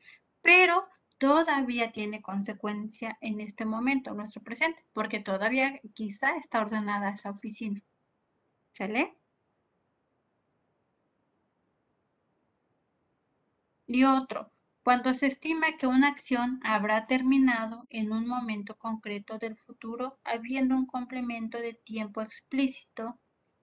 pero 0.41 0.87
todavía 1.17 1.91
tiene 1.91 2.21
consecuencia 2.21 3.17
en 3.21 3.41
este 3.41 3.65
momento, 3.65 4.11
en 4.11 4.17
nuestro 4.17 4.41
presente, 4.43 4.83
porque 4.93 5.19
todavía 5.19 5.79
quizá 5.93 6.35
está 6.37 6.61
ordenada 6.61 7.11
esa 7.11 7.29
oficina. 7.29 7.81
¿Sale? 8.71 9.15
Y 13.87 14.03
otro, 14.03 14.51
cuando 14.83 15.13
se 15.13 15.27
estima 15.27 15.77
que 15.77 15.87
una 15.87 16.09
acción 16.09 16.59
habrá 16.63 17.07
terminado 17.07 17.87
en 17.89 18.11
un 18.11 18.27
momento 18.27 18.77
concreto 18.77 19.37
del 19.37 19.57
futuro, 19.57 20.19
habiendo 20.23 20.75
un 20.75 20.85
complemento 20.85 21.57
de 21.57 21.73
tiempo 21.73 22.21
explícito 22.21 23.19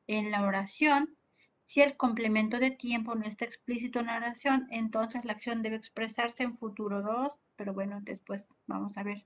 en 0.06 0.30
la 0.30 0.42
oración, 0.42 1.16
si 1.64 1.80
el 1.80 1.96
complemento 1.96 2.58
de 2.58 2.70
tiempo 2.72 3.14
no 3.14 3.24
está 3.24 3.44
explícito 3.44 4.00
en 4.00 4.06
la 4.06 4.16
oración, 4.16 4.66
entonces 4.70 5.24
la 5.24 5.32
acción 5.32 5.62
debe 5.62 5.76
expresarse 5.76 6.42
en 6.42 6.58
futuro 6.58 7.02
2, 7.02 7.38
pero 7.56 7.72
bueno, 7.72 8.00
después 8.02 8.48
vamos 8.66 8.98
a 8.98 9.02
ver 9.02 9.24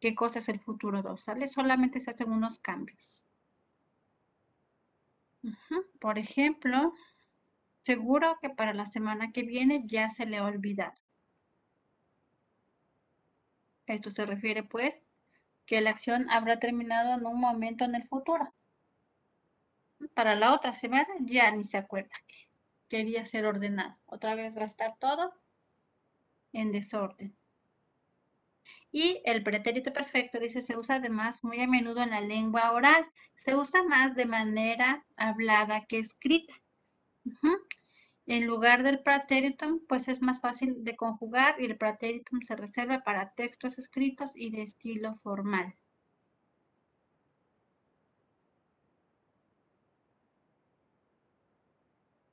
qué 0.00 0.14
cosa 0.14 0.40
es 0.40 0.48
el 0.48 0.60
futuro 0.60 1.02
2, 1.02 1.22
¿sale? 1.22 1.46
Solamente 1.46 2.00
se 2.00 2.10
hacen 2.10 2.32
unos 2.32 2.58
cambios. 2.58 3.24
Por 6.00 6.18
ejemplo, 6.18 6.92
seguro 7.84 8.38
que 8.40 8.50
para 8.50 8.74
la 8.74 8.86
semana 8.86 9.32
que 9.32 9.42
viene 9.42 9.82
ya 9.86 10.10
se 10.10 10.26
le 10.26 10.38
ha 10.38 10.44
olvidado. 10.44 10.94
Esto 13.86 14.10
se 14.10 14.24
refiere 14.26 14.62
pues 14.62 15.02
que 15.66 15.80
la 15.80 15.90
acción 15.90 16.30
habrá 16.30 16.58
terminado 16.58 17.14
en 17.14 17.26
un 17.26 17.40
momento 17.40 17.84
en 17.84 17.94
el 17.94 18.06
futuro. 18.08 18.52
Para 20.14 20.34
la 20.34 20.52
otra 20.54 20.72
semana 20.72 21.08
ya 21.20 21.50
ni 21.50 21.64
se 21.64 21.76
acuerda 21.76 22.14
que 22.26 22.48
quería 22.88 23.24
ser 23.24 23.46
ordenado. 23.46 23.96
Otra 24.06 24.34
vez 24.34 24.56
va 24.56 24.62
a 24.62 24.66
estar 24.66 24.96
todo 24.98 25.32
en 26.52 26.72
desorden. 26.72 27.36
Y 28.90 29.22
el 29.24 29.42
pretérito 29.42 29.92
perfecto, 29.92 30.38
dice, 30.38 30.60
se 30.60 30.76
usa 30.76 30.96
además 30.96 31.42
muy 31.42 31.60
a 31.62 31.66
menudo 31.66 32.02
en 32.02 32.10
la 32.10 32.20
lengua 32.20 32.72
oral. 32.72 33.06
Se 33.34 33.56
usa 33.56 33.82
más 33.84 34.14
de 34.14 34.26
manera 34.26 35.04
hablada 35.16 35.86
que 35.86 35.98
escrita. 35.98 36.54
En 38.26 38.46
lugar 38.48 38.82
del 38.82 39.00
pretéritum, 39.00 39.80
pues 39.86 40.08
es 40.08 40.20
más 40.22 40.40
fácil 40.40 40.82
de 40.82 40.96
conjugar 40.96 41.60
y 41.60 41.66
el 41.66 41.78
pretéritum 41.78 42.40
se 42.40 42.56
reserva 42.56 43.04
para 43.04 43.32
textos 43.34 43.78
escritos 43.78 44.32
y 44.34 44.50
de 44.50 44.62
estilo 44.62 45.16
formal. 45.22 45.76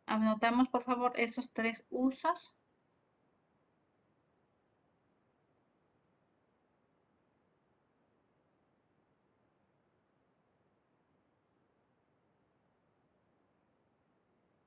Anotamos, 0.08 0.68
por 0.68 0.84
favor, 0.84 1.14
esos 1.16 1.54
tres 1.54 1.86
usos. 1.90 2.54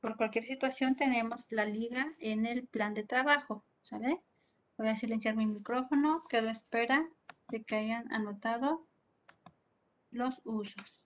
Por 0.03 0.16
cualquier 0.16 0.45
situación 0.45 0.97
tenemos 0.97 1.47
la 1.51 1.65
liga 1.65 2.12
en 2.19 2.45
el 2.45 2.66
plan 2.66 2.93
de 2.93 3.05
trabajo, 3.05 3.65
¿sale? 3.83 4.20
Voy 4.77 4.89
a 4.89 4.97
silenciar 4.97 5.37
mi 5.37 5.47
micrófono, 5.47 6.24
quedo 6.29 6.51
espera 6.51 7.09
de 7.51 7.62
que 7.62 7.77
hayan 7.77 8.12
anotado 8.12 8.85
los 10.11 10.41
usos. 10.45 11.02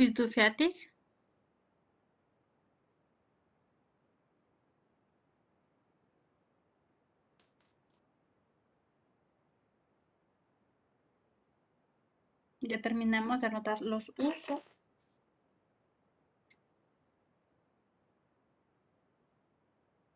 Bist 0.00 0.18
du 0.18 0.28
fertig? 0.28 0.74
Ya 12.60 12.80
terminamos 12.82 13.42
de 13.42 13.46
anotar 13.46 13.80
los 13.80 14.08
usos. 14.18 14.62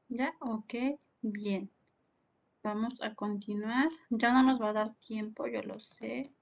¿Ya? 0.09 0.35
Ok, 0.41 0.75
bien. 1.23 1.71
Vamos 2.63 3.01
a 3.03 3.15
continuar. 3.15 3.89
Ya 4.11 4.33
no 4.33 4.43
nos 4.43 4.61
va 4.61 4.71
a 4.71 4.73
dar 4.75 4.95
tiempo, 4.97 5.47
yo 5.47 5.63
lo 5.63 5.81
sé. 5.81 6.33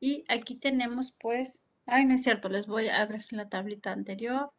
Y 0.00 0.24
aquí 0.28 0.56
tenemos 0.56 1.12
pues, 1.20 1.60
ay 1.88 2.04
no 2.04 2.14
es 2.14 2.22
cierto, 2.22 2.48
les 2.48 2.66
voy 2.66 2.88
a 2.88 3.00
abrir 3.00 3.24
la 3.30 3.48
tablita 3.48 3.92
anterior. 3.92 4.52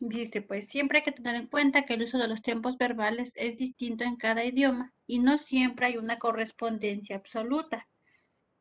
Dice, 0.00 0.40
pues 0.40 0.66
siempre 0.66 0.98
hay 0.98 1.04
que 1.04 1.12
tener 1.12 1.34
en 1.34 1.46
cuenta 1.46 1.84
que 1.84 1.92
el 1.92 2.02
uso 2.02 2.16
de 2.16 2.26
los 2.26 2.40
tiempos 2.40 2.78
verbales 2.78 3.32
es 3.36 3.58
distinto 3.58 4.02
en 4.02 4.16
cada 4.16 4.44
idioma 4.44 4.94
y 5.06 5.18
no 5.18 5.36
siempre 5.36 5.86
hay 5.86 5.98
una 5.98 6.18
correspondencia 6.18 7.16
absoluta. 7.16 7.86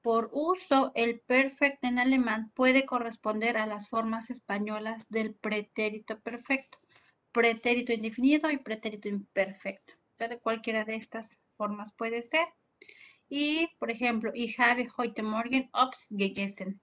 Por 0.02 0.30
uso, 0.34 0.92
el 0.96 1.22
perfecto 1.22 1.88
en 1.88 1.98
alemán 1.98 2.52
puede 2.54 2.86
corresponder 2.86 3.56
a 3.56 3.66
las 3.66 3.88
formas 3.88 4.30
españolas 4.30 5.10
del 5.10 5.34
pretérito 5.34 6.20
perfecto, 6.20 6.78
pretérito 7.32 7.94
indefinido 7.94 8.52
y 8.52 8.58
pretérito 8.58 9.08
imperfecto. 9.08 9.94
de 10.18 10.40
cualquiera 10.40 10.84
de 10.84 10.96
estas 10.96 11.40
formas 11.56 11.94
puede 11.94 12.22
ser. 12.22 12.48
Y, 13.30 13.70
por 13.78 13.92
ejemplo, 13.92 14.32
ich 14.34 14.58
habe 14.58 14.90
heute 14.98 15.22
Morgen 15.22 15.70
Obst 15.74 16.10
gegessen. 16.10 16.82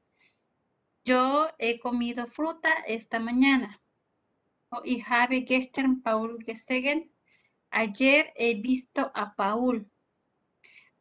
Yo 1.04 1.48
he 1.58 1.80
comido 1.80 2.28
fruta 2.28 2.72
esta 2.86 3.18
mañana. 3.18 3.80
O 4.70 4.80
ich 4.84 5.08
habe 5.08 5.42
gestern 5.42 6.02
Paul 6.02 6.38
gesehen. 6.44 7.10
Ayer 7.70 8.32
he 8.36 8.54
visto 8.54 9.10
a 9.14 9.34
Paul. 9.34 9.90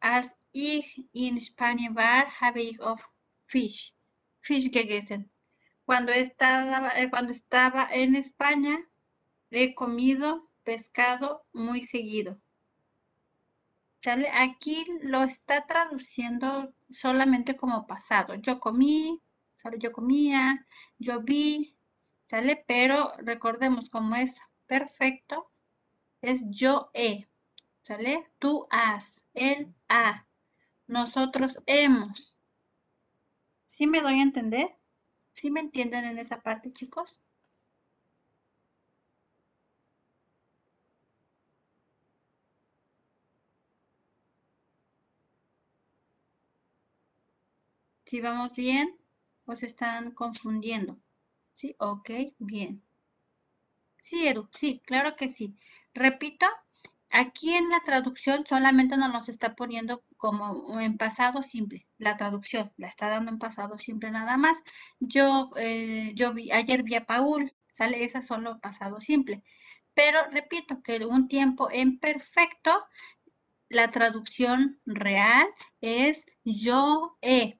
Als 0.00 0.34
ich 0.52 1.04
in 1.12 1.40
Spanien 1.40 1.94
war, 1.94 2.26
habe 2.40 2.62
ich 2.62 2.80
auf 2.80 3.08
Fisch, 3.46 3.94
Fisch 4.40 4.70
gegessen. 4.72 5.30
Cuando 5.84 6.10
estaba, 6.10 6.90
eh, 6.98 7.08
cuando 7.08 7.32
estaba 7.32 7.88
en 7.92 8.16
España, 8.16 8.78
he 9.50 9.74
comido 9.76 10.48
pescado 10.64 11.44
muy 11.52 11.82
seguido. 11.82 12.40
Aquí 14.34 14.86
lo 15.02 15.24
está 15.24 15.66
traduciendo 15.66 16.72
solamente 16.90 17.56
como 17.56 17.86
pasado. 17.86 18.34
Yo 18.36 18.60
comí, 18.60 19.20
¿sale? 19.56 19.78
Yo 19.78 19.92
comía, 19.92 20.66
yo 20.98 21.22
vi, 21.22 21.76
¿sale? 22.26 22.64
Pero 22.68 23.12
recordemos 23.18 23.90
como 23.90 24.14
es 24.14 24.38
perfecto, 24.66 25.50
es 26.20 26.40
yo 26.50 26.90
he, 26.94 27.26
¿sale? 27.82 28.30
Tú 28.38 28.68
has, 28.70 29.22
él 29.34 29.74
ha, 29.88 30.26
nosotros 30.86 31.58
hemos. 31.66 32.34
¿Sí 33.66 33.86
me 33.86 34.00
doy 34.00 34.20
a 34.20 34.22
entender? 34.22 34.76
¿Sí 35.34 35.50
me 35.50 35.60
entienden 35.60 36.04
en 36.04 36.18
esa 36.18 36.42
parte, 36.42 36.72
chicos? 36.72 37.20
Si 48.06 48.20
vamos 48.20 48.52
bien 48.54 48.96
o 49.46 49.56
se 49.56 49.66
están 49.66 50.12
confundiendo. 50.12 50.96
¿Sí? 51.54 51.74
Ok, 51.78 52.10
bien. 52.38 52.82
Sí, 54.04 54.28
Edu, 54.28 54.48
sí, 54.52 54.80
claro 54.86 55.16
que 55.16 55.28
sí. 55.28 55.56
Repito, 55.92 56.46
aquí 57.10 57.54
en 57.54 57.68
la 57.68 57.80
traducción 57.80 58.46
solamente 58.46 58.96
nos 58.96 59.12
los 59.12 59.28
está 59.28 59.56
poniendo 59.56 60.04
como 60.16 60.80
en 60.80 60.96
pasado 60.96 61.42
simple. 61.42 61.88
La 61.98 62.16
traducción 62.16 62.72
la 62.76 62.86
está 62.86 63.08
dando 63.08 63.32
en 63.32 63.40
pasado 63.40 63.76
simple 63.78 64.12
nada 64.12 64.36
más. 64.36 64.62
Yo, 65.00 65.50
eh, 65.56 66.12
yo 66.14 66.32
vi, 66.32 66.52
ayer 66.52 66.84
vi 66.84 66.94
a 66.94 67.06
Paul, 67.06 67.52
sale 67.72 68.04
esa 68.04 68.22
solo 68.22 68.60
pasado 68.60 69.00
simple. 69.00 69.42
Pero 69.94 70.30
repito 70.30 70.80
que 70.82 71.04
un 71.06 71.26
tiempo 71.26 71.70
en 71.72 71.98
perfecto, 71.98 72.70
la 73.68 73.90
traducción 73.90 74.80
real 74.86 75.46
es 75.80 76.24
yo 76.44 77.18
he 77.22 77.58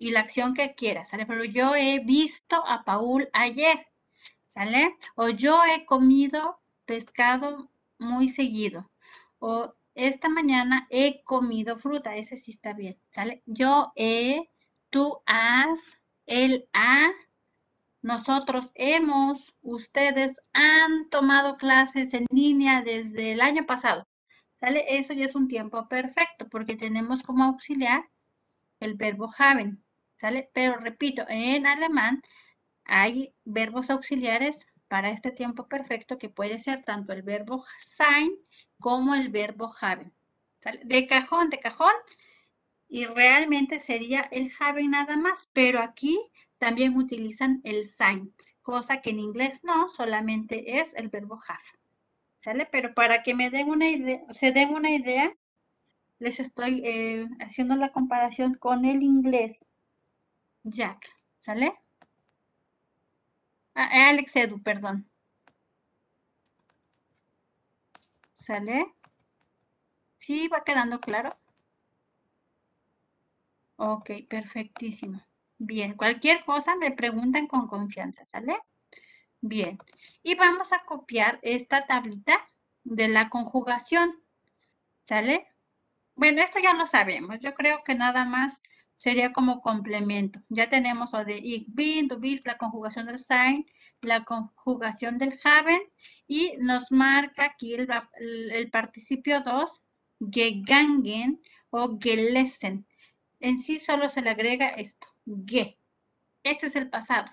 y 0.00 0.12
la 0.12 0.20
acción 0.20 0.54
que 0.54 0.74
quieras, 0.74 1.10
¿sale? 1.10 1.26
Pero 1.26 1.44
yo 1.44 1.76
he 1.76 2.00
visto 2.00 2.64
a 2.66 2.84
Paul 2.84 3.28
ayer, 3.34 3.86
¿sale? 4.48 4.96
O 5.14 5.28
yo 5.28 5.62
he 5.64 5.84
comido 5.84 6.58
pescado 6.86 7.70
muy 7.98 8.30
seguido. 8.30 8.90
O 9.38 9.74
esta 9.94 10.28
mañana 10.30 10.86
he 10.90 11.22
comido 11.22 11.76
fruta, 11.78 12.16
ese 12.16 12.38
sí 12.38 12.52
está 12.52 12.72
bien, 12.72 12.98
¿sale? 13.10 13.42
Yo 13.46 13.92
he, 13.94 14.48
tú 14.88 15.20
has, 15.26 15.80
él 16.26 16.66
ha, 16.72 17.10
nosotros 18.00 18.72
hemos, 18.76 19.54
ustedes 19.60 20.40
han 20.54 21.10
tomado 21.10 21.58
clases 21.58 22.14
en 22.14 22.24
línea 22.30 22.82
desde 22.82 23.32
el 23.32 23.42
año 23.42 23.66
pasado, 23.66 24.08
¿sale? 24.60 24.98
Eso 24.98 25.12
ya 25.12 25.26
es 25.26 25.34
un 25.34 25.46
tiempo 25.48 25.88
perfecto 25.88 26.48
porque 26.48 26.76
tenemos 26.76 27.22
como 27.22 27.44
auxiliar 27.44 28.08
el 28.80 28.94
verbo 28.94 29.30
haben. 29.36 29.84
¿Sale? 30.20 30.50
Pero 30.52 30.76
repito, 30.76 31.24
en 31.28 31.66
alemán 31.66 32.22
hay 32.84 33.32
verbos 33.44 33.88
auxiliares 33.88 34.66
para 34.88 35.10
este 35.10 35.30
tiempo 35.30 35.66
perfecto 35.66 36.18
que 36.18 36.28
puede 36.28 36.58
ser 36.58 36.84
tanto 36.84 37.12
el 37.12 37.22
verbo 37.22 37.64
sein 37.78 38.30
como 38.78 39.14
el 39.14 39.30
verbo 39.30 39.72
haben. 39.80 40.12
De 40.84 41.06
cajón, 41.06 41.48
de 41.48 41.58
cajón, 41.58 41.94
y 42.86 43.06
realmente 43.06 43.80
sería 43.80 44.22
el 44.30 44.52
haben 44.58 44.90
nada 44.90 45.16
más, 45.16 45.48
pero 45.54 45.80
aquí 45.80 46.20
también 46.58 46.96
utilizan 46.96 47.60
el 47.64 47.86
sein, 47.86 48.34
cosa 48.60 49.00
que 49.00 49.10
en 49.10 49.20
inglés 49.20 49.60
no, 49.64 49.88
solamente 49.90 50.80
es 50.80 50.92
el 50.94 51.08
verbo 51.08 51.40
have. 51.48 51.64
¿Sale? 52.38 52.66
Pero 52.70 52.92
para 52.94 53.22
que 53.22 53.34
me 53.34 53.50
den 53.50 53.68
una 53.70 53.88
idea, 53.88 54.20
se 54.32 54.52
den 54.52 54.70
una 54.70 54.90
idea, 54.90 55.34
les 56.18 56.40
estoy 56.40 56.82
eh, 56.84 57.26
haciendo 57.40 57.76
la 57.76 57.92
comparación 57.92 58.54
con 58.54 58.84
el 58.84 59.02
inglés. 59.02 59.64
Jack, 60.64 61.10
¿sale? 61.38 61.74
Ah, 63.74 63.88
eh, 63.92 64.08
Alex 64.10 64.36
Edu, 64.36 64.62
perdón. 64.62 65.08
¿Sale? 68.34 68.94
¿Sí 70.16 70.48
va 70.48 70.64
quedando 70.64 71.00
claro? 71.00 71.36
Ok, 73.76 74.10
perfectísimo. 74.28 75.22
Bien, 75.58 75.94
cualquier 75.94 76.44
cosa 76.44 76.76
me 76.76 76.90
preguntan 76.92 77.46
con 77.46 77.66
confianza, 77.66 78.24
¿sale? 78.26 78.56
Bien, 79.40 79.78
y 80.22 80.34
vamos 80.34 80.72
a 80.72 80.84
copiar 80.84 81.38
esta 81.42 81.86
tablita 81.86 82.46
de 82.84 83.08
la 83.08 83.30
conjugación, 83.30 84.14
¿sale? 85.02 85.46
Bueno, 86.14 86.42
esto 86.42 86.58
ya 86.60 86.74
lo 86.74 86.86
sabemos. 86.86 87.40
Yo 87.40 87.54
creo 87.54 87.82
que 87.84 87.94
nada 87.94 88.24
más 88.24 88.62
sería 89.00 89.32
como 89.32 89.62
complemento. 89.62 90.40
Ya 90.50 90.68
tenemos 90.68 91.12
lo 91.14 91.24
de 91.24 91.38
ich 91.38 91.64
bin, 91.68 92.06
du 92.06 92.18
bist, 92.18 92.46
la 92.46 92.58
conjugación 92.58 93.06
del 93.06 93.18
sein, 93.18 93.64
la 94.02 94.24
conjugación 94.24 95.16
del 95.16 95.40
haben 95.42 95.80
y 96.28 96.52
nos 96.58 96.92
marca 96.92 97.46
aquí 97.46 97.72
el, 97.74 97.88
el 98.52 98.70
participio 98.70 99.40
2, 99.40 99.80
gegangen 100.30 101.40
o 101.70 101.98
gelesen. 101.98 102.86
En 103.40 103.58
sí 103.58 103.78
solo 103.78 104.10
se 104.10 104.20
le 104.20 104.30
agrega 104.30 104.68
esto, 104.68 105.06
ge. 105.46 105.78
Este 106.42 106.66
es 106.66 106.76
el 106.76 106.90
pasado. 106.90 107.30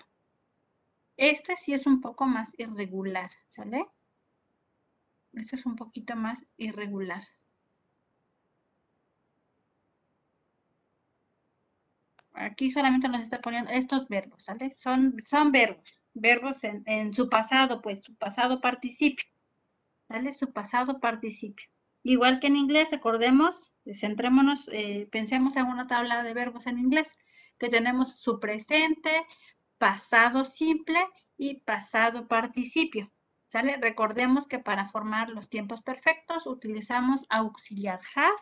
Este 1.18 1.54
sí 1.56 1.74
es 1.74 1.86
un 1.86 2.00
poco 2.00 2.24
más 2.24 2.48
irregular, 2.56 3.30
¿sale? 3.46 3.86
Este 5.34 5.56
es 5.56 5.66
un 5.66 5.76
poquito 5.76 6.16
más 6.16 6.46
irregular. 6.56 7.24
Aquí 12.40 12.70
solamente 12.70 13.08
nos 13.08 13.22
está 13.22 13.40
poniendo 13.40 13.70
estos 13.70 14.08
verbos, 14.08 14.44
¿sale? 14.44 14.70
Son, 14.70 15.16
son 15.24 15.50
verbos, 15.50 16.00
verbos 16.14 16.62
en, 16.62 17.12
su 17.12 17.28
pasado, 17.28 17.82
pues 17.82 18.02
su 18.02 18.14
pasado 18.14 18.60
participio, 18.60 19.26
¿sale? 20.06 20.32
Su 20.32 20.52
pasado 20.52 21.00
participio. 21.00 21.66
Igual 22.04 22.38
que 22.38 22.46
en 22.46 22.56
inglés, 22.56 22.88
recordemos, 22.90 23.74
centrémonos, 23.92 24.68
eh, 24.72 25.08
pensemos 25.10 25.56
en 25.56 25.66
una 25.66 25.88
tabla 25.88 26.22
de 26.22 26.32
verbos 26.32 26.66
en 26.66 26.78
inglés, 26.78 27.16
que 27.58 27.68
tenemos 27.68 28.20
su 28.20 28.38
presente, 28.38 29.10
pasado 29.78 30.44
simple 30.44 31.00
y 31.36 31.60
pasado 31.60 32.28
participio. 32.28 33.10
¿Sale? 33.48 33.78
Recordemos 33.78 34.46
que 34.46 34.58
para 34.58 34.86
formar 34.88 35.30
los 35.30 35.48
tiempos 35.48 35.80
perfectos 35.80 36.46
utilizamos 36.46 37.24
auxiliar 37.30 38.00
have 38.14 38.36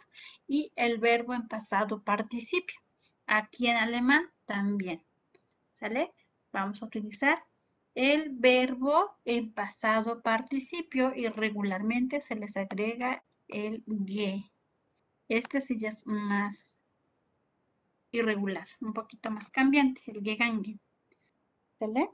y 0.48 0.73
el 0.74 0.98
verbo 0.98 1.32
en 1.32 1.47
pasado 1.47 2.02
participio. 2.02 2.77
Aquí 3.26 3.68
en 3.68 3.76
alemán 3.76 4.30
también. 4.46 5.02
¿Sale? 5.74 6.12
Vamos 6.52 6.82
a 6.82 6.86
utilizar 6.86 7.44
el 7.94 8.30
verbo 8.30 9.16
en 9.24 9.52
pasado 9.52 10.22
participio 10.22 11.14
y 11.14 11.28
regularmente 11.28 12.20
se 12.20 12.36
les 12.36 12.56
agrega 12.56 13.24
el 13.48 13.82
ge. 14.06 14.44
Este 15.28 15.60
sí 15.60 15.78
ya 15.78 15.88
es 15.88 16.06
más 16.06 16.78
irregular, 18.12 18.66
un 18.80 18.92
poquito 18.92 19.30
más 19.30 19.50
cambiante, 19.50 20.00
el 20.06 20.22
gegangen. 20.22 20.80
¿Sale? 21.78 22.10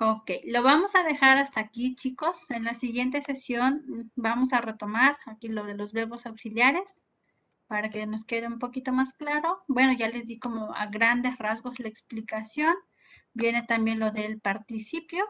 Ok, 0.00 0.30
lo 0.44 0.62
vamos 0.62 0.94
a 0.94 1.02
dejar 1.02 1.38
hasta 1.38 1.60
aquí, 1.60 1.96
chicos. 1.96 2.38
En 2.50 2.64
la 2.64 2.74
siguiente 2.74 3.20
sesión 3.22 3.84
mm, 3.86 4.10
vamos 4.14 4.52
a 4.52 4.60
retomar 4.60 5.18
aquí 5.26 5.48
lo 5.48 5.64
de 5.64 5.74
los 5.74 5.92
verbos 5.92 6.26
auxiliares 6.26 7.00
para 7.68 7.90
que 7.90 8.06
nos 8.06 8.24
quede 8.24 8.46
un 8.46 8.58
poquito 8.58 8.92
más 8.92 9.12
claro. 9.12 9.62
Bueno, 9.68 9.92
ya 9.92 10.08
les 10.08 10.26
di 10.26 10.38
como 10.38 10.74
a 10.74 10.86
grandes 10.86 11.38
rasgos 11.38 11.78
la 11.78 11.88
explicación. 11.88 12.74
Viene 13.34 13.62
también 13.62 14.00
lo 14.00 14.10
del 14.10 14.40
participio. 14.40 15.24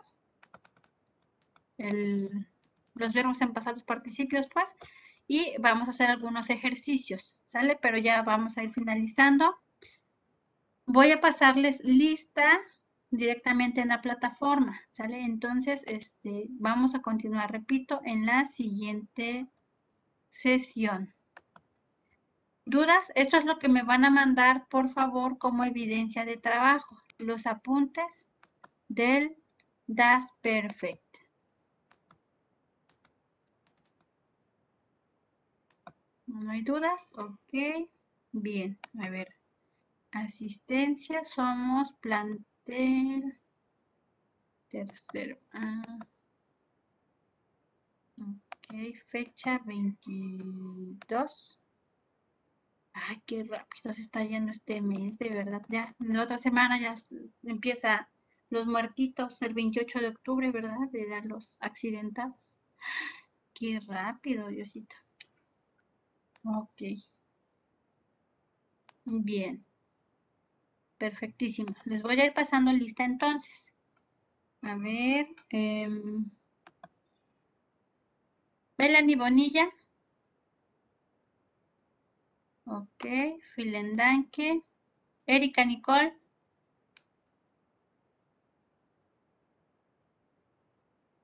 los 2.94 3.12
verbos 3.12 3.40
en 3.40 3.52
pasados 3.52 3.82
participios, 3.82 4.48
pues. 4.52 4.72
Y 5.26 5.54
vamos 5.60 5.88
a 5.88 5.90
hacer 5.90 6.10
algunos 6.10 6.48
ejercicios, 6.48 7.36
¿sale? 7.44 7.76
Pero 7.80 7.98
ya 7.98 8.22
vamos 8.22 8.56
a 8.56 8.62
ir 8.62 8.70
finalizando. 8.70 9.54
Voy 10.86 11.10
a 11.12 11.20
pasarles 11.20 11.80
lista 11.84 12.60
directamente 13.10 13.80
en 13.80 13.88
la 13.88 14.00
plataforma, 14.00 14.80
¿sale? 14.90 15.22
Entonces, 15.22 15.82
este, 15.86 16.46
vamos 16.50 16.94
a 16.94 17.02
continuar, 17.02 17.52
repito, 17.52 18.00
en 18.04 18.26
la 18.26 18.44
siguiente 18.44 19.46
sesión. 20.30 21.14
¿Dudas? 22.68 23.10
Esto 23.14 23.38
es 23.38 23.46
lo 23.46 23.58
que 23.58 23.70
me 23.70 23.82
van 23.82 24.04
a 24.04 24.10
mandar, 24.10 24.68
por 24.68 24.90
favor, 24.90 25.38
como 25.38 25.64
evidencia 25.64 26.26
de 26.26 26.36
trabajo. 26.36 27.00
Los 27.16 27.46
apuntes 27.46 28.28
del 28.88 29.38
Das 29.86 30.34
Perfect. 30.42 31.02
¿No 36.26 36.50
hay 36.50 36.60
dudas? 36.60 37.10
Ok. 37.16 37.88
Bien, 38.32 38.78
a 39.00 39.08
ver. 39.08 39.34
Asistencia, 40.10 41.24
somos 41.24 41.94
plan 42.02 42.44
tercero. 44.68 45.38
Ah. 45.54 46.00
Ok, 48.18 48.74
fecha 49.06 49.58
22. 49.64 51.58
Ay, 53.06 53.22
qué 53.26 53.44
rápido 53.44 53.94
se 53.94 54.02
está 54.02 54.24
yendo 54.24 54.52
este 54.52 54.80
mes, 54.80 55.18
de 55.18 55.28
verdad. 55.30 55.62
Ya, 55.68 55.94
en 56.00 56.16
la 56.16 56.24
otra 56.24 56.38
semana 56.38 56.80
ya 56.80 56.94
empieza 57.44 58.08
los 58.50 58.66
muertitos, 58.66 59.40
el 59.42 59.54
28 59.54 60.00
de 60.00 60.08
octubre, 60.08 60.50
¿verdad? 60.50 60.88
De 60.90 61.06
los 61.24 61.56
accidentados. 61.60 62.34
Qué 63.54 63.80
rápido, 63.86 64.48
Diosito. 64.48 64.94
Ok. 66.44 66.82
Bien. 69.04 69.64
Perfectísimo. 70.98 71.74
Les 71.84 72.02
voy 72.02 72.20
a 72.20 72.24
ir 72.26 72.34
pasando 72.34 72.72
lista 72.72 73.04
entonces. 73.04 73.72
A 74.62 74.74
ver. 74.76 75.28
Eh, 75.50 75.88
Melanie 78.78 79.16
Bonilla. 79.16 79.68
Ok. 82.68 83.04
Filendanque. 83.54 84.62
Erika 85.26 85.64
Nicole. 85.64 86.12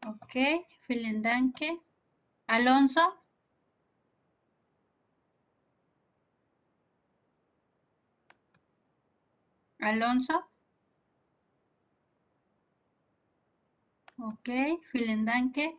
Ok. 0.06 0.66
Filendanque. 0.86 1.78
Alonso. 2.46 3.24
Alonso. 9.80 10.54
Ok, 14.18 14.48
vielen 14.92 15.26
danke. 15.26 15.74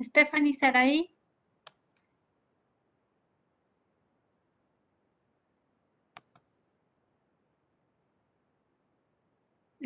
Stephanie 0.00 0.54
Sarai. 0.54 1.13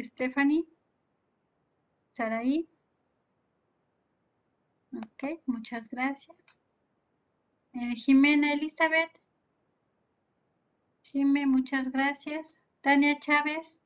Stephanie 0.05 0.67
Sarai. 2.13 2.69
Ok, 4.93 5.41
muchas 5.47 5.89
gracias. 5.89 6.37
Eh, 7.75 7.95
Jimena 7.97 8.53
Elizabeth. 8.53 9.11
Jimé, 11.03 11.47
muchas 11.47 11.91
gracias. 11.93 12.57
Tania 12.81 13.19
Chávez. 13.21 13.79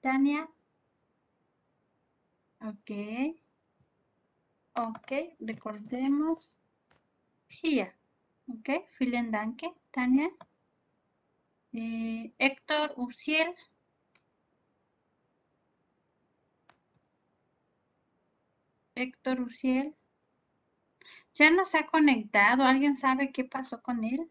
Tania. 0.00 0.48
Ok. 2.60 2.90
Ok, 4.76 5.36
recordemos. 5.40 6.63
Here. 7.62 7.94
Ok, 8.48 8.68
vielen 8.98 9.30
danke, 9.30 9.72
Tania. 9.90 10.30
Eh, 11.72 12.32
Héctor 12.38 12.94
Uciel. 12.96 13.54
Héctor 18.94 19.40
Uciel. 19.40 19.94
Ya 21.34 21.50
no 21.50 21.64
se 21.64 21.78
ha 21.78 21.86
conectado. 21.86 22.64
¿Alguien 22.64 22.96
sabe 22.96 23.32
qué 23.32 23.44
pasó 23.44 23.82
con 23.82 24.04
él? 24.04 24.30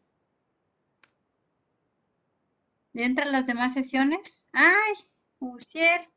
¿Entra 2.93 3.25
las 3.25 3.45
demás 3.45 3.73
sesiones? 3.73 4.45
¡Ay! 4.53 4.93
Uciel. 5.39 6.07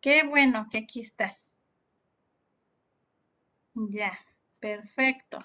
Qué 0.00 0.24
bueno 0.24 0.68
que 0.70 0.78
aquí 0.78 1.00
estás. 1.00 1.40
Ya, 3.74 4.18
perfecto. 4.60 5.44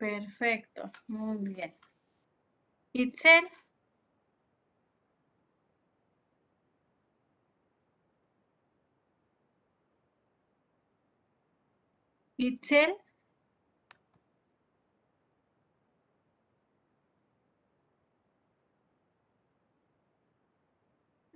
Perfecto, 0.00 0.90
muy 1.06 1.36
bien. 1.54 1.72
Itzel. 3.02 3.48
Itzel. 12.46 12.96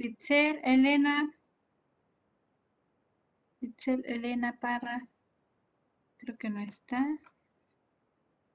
Itzel, 0.08 0.60
Elena. 0.62 1.16
Itzel, 3.66 4.04
Elena 4.06 4.52
Parra. 4.60 5.00
Creo 6.16 6.36
que 6.36 6.50
no 6.50 6.58
está. 6.60 7.06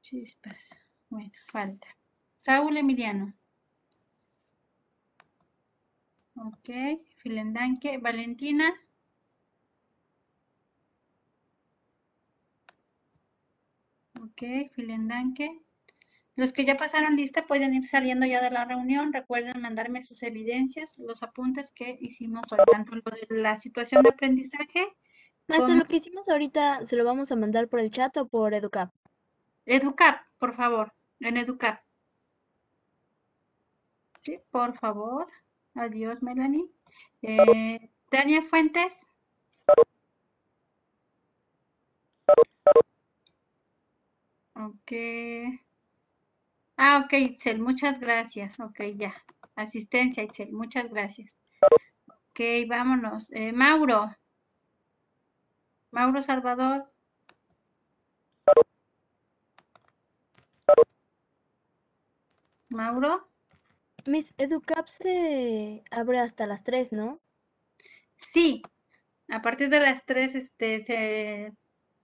Chispas. 0.10 0.76
Bueno, 1.10 1.31
falta. 1.52 1.88
Saúl 2.36 2.77
Emiliano. 2.77 3.36
Ok, 6.36 6.69
Filendanque. 7.18 7.99
Valentina. 7.99 8.73
Ok, 14.19 14.41
vielen 14.76 15.07
danke. 15.07 15.61
Los 16.36 16.53
que 16.53 16.65
ya 16.65 16.76
pasaron 16.76 17.15
lista 17.15 17.45
pueden 17.45 17.76
ir 17.76 17.84
saliendo 17.84 18.26
ya 18.26 18.41
de 18.41 18.49
la 18.49 18.65
reunión. 18.65 19.14
Recuerden 19.14 19.61
mandarme 19.61 20.02
sus 20.02 20.23
evidencias, 20.23 20.98
los 20.98 21.22
apuntes 21.22 21.69
que 21.69 21.98
hicimos 22.02 22.52
hoy, 22.52 22.60
tanto 22.72 22.95
lo 22.95 23.03
de 23.11 23.27
la 23.30 23.57
situación 23.57 24.02
de 24.02 24.10
aprendizaje. 24.10 24.88
Maestro, 25.48 25.76
lo 25.76 25.86
que 25.86 25.98
hicimos 25.98 26.30
ahorita, 26.30 26.84
¿se 26.86 26.95
lo 26.95 27.06
vamos 27.06 27.31
a 27.31 27.36
mandar 27.36 27.68
por 27.68 27.80
el 27.80 27.91
chat 27.91 28.18
o 28.18 28.27
por 28.27 28.56
Educap? 28.56 28.91
Educap, 29.69 30.25
por 30.39 30.55
favor, 30.55 30.91
en 31.19 31.37
Educap. 31.37 31.79
Sí, 34.21 34.39
por 34.49 34.75
favor. 34.79 35.27
Adiós, 35.75 36.23
Melanie. 36.23 36.65
Eh, 37.21 37.91
Daniel 38.09 38.43
Fuentes. 38.49 38.93
Ok. 44.55 44.91
Ah, 46.77 47.03
ok, 47.05 47.13
Itzel, 47.13 47.59
muchas 47.59 47.99
gracias. 47.99 48.59
Ok, 48.59 48.81
ya. 48.95 49.13
Asistencia, 49.55 50.23
Itzel, 50.23 50.51
muchas 50.51 50.89
gracias. 50.89 51.37
Ok, 52.07 52.39
vámonos. 52.67 53.29
Eh, 53.31 53.51
Mauro. 53.53 54.09
Mauro 55.91 56.23
Salvador. 56.23 56.91
Mauro. 62.69 63.27
Miss 64.05 64.33
Educap 64.37 64.87
se 64.87 65.83
abre 65.91 66.19
hasta 66.19 66.47
las 66.47 66.63
3, 66.63 66.91
¿no? 66.91 67.19
Sí, 68.33 68.61
a 69.27 69.41
partir 69.41 69.69
de 69.69 69.79
las 69.79 70.05
3 70.05 70.35
este, 70.35 70.79
se, 70.85 71.53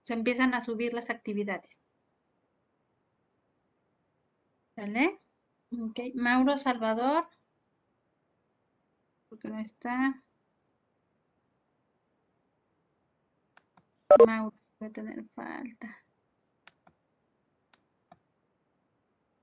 se 0.02 0.12
empiezan 0.12 0.54
a 0.54 0.60
subir 0.60 0.92
las 0.94 1.10
actividades. 1.10 1.78
¿Vale? 4.76 5.20
Ok, 5.72 6.00
Mauro 6.14 6.58
Salvador. 6.58 7.28
Porque 9.28 9.48
no 9.48 9.58
está. 9.58 10.22
Mauro, 14.26 14.54
va 14.82 14.86
a 14.86 14.90
tener 14.90 15.24
falta. 15.34 16.04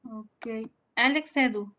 Ok, 0.06 0.48
Alex 0.96 1.38
Edu. 1.38 1.76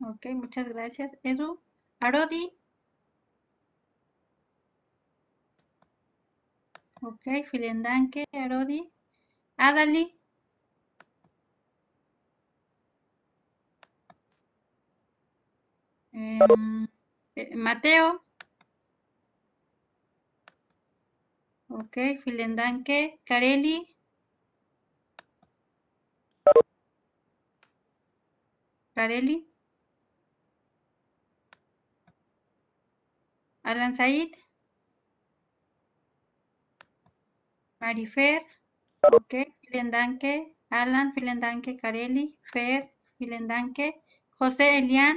Ok, 0.00 0.26
muchas 0.34 0.68
gracias. 0.68 1.12
Edu. 1.22 1.62
Arodi. 1.98 2.52
Ok, 7.02 7.26
vielen 7.52 7.82
danke, 7.82 8.24
Arodi. 8.32 8.90
Adali. 9.56 10.18
Em, 16.14 16.88
eh, 17.36 17.54
Mateo. 17.56 18.24
Ok, 21.68 21.96
vielen 22.24 22.54
danke. 22.56 23.18
Carelli. 23.24 23.86
Carelli. 28.94 29.46
Alan 33.64 33.94
Said. 33.94 34.32
Marifer. 37.80 38.42
Ok, 39.00 39.34
vielen 39.62 39.90
danke. 39.90 40.54
Alan, 40.68 41.12
vielen 41.14 41.40
danke. 41.40 41.76
Carelli. 41.76 42.36
Fer, 42.52 42.90
vielen 43.18 43.48
danke. 43.48 43.94
José 44.38 44.78
Elian. 44.78 45.16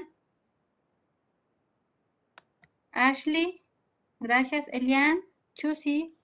Ashley. 2.92 3.62
Gracias, 4.20 4.68
Elian. 4.70 5.22
Chusi. 5.54 6.16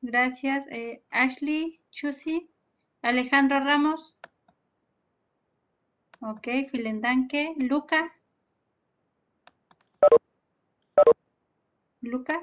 Gracias, 0.00 0.66
eh, 0.68 1.02
Ashley. 1.10 1.80
Chusi. 1.90 2.48
Alejandro 3.02 3.60
Ramos. 3.60 4.18
Ok, 6.20 6.48
vielen 6.72 7.00
danke. 7.00 7.54
Luca. 7.58 8.12
Luca. 12.00 12.40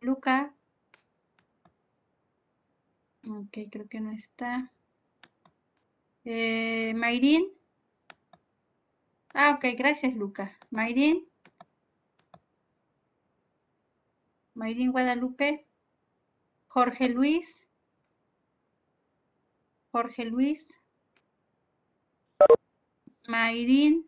Luca. 0.00 0.54
Ok, 3.26 3.58
creo 3.70 3.88
que 3.88 4.00
no 4.00 4.10
está. 4.12 4.70
Eh, 6.24 6.92
Mayrin. 6.94 7.46
Ah, 9.34 9.52
ok, 9.56 9.64
gracias, 9.76 10.14
Luca. 10.14 10.56
Mayrin. 10.70 11.26
Mayrin 14.54 14.92
Guadalupe. 14.92 15.66
Jorge 16.68 17.08
Luis. 17.08 17.62
Jorge 19.90 20.24
Luis. 20.24 20.66
Mayrin. 23.26 24.06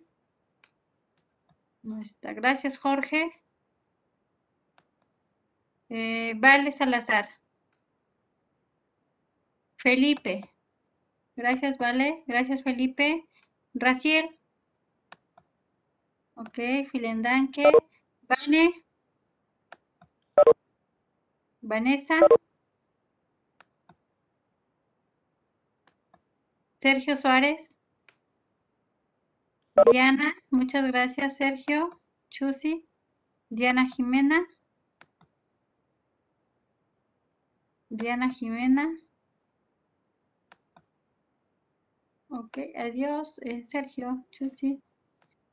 No 1.83 2.01
está. 2.01 2.33
Gracias, 2.33 2.79
Jorge. 2.79 3.31
Eh, 5.91 6.33
vale 6.37 6.73
Salazar. 6.73 7.29
Felipe. 9.77 10.51
Gracias, 11.37 11.79
Vale. 11.79 12.25
Gracias, 12.27 12.63
Felipe. 12.63 13.27
Raciel. 13.75 14.39
Ok, 16.37 16.59
vielen 16.93 17.23
danke. 17.23 17.71
Vane. 18.23 18.85
Vanessa. 21.61 22.21
Sergio 26.81 27.17
Suárez. 27.17 27.74
Diana, 29.83 30.37
muchas 30.51 30.87
gracias, 30.87 31.37
Sergio. 31.37 32.01
Chusi. 32.31 32.87
Diana 33.51 33.89
Jimena. 33.89 34.47
Diana 37.89 38.31
Jimena. 38.33 38.97
Ok, 42.29 42.59
adiós, 42.77 43.35
eh, 43.43 43.65
Sergio, 43.65 44.25
Chusi. 44.31 44.81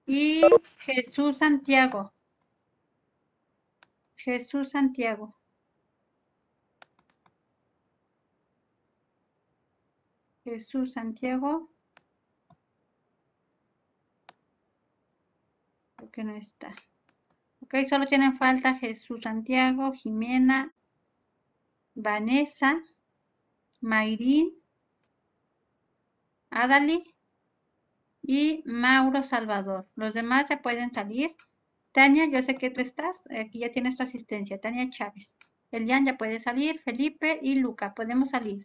Y 0.05 0.41
Jesús 0.79 1.39
Santiago. 1.39 2.13
Jesús 4.17 4.69
Santiago. 4.69 5.35
Jesús 10.43 10.93
Santiago. 10.93 11.70
Que 16.09 16.23
no 16.23 16.35
está. 16.35 16.73
Ok, 17.61 17.75
solo 17.87 18.05
tienen 18.07 18.37
falta 18.37 18.75
Jesús 18.75 19.21
Santiago, 19.21 19.93
Jimena, 19.93 20.73
Vanessa, 21.93 22.81
Mayrín, 23.81 24.51
Adali 26.49 27.03
y 28.21 28.63
Mauro 28.65 29.23
Salvador. 29.23 29.87
Los 29.95 30.13
demás 30.13 30.49
ya 30.49 30.61
pueden 30.61 30.91
salir. 30.91 31.35
Tania, 31.91 32.25
yo 32.25 32.41
sé 32.41 32.55
que 32.55 32.69
tú 32.71 32.81
estás, 32.81 33.21
aquí 33.29 33.59
ya 33.59 33.71
tienes 33.71 33.95
tu 33.95 34.03
asistencia. 34.03 34.59
Tania 34.59 34.89
Chávez. 34.89 35.35
Elian 35.71 36.05
ya 36.05 36.17
puede 36.17 36.39
salir, 36.39 36.79
Felipe 36.79 37.39
y 37.41 37.55
Luca, 37.55 37.93
podemos 37.93 38.29
salir. 38.29 38.63